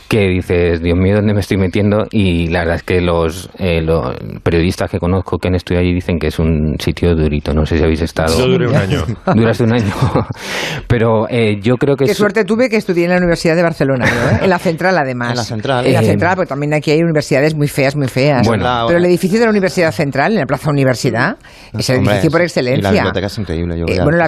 que 0.08 0.26
dices, 0.26 0.82
Dios 0.82 0.96
mío, 0.96 1.16
¿dónde 1.16 1.34
me 1.34 1.40
estoy 1.40 1.58
metiendo? 1.58 2.06
Y 2.10 2.48
la 2.48 2.60
verdad 2.60 2.76
es 2.76 2.82
que 2.82 3.00
los, 3.02 3.50
eh, 3.58 3.82
los 3.82 4.16
periodistas 4.42 4.90
que 4.90 4.97
conozco 4.98 5.38
que 5.38 5.48
han 5.48 5.54
estudiado 5.54 5.84
allí 5.84 5.94
dicen 5.94 6.18
que 6.18 6.28
es 6.28 6.38
un 6.38 6.76
sitio 6.78 7.14
durito. 7.14 7.52
No 7.52 7.66
sé 7.66 7.78
si 7.78 7.84
habéis 7.84 8.02
estado. 8.02 8.38
Yo 8.38 8.46
duré 8.46 8.68
un 8.68 8.76
año. 8.76 9.04
Duraste 9.34 9.64
un 9.64 9.72
año. 9.72 9.92
Pero 10.88 11.28
eh, 11.28 11.58
yo 11.60 11.76
creo 11.76 11.96
que. 11.96 12.06
Qué 12.06 12.14
suerte 12.14 12.44
tuve 12.44 12.68
que 12.68 12.76
estudié 12.76 13.04
en 13.04 13.10
la 13.10 13.16
Universidad 13.18 13.56
de 13.56 13.62
Barcelona, 13.62 14.06
¿eh? 14.06 14.38
en 14.42 14.50
la 14.50 14.58
central 14.58 14.96
además. 14.98 15.30
En 15.30 15.36
la 15.36 15.44
central. 15.44 15.86
En 15.86 15.92
la 15.92 16.02
central, 16.02 16.36
porque 16.36 16.48
también 16.48 16.74
aquí 16.74 16.90
hay 16.90 17.02
universidades 17.02 17.54
muy 17.54 17.68
feas, 17.68 17.96
muy 17.96 18.08
feas. 18.08 18.46
Bueno, 18.46 18.84
pero 18.86 18.98
el 18.98 19.04
edificio 19.04 19.38
de 19.38 19.46
la 19.46 19.50
Universidad 19.50 19.92
Central, 19.92 20.32
en 20.32 20.40
la 20.40 20.46
Plaza 20.46 20.70
Universidad, 20.70 21.36
es 21.76 21.90
el 21.90 21.98
edificio 21.98 22.30
por 22.30 22.42
excelencia. 22.42 22.78
Y 22.78 22.82
la 22.82 22.90
biblioteca 22.90 23.26
es 23.26 23.38
increíble. 23.38 23.78
Yo 23.78 24.04
bueno, 24.04 24.24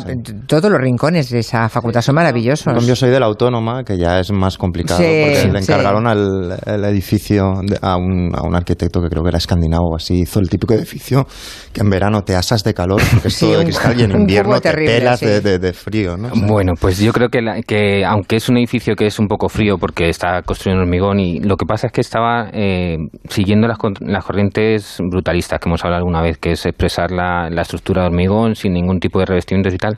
todos 0.46 0.70
los 0.70 0.80
rincones 0.80 1.30
de 1.30 1.40
esa 1.40 1.68
facultad 1.68 2.02
son 2.02 2.14
maravillosos. 2.14 2.86
Yo 2.86 2.96
soy 2.96 3.10
de 3.10 3.20
la 3.20 3.26
Autónoma, 3.26 3.84
que 3.84 3.98
ya 3.98 4.20
es 4.20 4.30
más 4.32 4.56
complicado, 4.58 5.00
porque 5.00 5.50
le 5.52 5.58
encargaron 5.58 6.06
al 6.06 6.58
el, 6.66 6.84
edificio 6.84 7.54
a, 7.82 7.96
un, 7.96 8.32
a, 8.34 8.42
un, 8.42 8.54
arquitecto 8.54 9.00
que 9.00 9.08
creo 9.08 9.22
que 9.22 9.28
era 9.28 9.38
escandinavo, 9.38 9.96
así 9.96 10.20
hizo 10.20 10.40
el 10.40 10.48
típico 10.60 10.74
edificio 10.74 11.26
que 11.72 11.80
en 11.80 11.90
verano 11.90 12.22
te 12.22 12.36
asas 12.36 12.62
de 12.62 12.74
calor, 12.74 13.00
porque 13.10 13.28
es 13.28 13.38
todo 13.40 13.58
de 13.58 13.64
cristal, 13.64 13.98
y 13.98 14.04
en 14.04 14.10
invierno 14.20 14.60
te 14.60 14.72
pelas 14.72 15.20
de, 15.20 15.72
frío. 15.72 16.16
¿no? 16.16 16.30
bueno, 16.46 16.74
pues 16.78 16.98
yo 16.98 17.12
creo 17.12 17.28
que, 17.28 17.40
que 17.66 18.04
aunque 18.04 18.36
es 18.36 18.48
un 18.48 18.58
edificio 18.58 18.94
que 18.94 19.06
es 19.06 19.18
un 19.18 19.26
poco 19.26 19.48
frío 19.48 19.78
porque 19.78 20.08
está 20.08 20.42
construido 20.42 20.78
en 20.78 20.82
hormigón, 20.82 21.20
y 21.20 21.40
lo 21.40 21.56
que 21.56 21.66
pasa 21.66 21.86
es 21.86 21.92
que 21.92 22.00
estaba 22.00 22.50
eh, 22.52 22.96
siguiendo 23.28 23.66
las, 23.66 23.78
las 24.00 24.24
corrientes 24.24 24.98
brutalistas 25.10 25.58
que 25.58 25.68
hemos 25.68 25.84
hablado 25.84 26.00
alguna 26.00 26.22
vez, 26.22 26.38
que 26.38 26.52
es 26.52 26.66
expresar 26.66 27.10
la, 27.10 27.48
la 27.50 27.62
estructura 27.62 28.02
de 28.02 28.08
hormigón 28.08 28.54
sin 28.54 28.72
ningún 28.72 29.00
tipo 29.00 29.18
de 29.20 29.26
revestimientos 29.26 29.74
y 29.74 29.78
tal. 29.78 29.96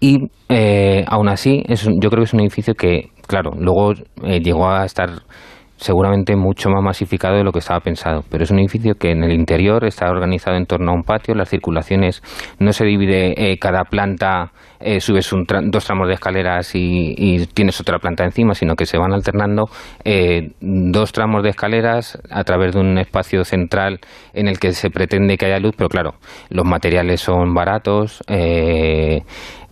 Y 0.00 0.18
eh, 0.48 1.04
aún 1.06 1.28
así, 1.28 1.62
es, 1.68 1.82
yo 1.84 2.10
creo 2.10 2.22
que 2.22 2.24
es 2.24 2.34
un 2.34 2.40
edificio 2.40 2.74
que, 2.74 3.10
claro, 3.26 3.52
luego 3.56 3.92
eh, 4.24 4.40
llegó 4.40 4.68
a 4.68 4.84
estar 4.84 5.10
seguramente 5.82 6.36
mucho 6.36 6.70
más 6.70 6.82
masificado 6.82 7.36
de 7.36 7.44
lo 7.44 7.52
que 7.52 7.58
estaba 7.58 7.80
pensado. 7.80 8.24
Pero 8.30 8.44
es 8.44 8.50
un 8.50 8.60
edificio 8.60 8.94
que 8.94 9.10
en 9.10 9.24
el 9.24 9.32
interior 9.32 9.84
está 9.84 10.08
organizado 10.08 10.56
en 10.56 10.66
torno 10.66 10.92
a 10.92 10.94
un 10.94 11.02
patio, 11.02 11.34
las 11.34 11.50
circulaciones 11.50 12.22
no 12.58 12.72
se 12.72 12.84
divide 12.84 13.52
eh, 13.52 13.58
cada 13.58 13.84
planta, 13.84 14.52
eh, 14.82 15.00
subes 15.00 15.32
un 15.32 15.44
dos 15.70 15.84
tramos 15.84 16.08
de 16.08 16.14
escaleras 16.14 16.72
y, 16.74 17.46
tienes 17.54 17.80
otra 17.80 17.98
planta 17.98 18.24
encima, 18.24 18.54
sino 18.54 18.74
que 18.74 18.86
se 18.86 18.98
van 18.98 19.12
alternando 19.12 19.68
eh, 20.04 20.52
dos 20.60 21.12
tramos 21.12 21.42
de 21.42 21.50
escaleras 21.50 22.18
a 22.30 22.44
través 22.44 22.74
de 22.74 22.80
un 22.80 22.98
espacio 22.98 23.44
central 23.44 24.00
en 24.32 24.48
el 24.48 24.58
que 24.58 24.72
se 24.72 24.90
pretende 24.90 25.36
que 25.36 25.46
haya 25.46 25.58
luz, 25.58 25.74
pero 25.76 25.88
claro, 25.88 26.14
los 26.50 26.64
materiales 26.64 27.20
son 27.20 27.54
baratos 27.54 28.22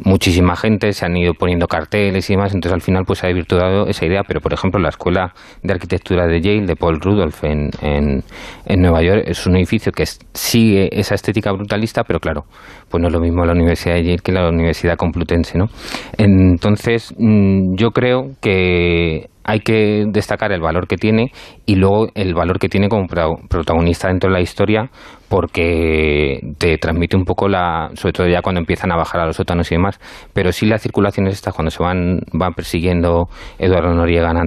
muchísima 0.05 0.57
gente, 0.57 0.93
se 0.93 1.05
han 1.05 1.17
ido 1.17 1.35
poniendo 1.35 1.67
carteles 1.67 2.29
y 2.31 2.35
demás, 2.35 2.55
entonces 2.55 2.75
al 2.75 2.81
final 2.81 3.05
pues 3.07 3.19
se 3.19 3.27
ha 3.27 3.29
desvirtuado 3.29 3.87
esa 3.87 4.07
idea, 4.07 4.23
pero 4.27 4.41
por 4.41 4.53
ejemplo 4.53 4.81
la 4.81 4.89
Escuela 4.89 5.35
de 5.63 5.73
Arquitectura 5.73 6.27
de 6.27 6.41
Yale, 6.41 6.67
de 6.67 6.77
Paul 6.77 7.01
Rudolph 7.01 7.45
en, 7.45 7.71
en, 7.83 8.25
en 8.67 8.81
Nueva 8.81 9.03
York, 9.03 9.25
es 9.27 9.47
un 9.47 9.57
edificio 9.57 9.93
que 9.93 10.05
sigue 10.33 10.89
esa 10.99 11.15
estética 11.15 11.53
brutalista, 11.53 12.05
pero 12.05 12.19
claro, 12.19 12.45
pues 12.89 13.01
no 13.01 13.09
es 13.09 13.13
lo 13.13 13.21
mismo 13.21 13.45
la 13.45 13.53
Universidad 13.53 13.95
de 13.95 14.05
Yale 14.05 14.19
que 14.19 14.33
la 14.33 14.49
Universidad 14.49 14.97
Complutense, 15.01 15.57
¿no? 15.57 15.71
Entonces 16.19 17.15
mm, 17.17 17.75
yo 17.77 17.93
creo 17.93 18.33
que 18.43 19.31
hay 19.45 19.61
que 19.61 20.05
destacar 20.09 20.53
el 20.53 20.61
valor 20.61 20.87
que 20.87 20.97
tiene 20.97 21.33
y 21.67 21.77
luego 21.77 22.09
el 22.15 22.35
valor 22.35 22.59
que 22.59 22.69
tiene 22.69 22.89
como 22.89 23.07
protagonista 23.07 24.09
dentro 24.09 24.29
de 24.31 24.35
la 24.35 24.41
historia 24.41 24.91
porque 25.31 26.41
te 26.59 26.77
transmite 26.79 27.17
un 27.17 27.25
poco 27.25 27.49
la, 27.49 27.91
sobre 27.95 28.13
todo 28.13 28.27
ya 28.27 28.43
cuando 28.43 28.59
empiezan 28.59 28.91
a 28.91 28.97
bajar 28.97 29.21
a 29.21 29.27
los 29.27 29.37
sótanos 29.37 29.71
y 29.71 29.77
demás, 29.77 30.01
pero 30.33 30.51
sí 30.51 30.67
las 30.67 30.83
circulaciones 30.83 31.35
estas 31.35 31.55
cuando 31.55 31.71
se 31.71 31.81
van, 31.81 32.19
van 32.33 32.53
persiguiendo 32.53 33.29
Eduardo 33.57 33.95
Noriega, 33.95 34.29
Ana 34.29 34.43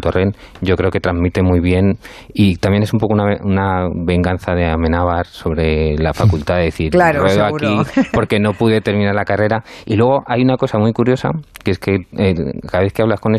yo 0.62 0.76
creo 0.76 0.92
que 0.92 1.00
transmite 1.00 1.42
muy 1.42 1.62
bien 1.62 1.98
y 2.34 2.58
también 2.58 2.84
es 2.84 2.92
un 2.92 3.00
poco 3.00 3.14
una, 3.14 3.38
una 3.44 3.88
venganza 3.96 4.54
de 4.56 4.66
Amenábar 4.66 5.26
sobre 5.26 5.96
la 5.98 6.14
facultad 6.14 6.58
de 6.58 6.64
decir, 6.64 6.92
claro, 6.92 7.24
aquí 7.26 7.78
porque 8.14 8.40
no 8.42 8.52
pude 8.52 8.82
terminar 8.82 9.16
la 9.16 9.24
carrera 9.24 9.64
y 9.86 9.96
luego 9.96 10.24
hay 10.28 10.42
una 10.42 10.58
cosa 10.58 10.80
muy 10.80 10.92
curiosa 10.92 11.30
que 11.64 11.72
es 11.72 11.80
que 11.80 11.96
eh, 12.18 12.34
cada 12.70 12.84
vez 12.84 12.92
que 12.92 13.02
hablas 13.02 13.22
con 13.22 13.34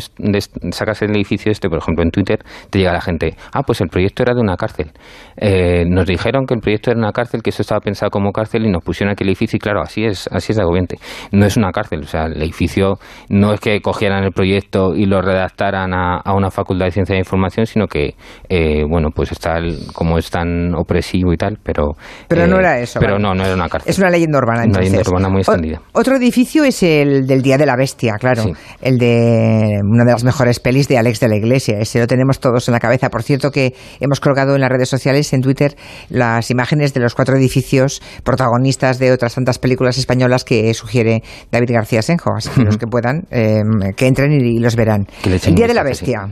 sacas 0.71 1.01
el 1.03 1.11
edificio 1.11 1.44
este, 1.51 1.69
por 1.69 1.79
ejemplo 1.79 2.03
en 2.03 2.11
Twitter, 2.11 2.39
te 2.69 2.79
llega 2.79 2.93
la 2.93 3.01
gente, 3.01 3.35
ah, 3.53 3.63
pues 3.63 3.81
el 3.81 3.87
proyecto 3.87 4.23
era 4.23 4.33
de 4.33 4.41
una 4.41 4.55
cárcel. 4.55 4.91
Eh, 5.37 5.85
nos 5.87 6.05
dijeron 6.05 6.45
que 6.45 6.53
el 6.53 6.61
proyecto 6.61 6.91
era 6.91 6.99
una 6.99 7.11
cárcel 7.11 7.41
que 7.41 7.49
eso 7.49 7.61
estaba 7.61 7.81
pensado 7.81 8.09
como 8.09 8.31
cárcel 8.31 8.65
y 8.65 8.69
nos 8.69 8.83
pusieron 8.83 9.11
aquí 9.11 9.23
el 9.23 9.29
edificio 9.29 9.57
y 9.57 9.59
claro, 9.59 9.81
así 9.81 10.05
es, 10.05 10.27
así 10.31 10.53
es 10.53 10.59
agobiente. 10.59 10.97
No 11.31 11.45
es 11.45 11.57
una 11.57 11.71
cárcel, 11.71 12.01
o 12.01 12.07
sea, 12.07 12.25
el 12.25 12.41
edificio 12.41 12.99
no 13.29 13.53
es 13.53 13.59
que 13.59 13.79
cogieran 13.81 14.23
el 14.23 14.31
proyecto 14.31 14.95
y 14.95 15.05
lo 15.05 15.21
redactaran 15.21 15.93
a, 15.93 16.21
una 16.35 16.51
facultad 16.51 16.85
de 16.85 16.91
ciencia 16.91 17.13
de 17.13 17.19
información, 17.19 17.65
sino 17.65 17.87
que, 17.87 18.15
eh, 18.49 18.83
bueno, 18.87 19.09
pues 19.13 19.31
está 19.31 19.55
como 19.93 20.17
es 20.17 20.29
tan 20.29 20.75
opresivo 20.75 21.33
y 21.33 21.37
tal, 21.37 21.57
pero... 21.63 21.95
Pero 22.27 22.47
no 22.47 22.57
eh, 22.57 22.59
era 22.59 22.79
eso. 22.79 22.99
Pero 22.99 23.17
no, 23.17 23.33
no 23.33 23.45
era 23.45 23.53
una 23.53 23.69
cárcel. 23.69 23.89
Es 23.89 23.99
una 23.99 24.09
leyenda 24.09 24.37
urbana, 24.37 24.63
entonces. 24.63 24.89
Una 24.89 24.97
leyenda 24.97 25.09
urbana 25.09 25.29
muy 25.29 25.41
extendida. 25.41 25.81
otro 25.93 26.15
edificio 26.15 26.63
es 26.63 26.83
el 26.83 27.25
del 27.25 27.41
Día 27.41 27.57
de 27.57 27.65
la 27.65 27.75
Bestia, 27.75 28.15
claro. 28.19 28.43
El 28.81 28.97
de 28.97 29.79
una 29.83 30.03
de 30.05 30.11
las 30.11 30.23
mejores 30.23 30.59
pelis 30.59 30.87
de 30.87 30.97
Alex 30.97 31.19
de 31.19 31.27
la 31.35 31.45
Iglesia. 31.45 31.79
Ese 31.79 31.99
lo 31.99 32.07
tenemos 32.07 32.39
todos 32.39 32.67
en 32.67 32.73
la 32.73 32.79
cabeza. 32.79 33.09
Por 33.09 33.23
cierto 33.23 33.51
que 33.51 33.75
hemos 33.99 34.19
colgado 34.19 34.55
en 34.55 34.61
las 34.61 34.69
redes 34.69 34.89
sociales, 34.89 35.31
en 35.33 35.41
Twitter, 35.41 35.75
las 36.09 36.49
imágenes 36.51 36.93
de 36.93 37.01
los 37.01 37.15
cuatro 37.15 37.35
edificios 37.35 38.01
protagonistas 38.23 38.99
de 38.99 39.11
otras 39.11 39.35
tantas 39.35 39.59
películas 39.59 39.97
españolas 39.97 40.43
que 40.43 40.73
sugiere 40.73 41.23
David 41.51 41.71
García 41.71 42.01
Senjo. 42.01 42.31
Así 42.35 42.49
que 42.49 42.61
los 42.63 42.77
que 42.77 42.87
puedan, 42.87 43.23
em, 43.31 43.93
que 43.95 44.07
entren 44.07 44.31
y, 44.31 44.59
los 44.59 44.75
verán. 44.75 45.07
El 45.23 45.55
Día 45.55 45.67
de 45.67 45.73
la 45.73 45.83
Bestia. 45.83 46.29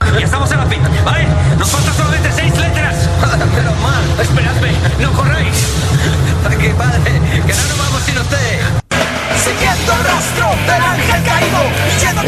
Ya 0.00 0.24
estamos 0.24 0.50
en 0.50 0.58
la 0.58 0.66
fin, 0.66 0.80
¿vale? 1.04 1.26
Nos 1.58 1.70
faltan 1.70 1.94
solamente 1.94 2.32
seis 2.32 2.58
letras. 2.58 3.08
Pero 3.54 3.70
mal, 3.76 4.20
esperadme, 4.20 4.72
no 5.00 5.12
corréis. 5.12 5.68
Aquí, 6.44 6.68
padre, 6.78 7.12
que 7.46 7.52
no 7.52 7.62
nos 7.68 7.78
vamos 7.78 8.02
sin 8.02 8.18
usted. 8.18 8.81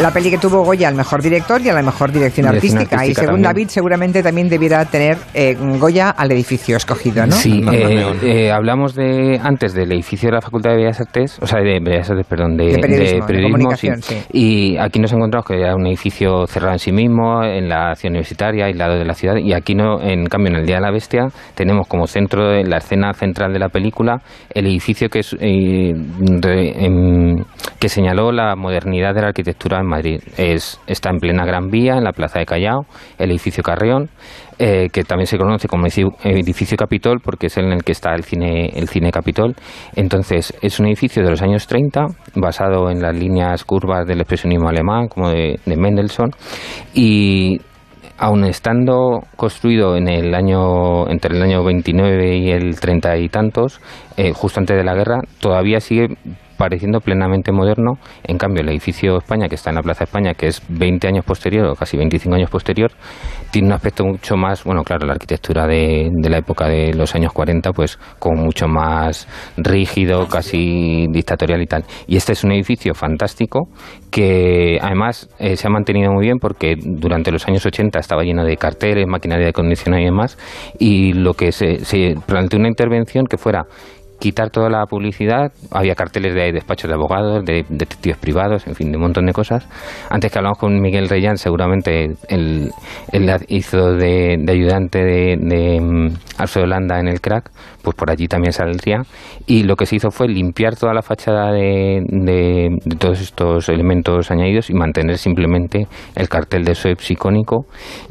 La 0.01 0.11
peli 0.11 0.29
que 0.29 0.37
tuvo 0.37 0.63
Goya 0.63 0.89
al 0.89 0.95
mejor 0.95 1.21
director 1.21 1.61
y 1.61 1.69
a 1.69 1.73
la 1.73 1.81
mejor 1.81 2.11
dirección, 2.11 2.47
artística, 2.47 3.05
Y 3.05 3.13
según 3.13 3.41
David, 3.41 3.69
seguramente 3.69 4.21
también 4.21 4.49
debiera 4.49 4.83
tener 4.85 5.17
eh, 5.33 5.55
Goya 5.79 6.09
al 6.09 6.31
edificio 6.31 6.75
escogido, 6.75 7.25
¿no? 7.25 7.31
Sí, 7.31 7.63
eh, 7.71 8.13
eh, 8.21 8.51
hablamos 8.51 8.93
de 8.93 9.39
antes 9.41 9.73
del 9.73 9.91
edificio 9.93 10.27
de 10.29 10.35
la 10.35 10.41
Facultad 10.41 10.71
de 10.71 10.77
Bellas 10.77 10.99
Artes, 10.99 11.39
o 11.41 11.47
sea, 11.47 11.61
de 11.61 11.79
Bellas 11.79 12.09
Artes, 12.09 12.27
perdón, 12.27 12.57
de, 12.57 12.77
periodismo, 13.25 13.69
Y 14.33 14.77
aquí 14.77 14.99
nos 14.99 15.13
encontramos 15.13 15.47
que 15.47 15.61
era 15.61 15.75
un 15.75 15.87
edificio 15.87 16.45
cerrado 16.45 16.73
en 16.73 16.79
sí 16.79 16.91
mismo, 16.91 17.43
en 17.43 17.69
la 17.69 17.95
ciudad 17.95 18.11
universitaria, 18.11 18.65
aislado 18.65 18.97
de 18.97 19.05
la 19.05 19.13
ciudad, 19.13 19.37
y 19.37 19.53
aquí 19.53 19.75
no, 19.75 20.01
en 20.01 20.25
cambio, 20.25 20.51
en 20.51 20.57
el 20.59 20.65
Día 20.65 20.75
de 20.75 20.81
la 20.81 20.91
Bestia, 20.91 21.27
tenemos 21.55 21.87
como 21.87 22.05
centro 22.05 22.49
de 22.49 22.63
la 22.65 22.77
escena 22.77 23.13
central 23.13 23.53
de 23.53 23.59
la 23.59 23.69
película 23.69 24.21
el 24.53 24.67
edificio 24.67 25.09
que 25.09 25.19
es 25.19 25.35
que 27.79 27.89
señaló 27.89 28.31
la 28.31 28.55
modernidad 28.55 29.13
de 29.13 29.21
la 29.21 29.27
arquitectura 29.27 29.79
en 29.79 29.87
Madrid. 29.87 30.21
Es, 30.37 30.79
está 30.87 31.09
en 31.09 31.19
plena 31.19 31.45
Gran 31.45 31.69
Vía, 31.69 31.97
en 31.97 32.03
la 32.03 32.11
Plaza 32.11 32.39
de 32.39 32.45
Callao, 32.45 32.85
el 33.17 33.31
edificio 33.31 33.63
Carreón, 33.63 34.09
eh, 34.57 34.87
que 34.91 35.03
también 35.03 35.27
se 35.27 35.37
conoce 35.37 35.67
como 35.67 35.85
edificio 35.87 36.77
Capitol 36.77 37.19
porque 37.23 37.47
es 37.47 37.57
en 37.57 37.71
el 37.71 37.83
que 37.83 37.91
está 37.91 38.13
el 38.13 38.23
cine, 38.23 38.69
el 38.75 38.87
cine 38.87 39.11
Capitol. 39.11 39.55
Entonces, 39.95 40.53
es 40.61 40.79
un 40.79 40.87
edificio 40.87 41.23
de 41.23 41.29
los 41.29 41.41
años 41.41 41.67
30, 41.67 42.05
basado 42.35 42.89
en 42.89 43.01
las 43.01 43.15
líneas 43.15 43.63
curvas 43.65 44.07
del 44.07 44.21
expresionismo 44.21 44.69
alemán, 44.69 45.07
como 45.07 45.29
de, 45.29 45.59
de 45.65 45.75
Mendelssohn, 45.75 46.31
y 46.93 47.59
aun 48.17 48.45
estando 48.45 49.23
construido 49.35 49.97
en 49.97 50.07
el 50.07 50.33
año 50.33 51.09
entre 51.09 51.35
el 51.35 51.41
año 51.41 51.63
29 51.63 52.37
y 52.37 52.51
el 52.51 52.79
30 52.79 53.17
y 53.17 53.29
tantos, 53.29 53.81
eh, 54.15 54.31
justo 54.33 54.59
antes 54.59 54.77
de 54.77 54.83
la 54.83 54.95
guerra, 54.95 55.19
todavía 55.39 55.79
sigue 55.79 56.15
pareciendo 56.57 56.99
plenamente 56.99 57.51
moderno. 57.51 57.93
En 58.23 58.37
cambio, 58.37 58.61
el 58.61 58.69
edificio 58.69 59.17
España, 59.17 59.47
que 59.47 59.55
está 59.55 59.69
en 59.69 59.75
la 59.75 59.81
Plaza 59.81 60.05
España, 60.05 60.33
que 60.33 60.47
es 60.47 60.61
20 60.69 61.07
años 61.07 61.25
posterior 61.25 61.67
o 61.67 61.75
casi 61.75 61.97
25 61.97 62.35
años 62.35 62.49
posterior, 62.49 62.91
tiene 63.51 63.69
un 63.69 63.73
aspecto 63.73 64.03
mucho 64.05 64.35
más, 64.35 64.63
bueno, 64.63 64.83
claro, 64.83 65.05
la 65.05 65.13
arquitectura 65.13 65.67
de, 65.67 66.09
la 66.23 66.37
época 66.37 66.67
de 66.67 66.93
los 66.93 67.15
años 67.15 67.31
40, 67.33 67.71
pues 67.71 67.97
como 68.19 68.43
mucho 68.43 68.67
más 68.67 69.27
rígido, 69.57 70.27
casi 70.27 71.07
dictatorial 71.09 71.61
y 71.61 71.67
tal. 71.67 71.85
Y 72.07 72.17
este 72.17 72.33
es 72.33 72.43
un 72.43 72.51
edificio 72.51 72.93
fantástico 72.93 73.69
que 74.11 74.77
además 74.81 75.29
eh, 75.39 75.55
se 75.55 75.67
ha 75.67 75.69
mantenido 75.69 76.11
muy 76.11 76.25
bien 76.25 76.37
porque 76.39 76.75
durante 76.77 77.31
los 77.31 77.47
años 77.47 77.65
80 77.65 77.99
estaba 77.99 78.23
lleno 78.23 78.43
de 78.43 78.57
carteles, 78.57 79.07
maquinaria 79.07 79.45
de 79.45 79.49
acondicionado 79.49 80.01
y 80.01 80.05
demás, 80.05 80.37
y 80.79 81.13
lo 81.13 81.33
que 81.33 81.51
se, 81.51 81.83
se 81.85 82.15
planteó 82.25 82.59
una 82.59 82.69
intervención 82.69 83.25
que 83.25 83.37
fuera 83.37 83.65
quitar 84.19 84.49
toda 84.49 84.69
la 84.69 84.85
publicidad. 84.85 85.51
Había 85.71 85.95
carteles 85.95 86.33
de 86.33 86.51
despachos 86.51 86.89
de 86.89 86.95
abogados, 86.95 87.43
de, 87.45 87.65
detectives 87.69 88.17
privados, 88.17 88.67
en 88.67 88.75
fin, 88.75 88.91
de 88.91 88.97
un 88.97 89.03
montón 89.03 89.25
de 89.25 89.33
cosas. 89.33 89.67
Antes 90.09 90.31
que 90.31 90.39
hablamos 90.39 90.57
con 90.57 90.79
Miguel 90.81 91.09
Reyán, 91.09 91.37
seguramente 91.37 92.11
él, 92.29 92.71
hizo 93.47 93.93
de, 93.93 94.43
ayudante 94.47 94.99
de, 94.99 95.37
de 95.39 95.79
um, 95.81 96.09
Holanda 96.55 96.99
en 96.99 97.07
el 97.07 97.21
crack, 97.21 97.51
pues 97.81 97.95
por 97.95 98.09
allí 98.09 98.27
también 98.27 98.51
saldría. 98.51 99.01
Y 99.45 99.63
lo 99.63 99.75
que 99.75 99.85
se 99.85 99.97
hizo 99.97 100.11
fue 100.11 100.27
limpiar 100.27 100.75
toda 100.75 100.93
la 100.93 101.01
fachada 101.01 101.51
de, 101.51 102.69
todos 102.97 103.21
estos 103.21 103.69
elementos 103.69 104.31
añadidos 104.31 104.69
y 104.69 104.73
mantener 104.73 105.17
simplemente 105.17 105.87
el 106.15 106.29
cartel 106.29 106.63
de 106.63 106.75
Suez 106.75 107.11
icónico 107.11 107.65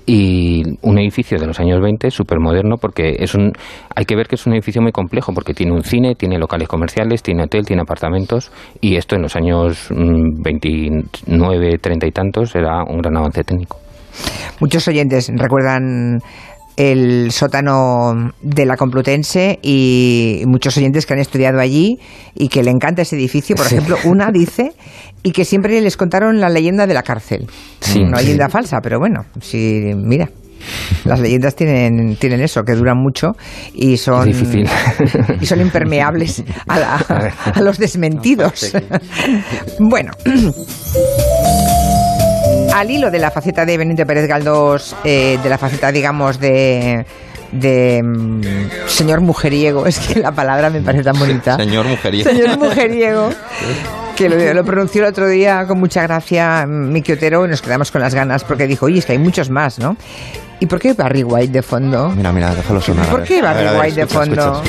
y 0.06 0.62
un 0.82 0.98
edificio 0.98 1.38
de 1.38 1.46
los 1.46 1.58
años 1.60 1.80
20 1.80 2.10
súper 2.10 2.38
moderno 2.38 2.76
porque 2.76 3.16
es 3.18 3.34
un, 3.34 3.52
hay 3.94 4.04
que 4.04 4.16
ver 4.16 4.26
que 4.26 4.36
es 4.36 4.46
un 4.46 4.52
edificio 4.52 4.82
muy 4.82 4.92
complejo 4.92 5.32
porque 5.32 5.54
tiene 5.54 5.72
un 5.72 5.82
cine, 5.94 6.14
tiene 6.14 6.38
locales 6.38 6.68
comerciales, 6.68 7.22
tiene 7.22 7.44
hotel, 7.44 7.64
tiene 7.64 7.82
apartamentos 7.82 8.50
y 8.80 8.96
esto 8.96 9.14
en 9.16 9.22
los 9.22 9.36
años 9.36 9.88
29, 9.90 11.06
mm, 11.26 11.80
30 11.80 12.06
y 12.06 12.10
tantos 12.10 12.54
era 12.56 12.82
un 12.84 12.98
gran 12.98 13.16
avance 13.16 13.44
técnico. 13.44 13.78
Muchos 14.60 14.86
oyentes 14.88 15.30
recuerdan 15.34 16.20
el 16.76 17.30
sótano 17.30 18.32
de 18.42 18.66
la 18.66 18.76
Complutense 18.76 19.60
y 19.62 20.42
muchos 20.46 20.76
oyentes 20.76 21.06
que 21.06 21.14
han 21.14 21.20
estudiado 21.20 21.60
allí 21.60 21.98
y 22.34 22.48
que 22.48 22.64
le 22.64 22.70
encanta 22.70 23.02
ese 23.02 23.16
edificio. 23.16 23.54
Por 23.54 23.66
ejemplo, 23.66 23.96
una 24.04 24.30
dice 24.32 24.72
y 25.22 25.32
que 25.32 25.44
siempre 25.44 25.80
les 25.80 25.96
contaron 25.96 26.40
la 26.40 26.48
leyenda 26.48 26.86
de 26.86 26.94
la 26.94 27.02
cárcel. 27.02 27.46
Sí, 27.80 28.00
Una 28.00 28.20
leyenda 28.20 28.48
falsa, 28.48 28.80
pero 28.82 28.98
bueno, 28.98 29.24
si 29.40 29.92
mira. 29.94 30.28
Las 31.04 31.20
leyendas 31.20 31.54
tienen, 31.54 32.16
tienen 32.16 32.40
eso, 32.40 32.62
que 32.62 32.74
duran 32.74 32.98
mucho 32.98 33.32
y 33.74 33.96
son, 33.96 34.28
y 35.40 35.46
son 35.46 35.60
impermeables 35.60 36.44
a, 36.68 37.60
los 37.60 37.78
desmentidos. 37.78 38.72
bueno. 39.78 40.12
Al 42.74 42.90
hilo 42.90 43.10
de 43.10 43.18
la 43.18 43.30
faceta 43.30 43.64
de 43.64 43.78
Benito 43.78 44.04
Pérez 44.04 44.26
Galdós, 44.26 44.96
eh, 45.04 45.38
de 45.42 45.48
la 45.48 45.58
faceta, 45.58 45.92
digamos, 45.92 46.40
de, 46.40 47.06
de 47.52 48.02
mm, 48.02 48.40
señor 48.86 49.20
mujeriego, 49.20 49.86
es 49.86 49.98
que 50.00 50.20
la 50.20 50.32
palabra 50.32 50.70
me 50.70 50.80
parece 50.80 51.04
tan 51.04 51.18
bonita. 51.18 51.56
Señor 51.64 51.86
mujeriego. 51.86 52.30
Señor 52.30 52.58
mujeriego. 52.58 53.30
Que 54.16 54.28
lo, 54.28 54.54
lo, 54.54 54.64
pronunció 54.64 55.02
el 55.02 55.08
otro 55.08 55.28
día 55.28 55.64
con 55.66 55.78
mucha 55.78 56.02
gracia 56.02 56.66
Miki 56.66 57.12
Otero 57.12 57.46
y 57.46 57.48
nos 57.48 57.62
quedamos 57.62 57.90
con 57.90 58.00
las 58.00 58.14
ganas 58.14 58.44
porque 58.44 58.66
dijo, 58.66 58.86
oye, 58.86 58.98
es 58.98 59.06
que 59.06 59.12
hay 59.12 59.18
muchos 59.18 59.50
más, 59.50 59.78
¿no? 59.78 59.96
¿Y 60.64 60.66
por 60.66 60.80
qué 60.80 60.94
Barry 60.94 61.22
White 61.22 61.52
de 61.52 61.60
fondo? 61.60 62.08
Mira, 62.16 62.32
mira, 62.32 62.54
déjalo 62.54 62.80
sonar. 62.80 63.06
¿Por 63.10 63.22
qué 63.22 63.42
Barry 63.42 63.78
White 63.78 64.00
de 64.00 64.06
fondo? 64.06 64.62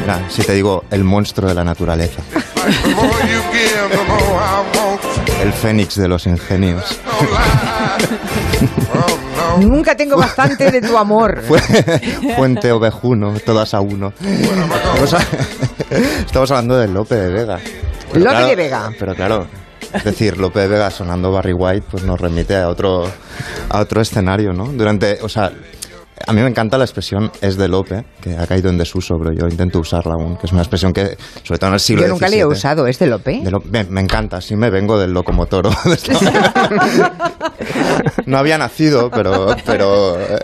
mira, 0.00 0.20
si 0.28 0.42
te 0.42 0.52
digo, 0.52 0.84
el 0.90 1.02
monstruo 1.02 1.48
de 1.48 1.54
la 1.54 1.64
naturaleza. 1.64 2.20
el 5.40 5.52
fénix 5.54 5.94
de 5.96 6.06
los 6.06 6.26
ingenios. 6.26 7.00
Nunca 9.60 9.96
tengo 9.96 10.18
bastante 10.18 10.70
de 10.70 10.82
tu 10.82 10.98
amor. 10.98 11.42
Fuente 12.36 12.72
ovejuno, 12.72 13.40
todas 13.46 13.72
a 13.72 13.80
uno. 13.80 14.12
Estamos 16.26 16.50
hablando 16.50 16.76
de 16.76 16.88
Lope 16.88 17.14
de 17.14 17.28
Vega. 17.30 17.58
Lope 18.12 18.42
de 18.42 18.56
Vega. 18.56 18.92
Pero 18.98 19.14
claro, 19.14 19.46
es 19.92 20.04
decir, 20.04 20.38
Lope 20.38 20.60
de 20.60 20.68
Vega 20.68 20.90
sonando 20.90 21.32
Barry 21.32 21.52
White, 21.52 21.86
pues 21.90 22.04
nos 22.04 22.20
remite 22.20 22.56
a 22.56 22.68
otro, 22.68 23.04
a 23.68 23.80
otro 23.80 24.00
escenario, 24.00 24.52
¿no? 24.52 24.66
Durante, 24.66 25.18
o 25.22 25.28
sea, 25.28 25.52
a 26.26 26.32
mí 26.32 26.42
me 26.42 26.48
encanta 26.48 26.76
la 26.76 26.84
expresión 26.84 27.30
es 27.40 27.56
de 27.56 27.68
Lope, 27.68 28.04
que 28.20 28.36
ha 28.36 28.46
caído 28.46 28.68
en 28.68 28.78
desuso, 28.78 29.16
pero 29.18 29.32
yo 29.32 29.46
intento 29.48 29.80
usarla 29.80 30.14
aún, 30.14 30.36
que 30.36 30.46
es 30.46 30.52
una 30.52 30.62
expresión 30.62 30.92
que, 30.92 31.16
sobre 31.42 31.58
todo 31.58 31.68
en 31.68 31.74
el 31.74 31.80
siglo 31.80 32.02
Yo 32.02 32.08
nunca 32.08 32.28
le 32.28 32.38
he 32.38 32.46
usado, 32.46 32.86
¿es 32.86 32.98
de 32.98 33.06
Lope? 33.06 33.42
me, 33.88 34.00
encanta, 34.00 34.40
sí 34.40 34.54
me 34.54 34.70
vengo 34.70 34.98
del 34.98 35.12
locomotoro. 35.12 35.70
no 38.26 38.38
había 38.38 38.58
nacido, 38.58 39.10
pero, 39.10 39.56
pero 39.64 40.20
eh, 40.20 40.38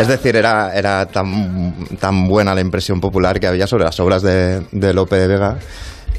es 0.00 0.08
decir, 0.08 0.36
era, 0.36 0.76
era 0.76 1.06
tan, 1.06 1.86
tan 1.98 2.28
buena 2.28 2.54
la 2.54 2.60
impresión 2.60 3.00
popular 3.00 3.40
que 3.40 3.46
había 3.46 3.66
sobre 3.66 3.84
las 3.84 3.98
obras 4.00 4.22
de, 4.22 4.66
de 4.70 4.92
Lope 4.92 5.16
de 5.16 5.28
Vega 5.28 5.58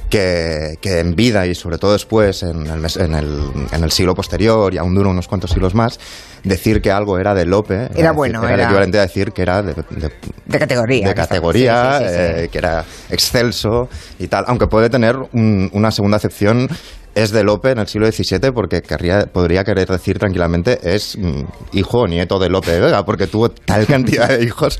que, 0.10 0.78
en 0.84 1.16
vida 1.16 1.46
y 1.46 1.56
sobre 1.56 1.78
todo 1.78 1.94
después, 1.94 2.44
en 2.44 2.68
el, 2.68 2.86
en, 2.98 3.14
el, 3.14 3.52
en 3.72 3.84
el, 3.84 3.92
siglo 3.92 4.16
posterior 4.16 4.74
y 4.74 4.78
aún 4.78 4.96
dura 4.96 5.10
unos 5.10 5.28
cuantos 5.28 5.52
siglos 5.52 5.76
más, 5.76 6.00
decir 6.44 6.82
que 6.82 6.92
algo 6.92 7.20
era 7.20 7.34
de 7.34 7.46
Lope 7.46 7.90
era, 7.96 8.12
bueno, 8.12 8.48
era, 8.48 8.66
equivalente 8.66 9.00
a 9.00 9.02
decir 9.02 9.32
que 9.32 9.42
era 9.42 9.62
de, 9.62 9.74
de, 9.74 10.60
categoría. 10.60 11.08
De 11.10 11.16
categoría, 11.16 12.00
eh, 12.02 12.50
que 12.52 12.58
era 12.58 12.86
excelso 13.10 13.90
y 14.20 14.28
tal, 14.28 14.46
aunque 14.48 14.68
puede 14.68 14.90
tener 14.90 15.16
una 15.34 15.92
segunda 15.92 16.18
acepción 16.18 16.70
es 17.18 17.32
de 17.32 17.44
Lope 17.44 17.72
en 17.72 17.80
el 17.80 17.88
siglo 17.88 18.12
XVII 18.12 18.52
porque 18.54 18.84
querría, 18.84 19.26
podría 19.26 19.64
querer 19.64 19.88
decir 19.88 20.20
tranquilamente 20.20 20.78
es 20.84 21.18
mm, 21.18 21.42
hijo 21.74 22.02
o 22.02 22.08
nieto 22.08 22.38
de 22.38 22.48
Lope 22.48 22.72
de 22.72 22.80
Vega 22.80 23.04
porque 23.04 23.26
tuvo 23.26 23.50
tal 23.50 23.86
cantidad 23.88 24.30
de 24.30 24.44
hijos 24.44 24.80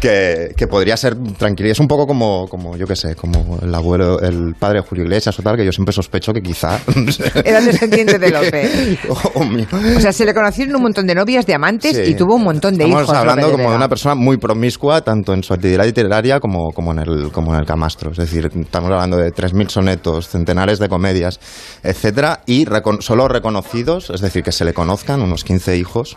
que, 0.00 0.52
que 0.56 0.66
podría 0.66 0.96
ser 0.96 1.14
tranquilo. 1.38 1.70
Es 1.70 1.78
un 1.78 1.86
poco 1.86 2.06
como, 2.06 2.48
como 2.48 2.76
yo 2.76 2.86
qué 2.88 2.96
sé, 2.96 3.14
como 3.14 3.60
el 3.62 3.72
abuelo, 3.72 4.20
el 4.20 4.54
padre 4.58 4.80
de 4.80 4.88
Julio 4.88 5.04
Iglesias 5.04 5.38
o 5.38 5.42
tal, 5.42 5.56
que 5.56 5.64
yo 5.64 5.70
siempre 5.70 5.92
sospecho 5.92 6.32
que 6.32 6.42
quizá... 6.42 6.80
Era 7.44 7.60
descendiente 7.60 8.18
de 8.18 8.30
Lope. 8.30 8.98
o 9.96 10.00
sea, 10.00 10.12
se 10.12 10.24
le 10.24 10.34
conocieron 10.34 10.74
un 10.74 10.82
montón 10.82 11.06
de 11.06 11.14
novias, 11.14 11.46
de 11.46 11.54
amantes 11.54 12.08
y 12.08 12.14
tuvo 12.14 12.34
un 12.34 12.42
montón 12.42 12.76
de 12.76 12.88
hijos. 12.88 13.02
Estamos 13.02 13.20
hablando 13.20 13.52
como 13.52 13.70
de 13.70 13.76
una 13.76 13.88
persona 13.88 14.16
muy 14.16 14.38
promiscua, 14.38 15.02
tanto 15.02 15.34
en 15.34 15.44
su 15.44 15.54
actividad 15.54 15.84
literaria 15.84 16.40
como, 16.40 16.72
como, 16.72 16.90
en 16.90 16.98
el, 16.98 17.30
como 17.30 17.54
en 17.54 17.60
el 17.60 17.66
camastro. 17.66 18.10
Es 18.10 18.18
decir, 18.18 18.50
estamos 18.52 18.90
hablando 18.90 19.18
de 19.18 19.32
3.000 19.32 19.68
sonetos, 19.68 20.28
centenares 20.28 20.80
de 20.80 20.88
comedias 20.88 21.38
etcétera, 21.82 22.42
y 22.46 22.66
solo 23.00 23.28
reconocidos, 23.28 24.10
es 24.10 24.20
decir, 24.20 24.42
que 24.42 24.52
se 24.52 24.64
le 24.64 24.74
conozcan 24.74 25.22
unos 25.22 25.44
15 25.44 25.76
hijos 25.76 26.16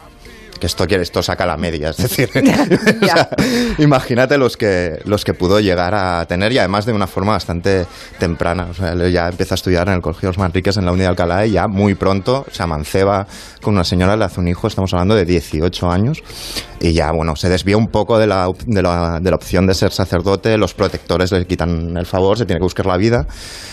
que 0.59 0.67
esto 0.67 0.85
quiere 0.85 1.03
esto 1.03 1.23
saca 1.23 1.45
la 1.45 1.57
media. 1.57 1.89
Es 1.89 1.97
decir 1.97 2.29
imagínate 3.77 4.37
los 4.37 4.57
que 4.57 4.99
los 5.05 5.23
que 5.23 5.33
pudo 5.33 5.59
llegar 5.59 5.95
a 5.95 6.25
tener 6.25 6.51
y 6.51 6.57
además 6.57 6.85
de 6.85 6.93
una 6.93 7.07
forma 7.07 7.33
bastante 7.33 7.85
temprana. 8.19 8.67
O 8.69 8.73
sea 8.73 8.95
ya 9.07 9.27
empieza 9.27 9.55
a 9.55 9.57
estudiar 9.57 9.87
en 9.87 9.95
el 9.95 10.01
colegio 10.01 10.29
Los 10.29 10.37
Manriques 10.37 10.77
en 10.77 10.85
la 10.85 10.91
Unidad 10.91 11.07
de 11.07 11.09
Alcalá 11.11 11.45
y 11.45 11.51
ya 11.51 11.67
muy 11.67 11.95
pronto 11.95 12.45
se 12.51 12.63
amanceba 12.63 13.27
con 13.61 13.73
una 13.73 13.83
señora 13.83 14.15
le 14.15 14.25
hace 14.25 14.39
un 14.39 14.47
hijo 14.47 14.67
estamos 14.67 14.93
hablando 14.93 15.15
de 15.15 15.25
18 15.25 15.89
años 15.89 16.21
y 16.79 16.93
ya 16.93 17.11
bueno 17.11 17.35
se 17.35 17.49
desvía 17.49 17.77
un 17.77 17.87
poco 17.87 18.17
de 18.17 18.27
la, 18.27 18.49
de 18.65 18.81
la, 18.81 19.19
de 19.21 19.29
la 19.29 19.35
opción 19.35 19.67
de 19.67 19.73
ser 19.73 19.91
sacerdote 19.91 20.57
los 20.57 20.73
protectores 20.73 21.31
le 21.31 21.45
quitan 21.45 21.97
el 21.97 22.05
favor 22.05 22.37
se 22.37 22.45
tiene 22.45 22.59
que 22.59 22.63
buscar 22.63 22.85
la 22.85 22.97
vida 22.97 23.27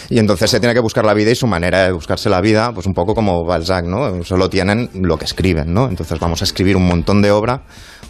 y 0.09 0.19
entonces 0.19 0.51
se 0.51 0.61
tiene 0.61 0.75
que 0.75 0.81
buscar 0.81 1.05
la 1.05 1.15
vida 1.15 1.31
y 1.31 1.35
su 1.35 1.47
manera 1.47 1.85
de 1.85 1.93
buscarse 1.93 2.29
la 2.29 2.41
vida 2.41 2.73
pues 2.73 2.87
un 2.87 2.95
poco 2.95 3.15
como 3.15 3.45
Balzac 3.45 3.85
no 3.85 4.25
solo 4.25 4.49
tienen 4.49 4.91
lo 4.95 5.17
que 5.17 5.25
escriben 5.25 5.73
no 5.73 5.89
entonces 5.89 6.19
vamos 6.19 6.41
a 6.43 6.45
escribir 6.45 6.76
un 6.77 6.87
montón 6.87 7.23
de 7.23 7.31
obra 7.31 7.63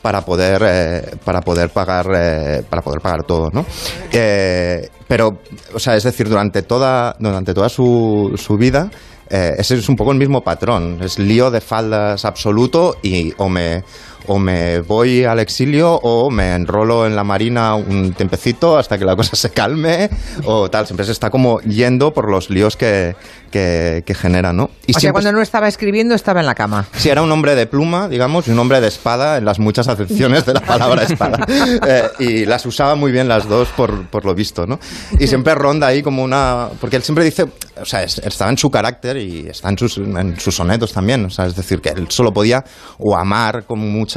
para 0.03 0.23
poder 0.23 0.63
eh, 0.65 1.17
para 1.25 1.41
poder 1.41 1.71
pagar 1.71 2.07
eh, 2.15 2.63
para 2.69 2.83
poder 2.83 3.01
pagar 3.01 3.25
todo 3.25 3.51
no 3.53 3.65
eh, 4.13 4.89
pero 5.09 5.41
o 5.75 5.79
sea 5.79 5.97
es 5.97 6.05
decir 6.05 6.29
durante 6.29 6.63
toda 6.63 7.17
durante 7.19 7.55
toda 7.55 7.69
su, 7.69 8.33
su 8.37 8.57
vida 8.57 8.91
ese 9.29 9.75
es 9.75 9.89
un 9.89 9.97
poco 9.97 10.13
el 10.13 10.19
mismo 10.19 10.43
patrón. 10.43 10.99
Es 11.03 11.19
lío 11.19 11.51
de 11.51 11.61
faldas 11.61 12.25
absoluto 12.25 12.99
y 13.03 13.33
o 13.39 13.49
me 13.49 13.83
o 14.27 14.39
me 14.39 14.81
voy 14.81 15.25
al 15.25 15.39
exilio 15.39 15.95
o 15.95 16.31
me 16.31 16.55
enrolo 16.55 17.07
en 17.07 17.17
la 17.17 17.25
marina 17.25 17.75
un 17.75 18.13
tiempecito 18.13 18.79
hasta 18.79 18.99
que 18.99 19.05
la 19.05 19.17
cosa 19.17 19.37
se 19.37 19.51
calme 19.51 20.11
o 20.45 20.71
tal. 20.71 20.87
Siempre 20.87 21.07
se 21.07 21.13
está 21.13 21.31
como 21.31 21.61
yendo 21.61 22.13
por 22.13 22.31
los 22.31 22.51
líos 22.51 22.77
que, 22.77 23.15
que, 23.51 24.15
genera, 24.15 24.53
¿no? 24.53 24.71
Y 24.87 24.97
o 24.97 25.01
sea, 25.01 25.13
cuando 25.13 25.33
no 25.33 25.41
estaba 25.41 25.69
escribiendo 25.69 26.15
estaba 26.15 26.41
en 26.41 26.47
la 26.47 26.55
cama. 26.55 26.87
Sí, 26.95 27.09
era 27.09 27.23
un 27.23 27.33
hombre 27.33 27.55
de 27.55 27.67
pluma, 27.67 28.09
digamos, 28.09 28.49
y 28.49 28.51
un 28.51 28.59
hombre 28.59 28.81
de 28.81 28.89
espada 28.89 29.39
en 29.39 29.45
las 29.45 29.59
muchas 29.59 29.89
acepciones 29.89 30.45
de 30.47 30.55
la 30.55 30.61
palabra 30.61 31.03
espada. 31.03 31.39
Eh, 31.87 32.11
y 32.19 32.45
las 32.47 32.65
usaba 32.67 32.95
muy 32.95 33.13
bien 33.13 33.29
las 33.29 33.49
dos 33.49 33.69
por, 33.69 34.07
por, 34.09 34.25
lo 34.25 34.35
visto, 34.35 34.67
¿no? 34.67 34.79
Y 35.19 35.27
siempre 35.27 35.55
ronda 35.55 35.87
ahí 35.87 36.03
como 36.03 36.23
una... 36.23 36.69
Porque 36.81 36.97
él 36.97 37.03
siempre 37.03 37.25
dice, 37.25 37.45
o 37.81 37.85
sea, 37.85 38.03
estaba 38.03 38.51
en 38.51 38.59
su 38.59 38.71
carácter 38.71 39.17
y 39.17 39.49
está 39.49 39.69
en 39.69 39.79
sus, 39.79 39.99
en 39.99 40.39
sus 40.39 40.55
sonetos 40.55 40.93
también, 40.93 41.25
o 41.25 41.31
sea, 41.31 41.47
es 41.47 41.55
decir, 41.55 41.81
que 41.81 41.91
él 41.91 42.07
solo 42.09 42.33
podía 42.33 42.65
o 42.99 43.17
amar 43.17 43.65
con 43.65 43.79
mucha 43.79 44.16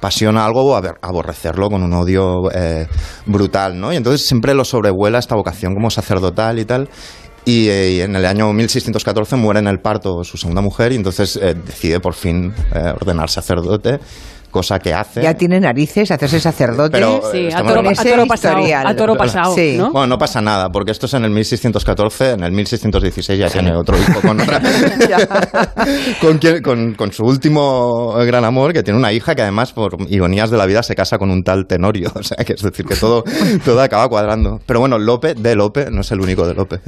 pasión 0.00 0.36
a 0.36 0.44
algo 0.44 0.64
o 0.64 0.76
aborrecerlo 0.76 1.68
con 1.68 1.82
un 1.82 1.92
odio 1.92 2.50
eh, 2.52 2.86
brutal, 3.26 3.78
¿no? 3.78 3.92
Y 3.92 3.96
entonces 3.96 4.26
siempre 4.26 4.54
lo 4.54 4.64
sobrevuela 4.64 5.18
esta 5.18 5.34
vocación 5.34 5.74
como 5.74 5.90
sacerdotal 5.90 6.58
y 6.58 6.64
tal. 6.64 6.88
Eh, 7.46 7.94
y, 7.98 8.00
en 8.00 8.16
el 8.16 8.26
año 8.26 8.52
1614 8.52 9.36
muere 9.36 9.60
en 9.60 9.68
el 9.68 9.78
parto 9.78 10.24
su 10.24 10.36
segunda 10.36 10.62
mujer 10.62 10.90
y 10.92 10.96
entonces 10.96 11.36
eh, 11.36 11.54
decide 11.54 12.00
por 12.00 12.14
fin 12.14 12.52
eh, 12.74 12.92
ordenar 13.00 13.30
sacerdote 13.30 14.00
cosa 14.56 14.78
que 14.78 14.94
hace. 14.94 15.20
Ya 15.20 15.34
tiene 15.34 15.60
narices, 15.60 16.10
hacerse 16.10 16.40
sacerdote. 16.40 16.92
Pero, 16.92 17.20
sí, 17.30 17.48
a 17.52 17.62
toro, 17.62 17.82
pasado. 17.84 18.64
A 18.86 18.96
toro 18.96 19.14
pasado 19.14 19.54
¿no? 19.76 19.92
Bueno, 19.92 20.06
no 20.06 20.18
pasa 20.18 20.40
nada, 20.40 20.70
porque 20.70 20.92
esto 20.92 21.04
es 21.04 21.12
en 21.12 21.24
el 21.24 21.30
1614, 21.30 22.30
en 22.30 22.42
el 22.42 22.52
1616 22.52 23.38
ya 23.38 23.50
tiene 23.50 23.74
otro 23.74 23.98
hijo 23.98 24.20
con 24.22 24.40
otra. 24.40 24.60
con, 26.22 26.40
con, 26.62 26.94
con, 26.94 27.12
su 27.12 27.24
último 27.24 28.14
gran 28.24 28.46
amor, 28.46 28.72
que 28.72 28.82
tiene 28.82 28.98
una 28.98 29.12
hija 29.12 29.34
que 29.34 29.42
además, 29.42 29.74
por 29.74 29.98
ironías 30.08 30.50
de 30.50 30.56
la 30.56 30.64
vida, 30.64 30.82
se 30.82 30.94
casa 30.94 31.18
con 31.18 31.30
un 31.30 31.44
tal 31.44 31.66
Tenorio. 31.66 32.12
O 32.16 32.22
sea, 32.22 32.38
que 32.44 32.54
es 32.54 32.62
decir, 32.62 32.86
que 32.86 32.96
todo, 32.96 33.24
todo 33.64 33.80
acaba 33.82 34.08
cuadrando. 34.08 34.58
Pero 34.64 34.80
bueno, 34.80 34.98
Lope, 34.98 35.34
de 35.34 35.54
Lope, 35.54 35.90
no 35.90 36.00
es 36.00 36.10
el 36.12 36.20
único 36.20 36.46
de 36.46 36.54
Lope. 36.54 36.80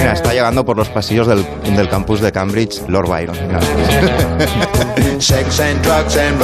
Mira, 0.00 0.12
está 0.14 0.32
llegando 0.32 0.64
por 0.64 0.76
los 0.76 0.88
pasillos 0.88 1.26
del, 1.26 1.44
del 1.76 1.88
campus 1.88 2.20
de 2.20 2.32
Cambridge 2.32 2.80
Lord 2.88 3.08
Byron. 3.08 3.36
Sex 5.20 5.60
and 5.60 5.82
drugs 5.82 6.16
and. 6.16 6.40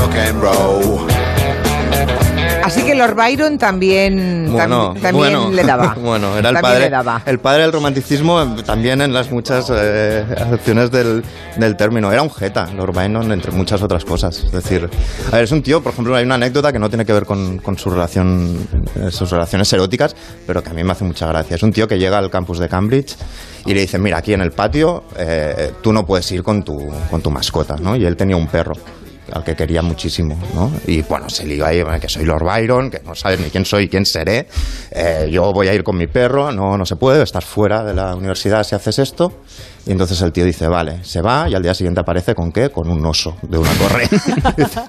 Así 2.66 2.82
que 2.82 2.94
Lord 2.94 3.14
Byron 3.14 3.58
también, 3.58 4.52
también 5.00 5.54
le 5.54 5.62
daba. 5.62 5.94
bueno, 6.02 6.36
era 6.36 6.50
el 6.50 6.56
padre, 6.56 6.90
el 7.26 7.38
padre 7.38 7.62
del 7.62 7.72
romanticismo 7.72 8.56
también 8.64 9.00
en 9.00 9.12
las 9.12 9.30
muchas 9.30 9.70
eh, 9.72 10.24
acepciones 10.36 10.90
del, 10.90 11.22
del, 11.56 11.76
término. 11.76 12.10
Era 12.10 12.22
un 12.22 12.30
jeta, 12.30 12.66
Lord 12.74 12.92
Byron, 12.92 13.30
entre 13.30 13.52
muchas 13.52 13.82
otras 13.82 14.04
cosas. 14.04 14.42
Es 14.44 14.52
decir, 14.52 14.88
a 15.28 15.36
ver, 15.36 15.44
es 15.44 15.52
un 15.52 15.62
tío, 15.62 15.80
por 15.80 15.92
ejemplo, 15.92 16.16
hay 16.16 16.24
una 16.24 16.34
anécdota 16.34 16.72
que 16.72 16.78
no 16.78 16.88
tiene 16.88 17.04
que 17.04 17.12
ver 17.12 17.24
con, 17.24 17.58
con 17.58 17.78
su 17.78 17.88
relación, 17.88 18.66
eh, 18.96 19.10
sus 19.10 19.30
relaciones 19.30 19.72
eróticas, 19.72 20.16
pero 20.46 20.62
que 20.62 20.70
a 20.70 20.72
mí 20.72 20.82
me 20.82 20.92
hace 20.92 21.04
mucha 21.04 21.28
gracia. 21.28 21.54
Es 21.54 21.62
un 21.62 21.72
tío 21.72 21.86
que 21.86 21.98
llega 21.98 22.18
al 22.18 22.30
campus 22.30 22.58
de 22.58 22.68
Cambridge 22.68 23.16
y 23.64 23.74
le 23.74 23.82
dice, 23.82 23.98
mira, 23.98 24.18
aquí 24.18 24.32
en 24.32 24.40
el 24.40 24.50
patio 24.50 25.04
eh, 25.16 25.72
tú 25.82 25.92
no 25.92 26.04
puedes 26.04 26.30
ir 26.32 26.42
con 26.42 26.64
tu, 26.64 26.88
con 27.10 27.22
tu 27.22 27.30
mascota, 27.30 27.76
¿no? 27.76 27.94
Y 27.94 28.04
él 28.04 28.16
tenía 28.16 28.36
un 28.36 28.48
perro 28.48 28.74
al 29.32 29.44
que 29.44 29.54
quería 29.54 29.82
muchísimo, 29.82 30.38
¿no? 30.54 30.70
Y 30.86 31.02
bueno, 31.02 31.28
se 31.28 31.46
liga 31.46 31.68
ahí, 31.68 31.82
que 32.00 32.08
soy 32.08 32.24
Lord 32.24 32.44
Byron, 32.44 32.90
que 32.90 33.00
no 33.04 33.14
sabes 33.14 33.40
ni 33.40 33.50
quién 33.50 33.64
soy, 33.64 33.88
quién 33.88 34.06
seré, 34.06 34.46
eh, 34.90 35.28
yo 35.30 35.52
voy 35.52 35.68
a 35.68 35.74
ir 35.74 35.82
con 35.82 35.96
mi 35.96 36.06
perro, 36.06 36.52
no, 36.52 36.76
no 36.76 36.86
se 36.86 36.96
puede, 36.96 37.22
estás 37.22 37.44
fuera 37.44 37.82
de 37.84 37.94
la 37.94 38.14
universidad 38.14 38.62
si 38.64 38.74
haces 38.74 38.98
esto. 38.98 39.32
Y 39.86 39.92
entonces 39.92 40.20
el 40.20 40.32
tío 40.32 40.44
dice, 40.44 40.66
vale, 40.66 41.04
se 41.04 41.22
va 41.22 41.48
y 41.48 41.54
al 41.54 41.62
día 41.62 41.72
siguiente 41.72 42.00
aparece 42.00 42.34
con 42.34 42.50
qué? 42.50 42.70
Con 42.70 42.90
un 42.90 43.06
oso 43.06 43.36
de 43.42 43.56
una 43.56 43.70
correa. 43.74 44.08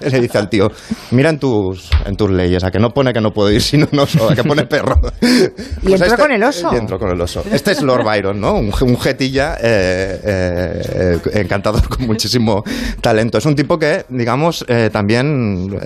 Le 0.00 0.20
dice 0.20 0.38
al 0.38 0.48
tío, 0.48 0.66
mira 1.12 1.30
en 1.30 1.38
tus, 1.38 1.88
en 2.04 2.16
tus 2.16 2.28
leyes, 2.28 2.64
a 2.64 2.72
que 2.72 2.80
no 2.80 2.90
pone 2.90 3.12
que 3.12 3.20
no 3.20 3.30
puedo 3.30 3.48
ir 3.48 3.62
sin 3.62 3.86
un 3.90 3.96
oso, 3.96 4.28
a 4.28 4.34
que 4.34 4.42
pone 4.42 4.66
perro. 4.66 4.96
y 5.22 5.28
pues 5.28 6.00
entró 6.00 6.06
este 6.06 6.16
con 6.16 6.32
el 6.32 6.42
oso. 6.42 6.70
Y 6.72 6.76
entró 6.76 6.98
con 6.98 7.10
el 7.10 7.20
oso. 7.20 7.44
Este 7.48 7.70
es 7.70 7.82
Lord 7.82 8.04
Byron, 8.04 8.40
¿no? 8.40 8.54
Un, 8.54 8.72
un 8.80 8.98
jetilla 8.98 9.56
eh, 9.62 10.20
eh, 10.24 11.20
encantador 11.34 11.88
con 11.88 12.04
muchísimo 12.04 12.64
talento. 13.00 13.38
Es 13.38 13.46
un 13.46 13.54
tipo 13.54 13.78
que, 13.78 14.04
digamos, 14.08 14.27
eh, 14.68 14.90
también 14.92 15.78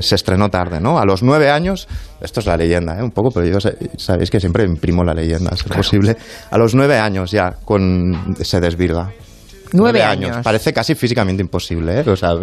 se 0.00 0.14
estrenó 0.14 0.48
tarde, 0.48 0.80
¿no? 0.80 0.98
A 0.98 1.04
los 1.04 1.22
nueve 1.22 1.50
años, 1.50 1.88
esto 2.20 2.40
es 2.40 2.46
la 2.46 2.56
leyenda, 2.56 2.98
¿eh? 2.98 3.02
Un 3.02 3.10
poco, 3.10 3.30
pero 3.30 3.46
yo 3.46 3.58
sabéis 3.96 4.30
que 4.30 4.40
siempre 4.40 4.64
imprimo 4.64 5.04
la 5.04 5.14
leyenda, 5.14 5.50
si 5.56 5.64
es 5.68 5.76
posible. 5.76 6.16
A 6.50 6.58
los 6.58 6.74
nueve 6.74 6.98
años 6.98 7.30
ya, 7.30 7.52
con 7.64 8.36
se 8.40 8.60
desvirga. 8.60 9.10
Nueve, 9.72 10.02
años. 10.02 10.38
Parece 10.42 10.72
casi 10.72 10.94
físicamente 10.94 11.42
imposible, 11.42 12.00
¿eh? 12.00 12.10
O 12.10 12.16
sea, 12.16 12.34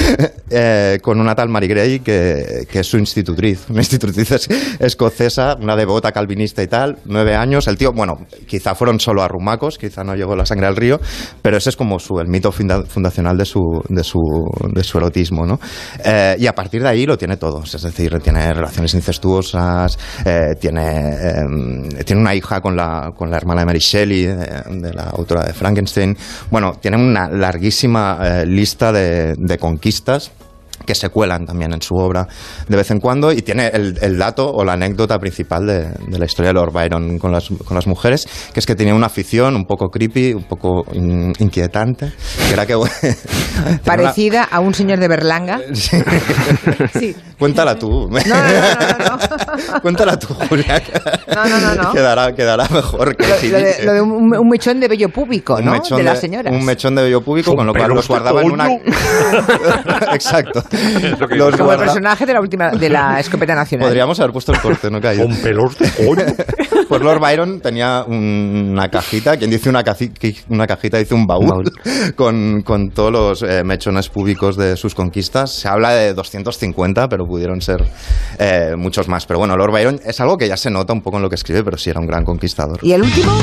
eh, 0.50 0.98
con 1.02 1.20
una 1.20 1.34
tal 1.34 1.48
Mary 1.48 1.68
Gray 1.68 2.00
que, 2.00 2.66
que, 2.70 2.80
es 2.80 2.86
su 2.86 2.98
institutriz, 2.98 3.66
una 3.68 3.80
institutriz 3.80 4.48
escocesa, 4.78 5.56
una 5.60 5.76
devota 5.76 6.12
calvinista 6.12 6.62
y 6.62 6.66
tal, 6.66 6.98
nueve 7.04 7.34
años. 7.34 7.68
El 7.68 7.76
tío, 7.76 7.92
bueno, 7.92 8.26
quizá 8.46 8.74
fueron 8.74 8.98
solo 9.00 9.22
arrumacos, 9.22 9.78
quizá 9.78 10.04
no 10.04 10.14
llegó 10.14 10.34
la 10.34 10.46
sangre 10.46 10.66
al 10.66 10.76
río, 10.76 11.00
pero 11.42 11.56
ese 11.56 11.70
es 11.70 11.76
como 11.76 11.98
su, 11.98 12.18
el 12.20 12.28
mito 12.28 12.52
fundacional 12.52 13.36
de 13.36 13.44
su, 13.44 13.60
de 13.88 14.04
su, 14.04 14.20
de 14.72 14.84
su 14.84 14.98
erotismo, 14.98 15.46
¿no? 15.46 15.60
Eh, 16.04 16.36
y 16.38 16.46
a 16.46 16.54
partir 16.54 16.82
de 16.82 16.88
ahí 16.88 17.06
lo 17.06 17.16
tiene 17.16 17.36
todo, 17.36 17.62
es 17.62 17.80
decir, 17.80 18.18
tiene 18.20 18.52
relaciones 18.52 18.94
incestuosas, 18.94 19.98
eh, 20.24 20.54
tiene, 20.60 21.10
em, 21.38 21.88
tiene 22.04 22.20
una 22.20 22.34
hija 22.34 22.60
con 22.60 22.76
la, 22.76 23.12
con 23.16 23.30
la 23.30 23.36
hermana 23.36 23.60
de 23.60 23.66
Mary 23.66 23.78
Shelley, 23.78 24.26
de 24.26 24.92
la 24.94 25.04
autora 25.04 25.44
de 25.44 25.52
Frankenstein. 25.52 26.16
Bueno, 26.50 26.78
tiene 26.80 26.96
una 26.96 27.28
larguísima 27.28 28.18
eh, 28.22 28.46
lista 28.46 28.92
de, 28.92 29.34
de 29.36 29.58
conquistas 29.58 30.32
que 30.84 30.94
se 30.94 31.08
cuelan 31.08 31.46
también 31.46 31.72
en 31.72 31.82
su 31.82 31.94
obra 31.94 32.26
de 32.68 32.76
vez 32.76 32.90
en 32.90 32.98
cuando 32.98 33.32
y 33.32 33.42
tiene 33.42 33.68
el, 33.68 34.18
dato 34.18 34.50
o 34.50 34.64
la 34.64 34.74
anécdota 34.74 35.18
principal 35.18 35.66
de, 35.66 36.18
la 36.18 36.24
historia 36.24 36.50
de 36.50 36.54
Lord 36.54 36.72
Byron 36.72 37.18
con 37.18 37.32
las, 37.32 37.48
con 37.48 37.74
las, 37.74 37.86
mujeres, 37.86 38.28
que 38.52 38.60
es 38.60 38.66
que 38.66 38.74
tenía 38.74 38.94
una 38.94 39.06
afición 39.06 39.56
un 39.56 39.64
poco 39.64 39.88
creepy, 39.88 40.34
un 40.34 40.44
poco 40.44 40.84
inquietante, 40.92 42.12
que 42.46 42.52
era 42.52 42.66
que... 42.66 42.76
Parecida 43.84 44.44
a 44.44 44.60
un 44.60 44.74
señor 44.74 44.98
de 44.98 45.08
Berlanga. 45.08 45.60
Sí. 46.98 47.14
Cuéntala 47.38 47.78
tú. 47.78 48.08
No, 48.10 48.18
no, 48.20 49.16
no, 49.16 49.80
Cuéntala 49.82 50.18
tú, 50.18 50.34
Julia. 50.34 50.82
No, 51.34 51.48
no, 51.48 51.74
no. 51.74 51.92
Quedará, 51.92 52.34
quedará 52.34 52.68
mejor 52.68 53.16
que 53.16 53.26
Lo, 53.48 53.58
de, 53.58 53.84
lo 53.84 53.92
de 53.92 54.00
un, 54.00 54.48
mechón 54.48 54.80
de 54.80 54.88
vello 54.88 55.08
público, 55.08 55.60
¿no? 55.60 55.72
de 55.72 56.02
las 56.02 56.20
señoras. 56.20 56.52
Un 56.52 56.64
mechón 56.64 56.94
de 56.94 57.02
vello 57.02 57.22
público, 57.22 57.54
con 57.54 57.66
lo 57.66 57.72
cual 57.72 57.90
los 57.90 58.08
guardaba 58.08 58.42
en 58.42 58.50
una... 58.50 58.68
Exacto. 60.12 60.62
Como 60.70 61.72
el 61.72 61.78
personaje 61.78 62.26
de 62.26 62.34
la 62.34 62.40
última 62.40 62.70
de 62.70 62.88
la 62.88 63.20
escopeta 63.20 63.54
nacional. 63.54 63.88
Podríamos 63.88 64.18
haber 64.20 64.32
puesto 64.32 64.52
el 64.52 64.60
corte, 64.60 64.90
¿no? 64.90 65.00
Con 65.00 65.36
pelos 65.36 65.78
de 65.78 65.90
coño. 65.90 66.24
Pues 66.90 67.02
Lord 67.02 67.20
Byron 67.20 67.60
tenía 67.60 68.02
una 68.02 68.88
cajita, 68.88 69.36
quien 69.36 69.48
dice 69.48 69.68
una, 69.68 69.84
una 70.48 70.66
cajita 70.66 70.98
dice 70.98 71.14
un 71.14 71.24
baúl, 71.24 71.70
con, 72.16 72.62
con, 72.62 72.90
todos 72.90 73.12
los 73.12 73.42
eh, 73.44 73.62
mechones 73.62 74.08
públicos 74.08 74.56
de 74.56 74.76
sus 74.76 74.96
conquistas. 74.96 75.52
Se 75.52 75.68
habla 75.68 75.90
de 75.90 76.14
250, 76.14 77.06
pero 77.08 77.26
pudieron 77.26 77.60
ser 77.60 77.84
eh, 78.40 78.74
muchos 78.76 79.06
más. 79.06 79.24
Pero 79.24 79.38
bueno, 79.38 79.56
Lord 79.56 79.70
Byron 79.70 80.00
es 80.04 80.20
algo 80.20 80.36
que 80.36 80.48
ya 80.48 80.56
se 80.56 80.68
nota 80.68 80.92
un 80.92 81.00
poco 81.00 81.18
en 81.18 81.22
lo 81.22 81.28
que 81.28 81.36
escribe, 81.36 81.62
pero 81.62 81.78
sí 81.78 81.90
era 81.90 82.00
un 82.00 82.08
gran 82.08 82.24
conquistador. 82.24 82.80
¿Y 82.82 82.90
el 82.90 83.02
último? 83.02 83.38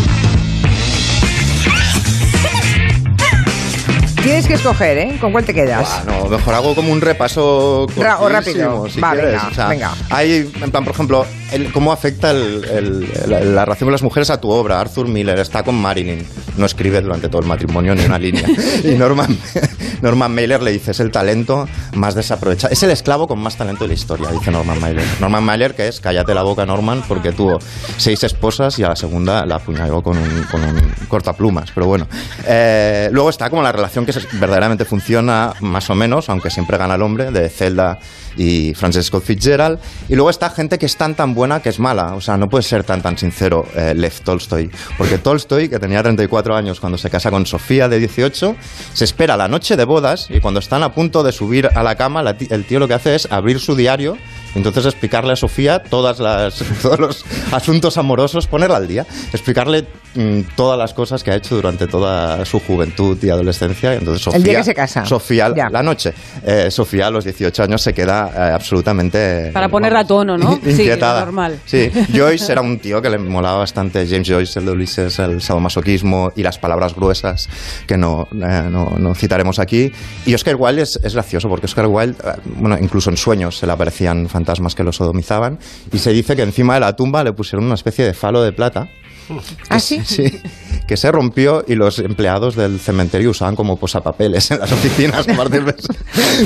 Tienes 4.37 4.49
que 4.49 4.53
escoger, 4.53 4.97
¿eh? 4.99 5.17
¿Con 5.19 5.31
cuál 5.31 5.45
te 5.45 5.51
quedas? 5.51 6.05
no, 6.05 6.25
mejor 6.27 6.53
hago 6.53 6.75
como 6.75 6.91
un 6.91 7.01
repaso 7.01 7.85
o 7.85 8.29
rápido. 8.29 8.87
Si 8.87 8.99
Va, 8.99 9.15
venga, 9.15 9.67
venga. 9.67 9.93
Hay, 10.11 10.51
en 10.61 10.69
plan, 10.69 10.83
por 10.83 10.93
ejemplo, 10.93 11.25
cómo 11.73 11.91
afecta 11.91 12.33
la, 12.33 13.65
relación 13.65 13.87
con 13.87 13.91
las 13.91 14.03
mujeres 14.03 14.29
a 14.29 14.39
tu 14.39 14.51
obra. 14.51 14.79
Arthur 14.79 15.07
Miller 15.07 15.39
está 15.39 15.63
con 15.63 15.73
Marilyn, 15.73 16.23
no 16.55 16.67
escribe 16.67 17.01
durante 17.01 17.29
todo 17.29 17.41
el 17.41 17.47
matrimonio 17.47 17.95
ni 17.95 18.05
una 18.05 18.19
línea. 18.19 18.45
y 18.83 18.89
Norman, 18.89 19.35
Norman 20.03 20.35
Mailer 20.35 20.61
le 20.61 20.71
dice, 20.71 20.91
es 20.91 20.99
el 20.99 21.11
talento 21.11 21.67
más 21.93 22.13
desaprovechado. 22.13 22.71
Es 22.71 22.83
el 22.83 22.91
esclavo 22.91 23.27
con 23.27 23.39
más 23.39 23.57
talento 23.57 23.85
de 23.85 23.89
la 23.89 23.93
historia, 23.95 24.29
dice 24.29 24.51
Norman 24.51 24.79
Mailer. 24.79 25.05
Norman 25.19 25.43
Mailer, 25.43 25.73
que 25.73 25.87
es, 25.87 25.99
cállate 25.99 26.35
la 26.35 26.43
boca, 26.43 26.63
Norman, 26.63 27.03
porque 27.07 27.31
tuvo 27.31 27.57
seis 27.97 28.23
esposas 28.23 28.77
y 28.77 28.83
a 28.83 28.89
la 28.89 28.95
segunda 28.95 29.47
la 29.47 29.55
apuñaló 29.55 30.03
con 30.03 30.15
un, 30.15 30.43
con 30.43 30.63
un 30.63 30.93
cortaplumas. 31.07 31.71
Pero 31.73 31.87
bueno. 31.87 32.07
Eh, 32.45 33.09
luego 33.11 33.29
está 33.29 33.49
como 33.49 33.63
la 33.63 33.71
relación 33.71 34.05
que 34.05 34.13
verdaderamente 34.33 34.85
funciona 34.85 35.53
más 35.61 35.89
o 35.89 35.95
menos, 35.95 36.29
aunque 36.29 36.49
siempre 36.49 36.77
gana 36.77 36.95
el 36.95 37.01
hombre, 37.01 37.31
de 37.31 37.49
Zelda 37.49 37.99
y 38.35 38.73
Frances 38.73 39.07
Scott 39.07 39.23
Fitzgerald. 39.23 39.79
Y 40.09 40.15
luego 40.15 40.29
está 40.29 40.49
gente 40.49 40.77
que 40.77 40.85
es 40.85 40.95
tan 40.95 41.15
tan 41.15 41.33
buena 41.33 41.61
que 41.61 41.69
es 41.69 41.79
mala. 41.79 42.13
O 42.15 42.21
sea, 42.21 42.37
no 42.37 42.49
puede 42.49 42.63
ser 42.63 42.83
tan 42.83 43.01
tan 43.01 43.17
sincero 43.17 43.65
eh, 43.75 43.93
Lev 43.95 44.21
Tolstoy. 44.21 44.69
Porque 44.97 45.17
Tolstoy, 45.17 45.69
que 45.69 45.79
tenía 45.79 46.01
34 46.03 46.55
años 46.55 46.79
cuando 46.79 46.97
se 46.97 47.09
casa 47.09 47.31
con 47.31 47.45
Sofía 47.45 47.89
de 47.89 47.99
18, 47.99 48.55
se 48.93 49.03
espera 49.03 49.37
la 49.37 49.47
noche 49.47 49.75
de 49.75 49.85
bodas 49.85 50.27
y 50.29 50.39
cuando 50.39 50.59
están 50.59 50.83
a 50.83 50.93
punto 50.93 51.23
de 51.23 51.31
subir 51.31 51.69
a 51.73 51.83
la 51.83 51.95
cama, 51.95 52.23
el 52.49 52.65
tío 52.65 52.79
lo 52.79 52.87
que 52.87 52.93
hace 52.93 53.15
es 53.15 53.31
abrir 53.31 53.59
su 53.59 53.75
diario 53.75 54.17
Entonces 54.55 54.85
explicarle 54.85 55.33
a 55.33 55.35
Sofía 55.35 55.83
todas 55.83 56.19
las, 56.19 56.55
todos 56.81 56.99
los 56.99 57.25
asuntos 57.51 57.97
amorosos, 57.97 58.47
ponerla 58.47 58.77
al 58.77 58.87
día, 58.87 59.05
explicarle 59.31 59.85
mm, 60.15 60.41
todas 60.55 60.77
las 60.77 60.93
cosas 60.93 61.23
que 61.23 61.31
ha 61.31 61.35
hecho 61.35 61.55
durante 61.55 61.87
toda 61.87 62.43
su 62.45 62.59
juventud 62.59 63.17
y 63.21 63.29
adolescencia. 63.29 63.93
Entonces, 63.93 64.23
Sofía, 64.23 64.37
el 64.37 64.43
día 64.43 64.57
que 64.57 64.63
se 64.63 64.73
casa. 64.73 65.05
Sofía, 65.05 65.49
la 65.49 65.83
noche. 65.83 66.13
Eh, 66.45 66.69
Sofía 66.71 67.07
a 67.07 67.11
los 67.11 67.23
18 67.23 67.63
años 67.63 67.81
se 67.81 67.93
queda 67.93 68.31
eh, 68.35 68.53
absolutamente... 68.53 69.51
Para 69.53 69.69
ponerla 69.69 69.99
a 69.99 70.07
tono, 70.07 70.37
¿no? 70.37 70.53
Inquietada. 70.65 71.19
Sí, 71.19 71.25
normal. 71.25 71.59
Sí, 71.65 71.91
Joyce 72.15 72.51
era 72.51 72.61
un 72.61 72.79
tío 72.79 73.01
que 73.01 73.09
le 73.09 73.17
molaba 73.17 73.59
bastante, 73.59 74.07
James 74.07 74.27
Joyce, 74.27 74.59
el 74.59 74.65
de 74.65 74.71
Ulises, 74.71 75.19
el 75.19 75.41
sadomasoquismo 75.41 76.31
y 76.35 76.43
las 76.43 76.57
palabras 76.57 76.95
gruesas 76.95 77.49
que 77.85 77.97
no, 77.97 78.27
eh, 78.31 78.69
no, 78.69 79.15
citaremos 79.15 79.59
aquí. 79.59 79.91
Y 80.25 80.33
Oscar 80.33 80.55
Wilde 80.57 80.83
es, 80.83 80.99
es 81.03 81.13
gracioso 81.13 81.49
porque 81.49 81.65
Oscar 81.65 81.87
Wilde, 81.87 82.17
bueno, 82.55 82.77
incluso 82.79 83.09
en 83.09 83.17
sueños 83.17 83.57
se 83.57 83.65
le 83.65 83.71
aparecían 83.71 84.27
fantasmas 84.37 84.75
que 84.75 84.83
lo 84.83 84.91
sodomizaban 84.91 85.57
y 85.91 85.97
se 85.97 86.11
dice 86.13 86.35
que 86.35 86.43
encima 86.43 86.75
de 86.75 86.81
la 86.81 86.95
tumba 86.95 87.23
le 87.23 87.33
pusieron 87.33 87.65
una 87.65 87.73
especie 87.73 88.05
de 88.05 88.13
falo 88.13 88.43
de 88.43 88.51
plata. 88.51 88.87
¿Ah, 89.69 89.79
sí? 89.79 89.99
Sí, 90.05 90.39
que 90.87 90.95
se 90.95 91.11
rompió 91.11 91.65
y 91.67 91.73
los 91.73 91.97
empleados 91.97 92.55
del 92.55 92.79
cementerio 92.79 93.31
usaban 93.31 93.55
como 93.55 93.77
posapapeles 93.77 94.51
en 94.51 94.59
las 94.59 94.71
oficinas 94.71 95.27
a 95.27 95.33
partir 95.35 95.65
de 95.65 95.75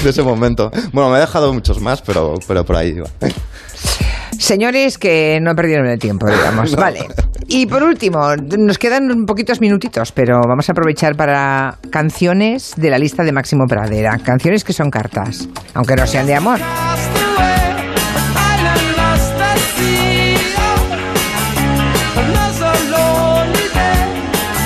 ese, 0.10 0.24
momento. 0.24 0.72
Bueno, 0.94 1.10
me 1.10 1.18
he 1.18 1.20
dejado 1.20 1.54
muchos 1.54 1.82
más, 1.82 2.02
pero, 2.02 2.36
pero 2.48 2.66
por 2.66 2.78
ahí 2.78 2.96
iba. 2.96 3.10
Señores 4.39 4.98
que 4.98 5.39
no 5.42 5.54
perdieron 5.54 5.88
el 5.88 6.00
tiempo, 6.00 6.28
digamos. 6.28 6.76
Vale. 6.76 7.08
Y 7.48 7.66
por 7.66 7.84
último, 7.84 8.36
nos 8.58 8.78
quedan 8.78 9.12
un 9.12 9.26
poquitos 9.26 9.60
minutitos, 9.60 10.12
pero 10.14 10.39
vamos 10.48 10.70
a 10.70 10.72
aprovechar 10.72 11.16
para 11.16 11.78
canciones 11.92 12.74
de 12.78 12.89
la 12.89 12.98
lista 12.98 13.24
de 13.24 13.34
Máximo 13.34 13.66
Pradera. 13.68 14.18
Canciones 14.24 14.64
que 14.64 14.74
son 14.74 14.89
cartas, 14.89 15.50
aunque 15.74 15.96
no 15.96 16.08
sean 16.08 16.26
de 16.26 16.36
amor. 16.36 16.60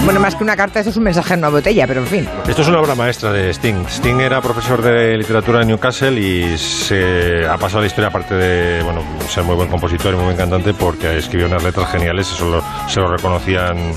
Bueno, 0.05 0.19
más 0.19 0.35
que 0.35 0.43
una 0.43 0.55
carta, 0.55 0.79
eso 0.79 0.91
es 0.91 0.97
un 0.97 1.03
mensaje 1.03 1.33
en 1.33 1.39
una 1.39 1.49
botella, 1.49 1.87
pero 1.87 2.01
en 2.01 2.05
fin. 2.05 2.29
Esto 2.47 2.61
es 2.61 2.67
una 2.67 2.79
obra 2.79 2.93
maestra 2.93 3.33
de 3.33 3.49
Sting. 3.49 3.87
Sting 3.87 4.19
era 4.19 4.39
profesor 4.39 4.79
de 4.83 5.17
literatura 5.17 5.63
en 5.63 5.69
Newcastle 5.69 6.21
y 6.21 6.55
se 6.59 7.47
ha 7.47 7.57
pasado 7.57 7.81
la 7.81 7.87
historia, 7.87 8.09
aparte 8.09 8.35
de 8.35 8.83
bueno, 8.83 9.01
ser 9.27 9.43
muy 9.43 9.55
buen 9.55 9.67
compositor 9.67 10.13
y 10.13 10.15
muy 10.15 10.25
buen 10.25 10.37
cantante, 10.37 10.75
porque 10.75 11.17
escribió 11.17 11.47
unas 11.47 11.63
letras 11.63 11.89
geniales, 11.89 12.31
eso 12.31 12.61
se 12.87 12.99
lo 12.99 13.07
reconocían 13.07 13.95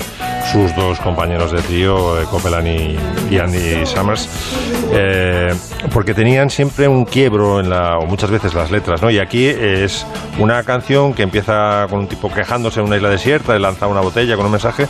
sus 0.51 0.75
dos 0.75 0.99
compañeros 1.01 1.53
de 1.53 1.61
trío, 1.61 2.19
eh, 2.19 2.25
Copeland 2.31 2.97
y, 3.31 3.39
Andy 3.39 3.85
Summers, 3.85 4.31
eh, 4.93 5.55
porque 5.93 6.15
tenían 6.15 6.49
siempre 6.49 6.89
un 6.89 7.05
quiebro 7.05 7.61
en 7.61 7.69
la, 7.69 7.99
o 7.99 8.07
muchas 8.07 8.31
veces 8.31 8.55
las 8.55 8.71
letras, 8.71 9.03
¿no? 9.03 9.11
Y 9.11 9.19
aquí 9.19 9.45
es 9.47 10.07
una 10.39 10.63
canción 10.63 11.13
que 11.13 11.23
empieza 11.23 11.87
con 11.91 11.99
un 11.99 12.09
tipo 12.09 12.33
quejándose 12.33 12.81
en 12.81 12.87
una 12.87 12.97
isla 12.97 13.11
desierta, 13.11 13.53
le 13.53 13.59
lanza 13.59 13.87
una 13.87 14.01
botella 14.01 14.37
con 14.37 14.47
un 14.47 14.53
mensaje 14.53 14.89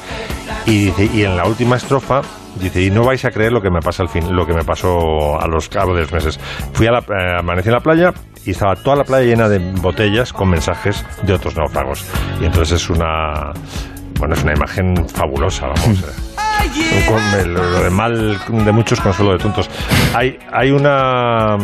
y, 0.69 0.93
y 1.15 1.25
en 1.25 1.37
la 1.37 1.47
última 1.47 1.77
estrofa 1.77 2.21
dice 2.61 2.83
y 2.83 2.91
no 2.91 3.05
vais 3.05 3.25
a 3.25 3.31
creer 3.31 3.53
lo 3.53 3.61
que 3.61 3.71
me 3.71 3.81
pasa 3.81 4.03
al 4.03 4.09
fin 4.09 4.35
lo 4.35 4.47
que 4.47 4.53
me 4.53 4.65
pasó 4.65 5.41
a 5.41 5.47
los 5.47 5.69
cabos 5.69 5.95
de 5.95 6.03
los 6.03 6.13
meses 6.13 6.41
fui 6.73 6.87
a 6.87 6.93
la 6.93 6.99
eh, 6.99 7.39
amanecí 7.39 7.69
en 7.69 7.75
la 7.75 7.81
playa 7.81 8.13
y 8.45 8.53
estaba 8.53 8.77
toda 8.77 8.97
la 8.97 9.05
playa 9.05 9.27
llena 9.27 9.49
de 9.49 9.59
botellas 9.59 10.33
con 10.33 10.49
mensajes 10.49 11.05
de 11.23 11.35
otros 11.35 11.55
náufragos. 11.55 12.05
Y 12.41 12.47
entonces 12.47 12.81
es 12.81 12.89
una 12.91 13.53
bueno 14.19 14.35
es 14.35 14.43
una 14.43 14.55
imagen 14.55 15.07
fabulosa 15.09 15.67
vamos 15.67 16.03
eh. 17.35 17.47
lo 17.47 17.83
de 17.83 17.91
mal 17.91 18.39
de 18.49 18.73
muchos 18.73 19.01
consuelo 19.01 19.33
de 19.33 19.39
tontos. 19.39 19.69
Hay 20.15 20.39
hay 20.51 20.71
una 20.71 21.57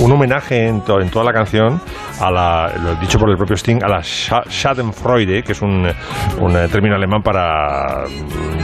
un 0.00 0.12
homenaje 0.12 0.68
en, 0.68 0.82
en 0.86 1.10
toda 1.10 1.24
la 1.24 1.32
canción 1.32 1.80
a 2.20 2.30
la, 2.30 2.72
lo 2.82 2.94
dicho 2.96 3.18
por 3.18 3.30
el 3.30 3.36
propio 3.36 3.56
Sting, 3.56 3.82
a 3.82 3.88
la 3.88 4.02
Schadenfreude, 4.02 5.42
que 5.42 5.52
es 5.52 5.62
un, 5.62 5.86
un 6.40 6.56
eh, 6.56 6.68
término 6.68 6.94
alemán 6.94 7.22
para 7.22 8.04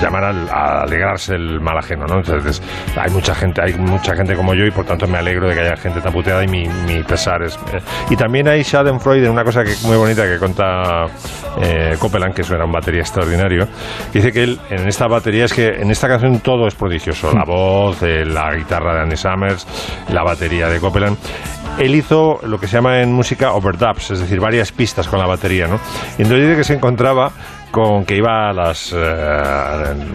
llamar 0.01 0.25
a 0.25 0.83
alegrarse 0.83 1.35
el 1.35 1.61
mal 1.61 1.79
ajeno, 1.79 2.07
¿no? 2.07 2.17
Entonces, 2.19 2.63
hay 2.97 3.11
mucha 3.11 3.35
gente, 3.35 3.61
hay 3.63 3.75
mucha 3.75 4.15
gente 4.15 4.35
como 4.35 4.55
yo 4.55 4.65
y 4.65 4.71
por 4.71 4.85
tanto 4.85 5.07
me 5.07 5.19
alegro 5.19 5.49
de 5.49 5.55
que 5.55 5.61
haya 5.61 5.77
gente 5.77 6.01
tan 6.01 6.13
puteada 6.13 6.45
y 6.45 6.49
mi, 6.49 6.69
mi 6.87 7.03
pesar 7.03 7.43
es... 7.43 7.57
Eh, 7.73 7.81
y 8.11 8.17
también 8.17 8.49
hay 8.49 8.63
Schadenfreude, 8.63 9.29
una 9.29 9.45
cosa 9.45 9.63
que, 9.65 9.75
muy 9.85 9.97
bonita 9.97 10.25
que 10.25 10.39
cuenta 10.39 11.07
eh, 11.61 11.97
Copeland, 11.99 12.35
que 12.35 12.43
era 12.43 12.65
un 12.65 12.73
batería 12.73 13.01
extraordinario, 13.01 13.67
dice 14.13 14.33
que 14.33 14.43
él, 14.43 14.61
en 14.71 14.87
esta 14.89 15.07
batería 15.07 15.45
es 15.45 15.53
que 15.53 15.69
en 15.69 15.91
esta 15.91 16.09
canción 16.09 16.41
todo 16.41 16.67
es 16.67 16.75
prodigioso, 16.75 17.33
la 17.33 17.45
voz, 17.45 18.03
la 18.03 18.55
guitarra 18.55 18.95
de 18.95 19.01
Andy 19.03 19.17
Summers, 19.17 19.67
la 20.09 20.23
batería 20.23 20.69
de 20.69 20.81
Copeland. 20.81 21.17
Él 21.79 21.95
hizo 21.95 22.41
lo 22.43 22.59
que 22.59 22.66
se 22.66 22.75
llama 22.77 23.01
en 23.01 23.12
música 23.12 23.53
overdubs, 23.53 24.11
es 24.11 24.21
decir, 24.21 24.41
varias 24.41 24.73
pistas 24.73 25.09
con 25.09 25.18
la 25.18 25.27
batería, 25.27 25.66
¿no? 25.66 25.81
Y 26.18 26.23
entonces 26.23 26.49
dice 26.49 26.57
que 26.57 26.64
se 26.64 26.75
encontraba 26.75 27.33
con 27.71 28.05
que 28.05 28.16
iba 28.16 28.51
a 28.51 28.53
las, 28.53 28.93
eh, 28.93 28.97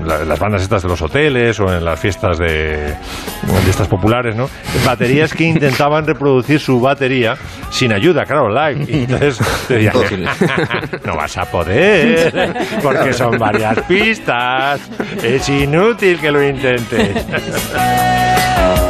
las 0.05 0.39
bandas 0.39 0.61
estas 0.61 0.83
de 0.83 0.89
los 0.89 1.01
hoteles 1.01 1.59
o 1.59 1.73
en 1.73 1.85
las 1.85 1.99
fiestas 1.99 2.37
de, 2.37 2.47
de, 2.47 3.69
estas 3.69 3.87
populares, 3.87 4.35
¿no? 4.35 4.49
Baterías 4.85 5.33
que 5.33 5.45
intentaban 5.45 6.05
reproducir 6.05 6.59
su 6.59 6.79
batería 6.79 7.35
sin 7.69 7.93
ayuda, 7.93 8.25
claro, 8.25 8.49
live. 8.49 8.85
Y 8.87 9.03
entonces 9.03 9.39
decía, 9.69 9.93
no 11.05 11.15
vas 11.15 11.37
a 11.37 11.45
poder, 11.45 12.53
porque 12.83 13.13
son 13.13 13.37
varias 13.37 13.79
pistas, 13.81 14.81
es 15.23 15.47
inútil 15.49 16.19
que 16.19 16.31
lo 16.31 16.43
intentes. 16.43 17.25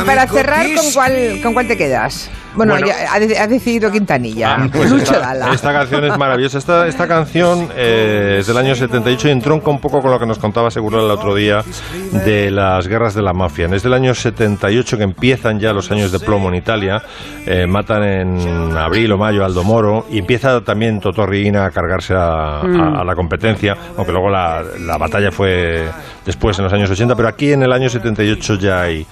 Y 0.00 0.04
para 0.04 0.26
cerrar, 0.26 0.66
¿con 0.74 0.92
cuál, 0.92 1.40
¿con 1.42 1.54
cuál 1.54 1.66
te 1.66 1.76
quedas? 1.76 2.30
Bueno, 2.58 2.74
ha, 2.74 3.46
decidido 3.46 3.90
Quintanilla. 3.90 4.56
Ah, 4.56 4.68
pues 4.72 4.90
esta, 4.90 5.72
canción 5.72 6.04
es 6.04 6.18
maravillosa. 6.18 6.58
Esta, 6.58 6.88
esta 6.88 7.06
canción 7.06 7.68
eh, 7.76 8.38
es 8.40 8.48
del 8.48 8.56
año 8.56 8.74
78 8.74 9.28
y 9.28 9.30
entronca 9.30 9.70
un 9.70 9.80
poco 9.80 10.02
con 10.02 10.10
lo 10.10 10.18
que 10.18 10.26
nos 10.26 10.40
contaba 10.40 10.68
seguro 10.68 11.04
el 11.04 11.10
otro 11.10 11.36
día 11.36 11.62
de 12.24 12.50
las 12.50 12.88
guerras 12.88 13.14
de 13.14 13.22
la 13.22 13.32
mafia. 13.32 13.66
Es 13.66 13.84
del 13.84 13.94
año 13.94 14.12
78 14.12 14.98
que 14.98 15.04
empiezan 15.04 15.60
ya 15.60 15.72
los 15.72 15.90
años 15.92 16.10
de 16.10 16.18
plomo 16.18 16.48
en 16.48 16.56
Italia. 16.56 17.00
Eh, 17.46 17.66
matan 17.68 18.02
en 18.02 18.76
abril 18.76 19.12
o 19.12 19.18
mayo 19.18 19.44
a 19.44 19.46
Aldo 19.46 19.62
Moro 19.62 20.06
y 20.10 20.18
empieza 20.18 20.60
también 20.62 20.98
Totorriina 21.00 21.64
a 21.64 21.70
cargarse 21.70 22.14
a, 22.16 22.60
mm. 22.64 23.06
la 23.06 23.14
competencia, 23.14 23.76
aunque 23.96 24.10
luego 24.10 24.28
la, 24.28 24.62
la, 24.80 24.98
batalla 24.98 25.30
fue 25.30 25.88
después 26.26 26.58
en 26.58 26.64
los 26.64 26.72
años 26.72 26.90
80, 26.90 27.14
pero 27.14 27.28
aquí 27.28 27.52
en 27.52 27.62
el 27.62 27.72
año 27.72 27.88
78 27.88 28.56
ya 28.56 28.82
hay 28.82 29.06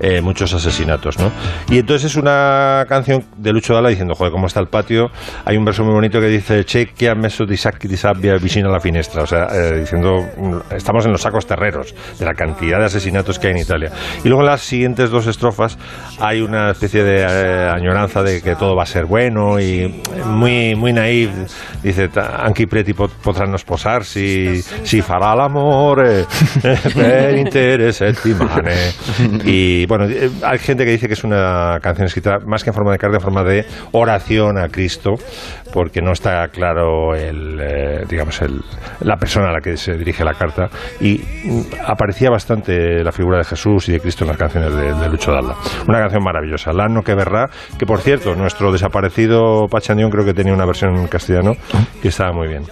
eh, 0.00 0.20
muchos 0.20 0.52
asesinatos. 0.52 1.18
¿no? 1.18 1.30
Y 1.70 1.78
entonces 1.78 2.10
es 2.10 2.16
una 2.16 2.84
canción 2.88 3.24
de 3.36 3.52
Lucho 3.52 3.74
Dalla 3.74 3.88
diciendo, 3.88 4.14
joder, 4.14 4.32
cómo 4.32 4.46
está 4.46 4.60
el 4.60 4.66
patio. 4.66 5.10
Hay 5.44 5.56
un 5.56 5.64
verso 5.64 5.84
muy 5.84 5.94
bonito 5.94 6.20
que 6.20 6.26
dice, 6.26 6.64
che, 6.64 6.86
que 6.86 7.08
ha 7.08 7.14
messo 7.14 7.44
di 7.44 7.56
sacchi 7.56 7.86
di 7.86 7.96
sabbia 7.96 8.36
vicino 8.38 8.68
a 8.68 8.72
la 8.72 8.80
finestra. 8.80 9.22
O 9.22 9.26
sea, 9.26 9.46
eh, 9.52 9.80
diciendo, 9.80 10.26
mm, 10.36 10.74
estamos 10.74 11.04
en 11.06 11.12
los 11.12 11.22
sacos 11.22 11.46
terreros 11.46 11.94
de 12.18 12.24
la 12.24 12.34
cantidad 12.34 12.78
de 12.78 12.86
asesinatos 12.86 13.38
que 13.38 13.48
hay 13.48 13.52
en 13.52 13.58
Italia. 13.60 13.92
Y 14.24 14.28
luego 14.28 14.42
en 14.42 14.46
las 14.48 14.62
siguientes 14.62 15.10
dos 15.10 15.26
estrofas 15.26 15.78
hay 16.20 16.40
una 16.40 16.70
especie 16.70 17.04
de 17.04 17.20
eh, 17.20 17.70
añoranza 17.70 18.22
de 18.22 18.42
que 18.42 18.56
todo 18.56 18.74
va 18.74 18.82
a 18.82 18.86
ser 18.86 19.04
bueno 19.04 19.60
y 19.60 20.02
muy, 20.24 20.74
muy 20.74 20.92
naive. 20.92 21.46
Dice, 21.82 22.08
anche 22.16 22.66
preti 22.66 22.94
potranno 22.94 23.56
sposarsi, 23.56 24.62
si 24.82 25.00
farà 25.02 25.34
l'amore 25.34 26.26
per 26.94 27.36
intere 27.36 27.92
settimane. 27.92 28.92
Y 29.44 29.86
bueno, 29.86 30.06
eh, 30.06 30.30
hay 30.42 30.58
gente 30.58 30.84
que 30.84 30.92
dice 30.92 31.06
que 31.06 31.14
es 31.14 31.24
una 31.24 31.78
canción 31.80 32.06
escrita 32.06 32.38
más 32.46 32.64
que 32.64 32.70
en 32.70 32.74
forma 32.78 32.92
de 32.92 32.98
carta, 32.98 33.16
en 33.16 33.22
forma 33.22 33.42
de 33.44 33.64
oración 33.92 34.58
a 34.58 34.68
Cristo, 34.68 35.14
porque 35.72 36.00
no 36.00 36.12
está 36.12 36.46
claro 36.48 37.14
el, 37.14 37.60
eh, 37.60 38.04
digamos, 38.08 38.40
el, 38.40 38.60
la 39.00 39.16
persona 39.16 39.48
a 39.48 39.52
la 39.52 39.60
que 39.60 39.76
se 39.76 39.94
dirige 39.94 40.24
la 40.24 40.34
carta. 40.34 40.68
Y 41.00 41.18
mm, 41.18 41.60
aparecía 41.86 42.30
bastante 42.30 43.02
la 43.02 43.12
figura 43.12 43.38
de 43.38 43.44
Jesús 43.44 43.88
y 43.88 43.92
de 43.92 44.00
Cristo 44.00 44.24
en 44.24 44.28
las 44.28 44.38
canciones 44.38 44.74
de, 44.74 45.08
Lucho 45.08 45.32
Dalla. 45.32 45.54
Una 45.88 46.00
canción 46.00 46.22
maravillosa, 46.22 46.72
Lano 46.72 47.02
que 47.02 47.14
verrá, 47.14 47.48
que 47.78 47.86
por 47.86 48.00
cierto, 48.00 48.34
nuestro 48.34 48.70
desaparecido 48.70 49.66
Pachandión 49.68 50.10
creo 50.10 50.24
que 50.24 50.34
tenía 50.34 50.52
una 50.52 50.66
versión 50.66 50.96
en 50.96 51.06
castellano 51.08 51.54
que 52.00 52.08
estaba 52.08 52.32
muy 52.32 52.48
bien. 52.48 52.64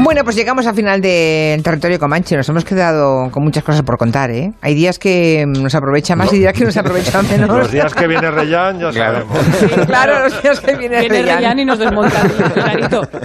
Bueno, 0.00 0.22
pues 0.24 0.36
llegamos 0.36 0.66
al 0.66 0.74
final 0.74 1.00
del 1.00 1.62
territorio 1.62 1.98
Comanche. 1.98 2.36
Nos 2.36 2.48
hemos 2.48 2.64
quedado 2.64 3.30
con 3.30 3.42
muchas 3.44 3.62
cosas 3.64 3.82
por 3.82 3.96
contar, 3.96 4.30
¿eh? 4.30 4.52
Hay 4.60 4.74
días 4.74 4.98
que 4.98 5.44
nos 5.46 5.74
aprovecha 5.74 6.14
más 6.16 6.32
y 6.32 6.38
días 6.38 6.52
que 6.52 6.64
nos 6.64 6.76
aprovecha 6.76 7.22
menos. 7.30 7.48
Los 7.48 7.70
días 7.70 7.94
que 7.94 8.06
viene 8.06 8.30
Reyán, 8.30 8.78
ya 8.78 8.92
sabemos. 8.92 9.38
claro, 9.86 10.24
los 10.24 10.42
días 10.42 10.60
que 10.60 10.76
viene, 10.76 11.00
viene 11.00 11.22
Reyán. 11.22 11.58
y 11.58 11.64
nos 11.64 11.78
desmonta 11.78 12.20
clarito. 12.54 13.02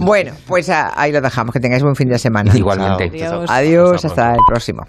Bueno, 0.00 0.32
pues 0.46 0.68
ahí 0.70 1.12
lo 1.12 1.20
dejamos. 1.20 1.52
Que 1.52 1.60
tengáis 1.60 1.82
buen 1.82 1.94
fin 1.94 2.08
de 2.08 2.18
semana. 2.18 2.52
Igualmente. 2.54 3.10
Adiós 3.48 4.04
hasta 4.04 4.32
el 4.32 4.40
próximo. 4.48 4.82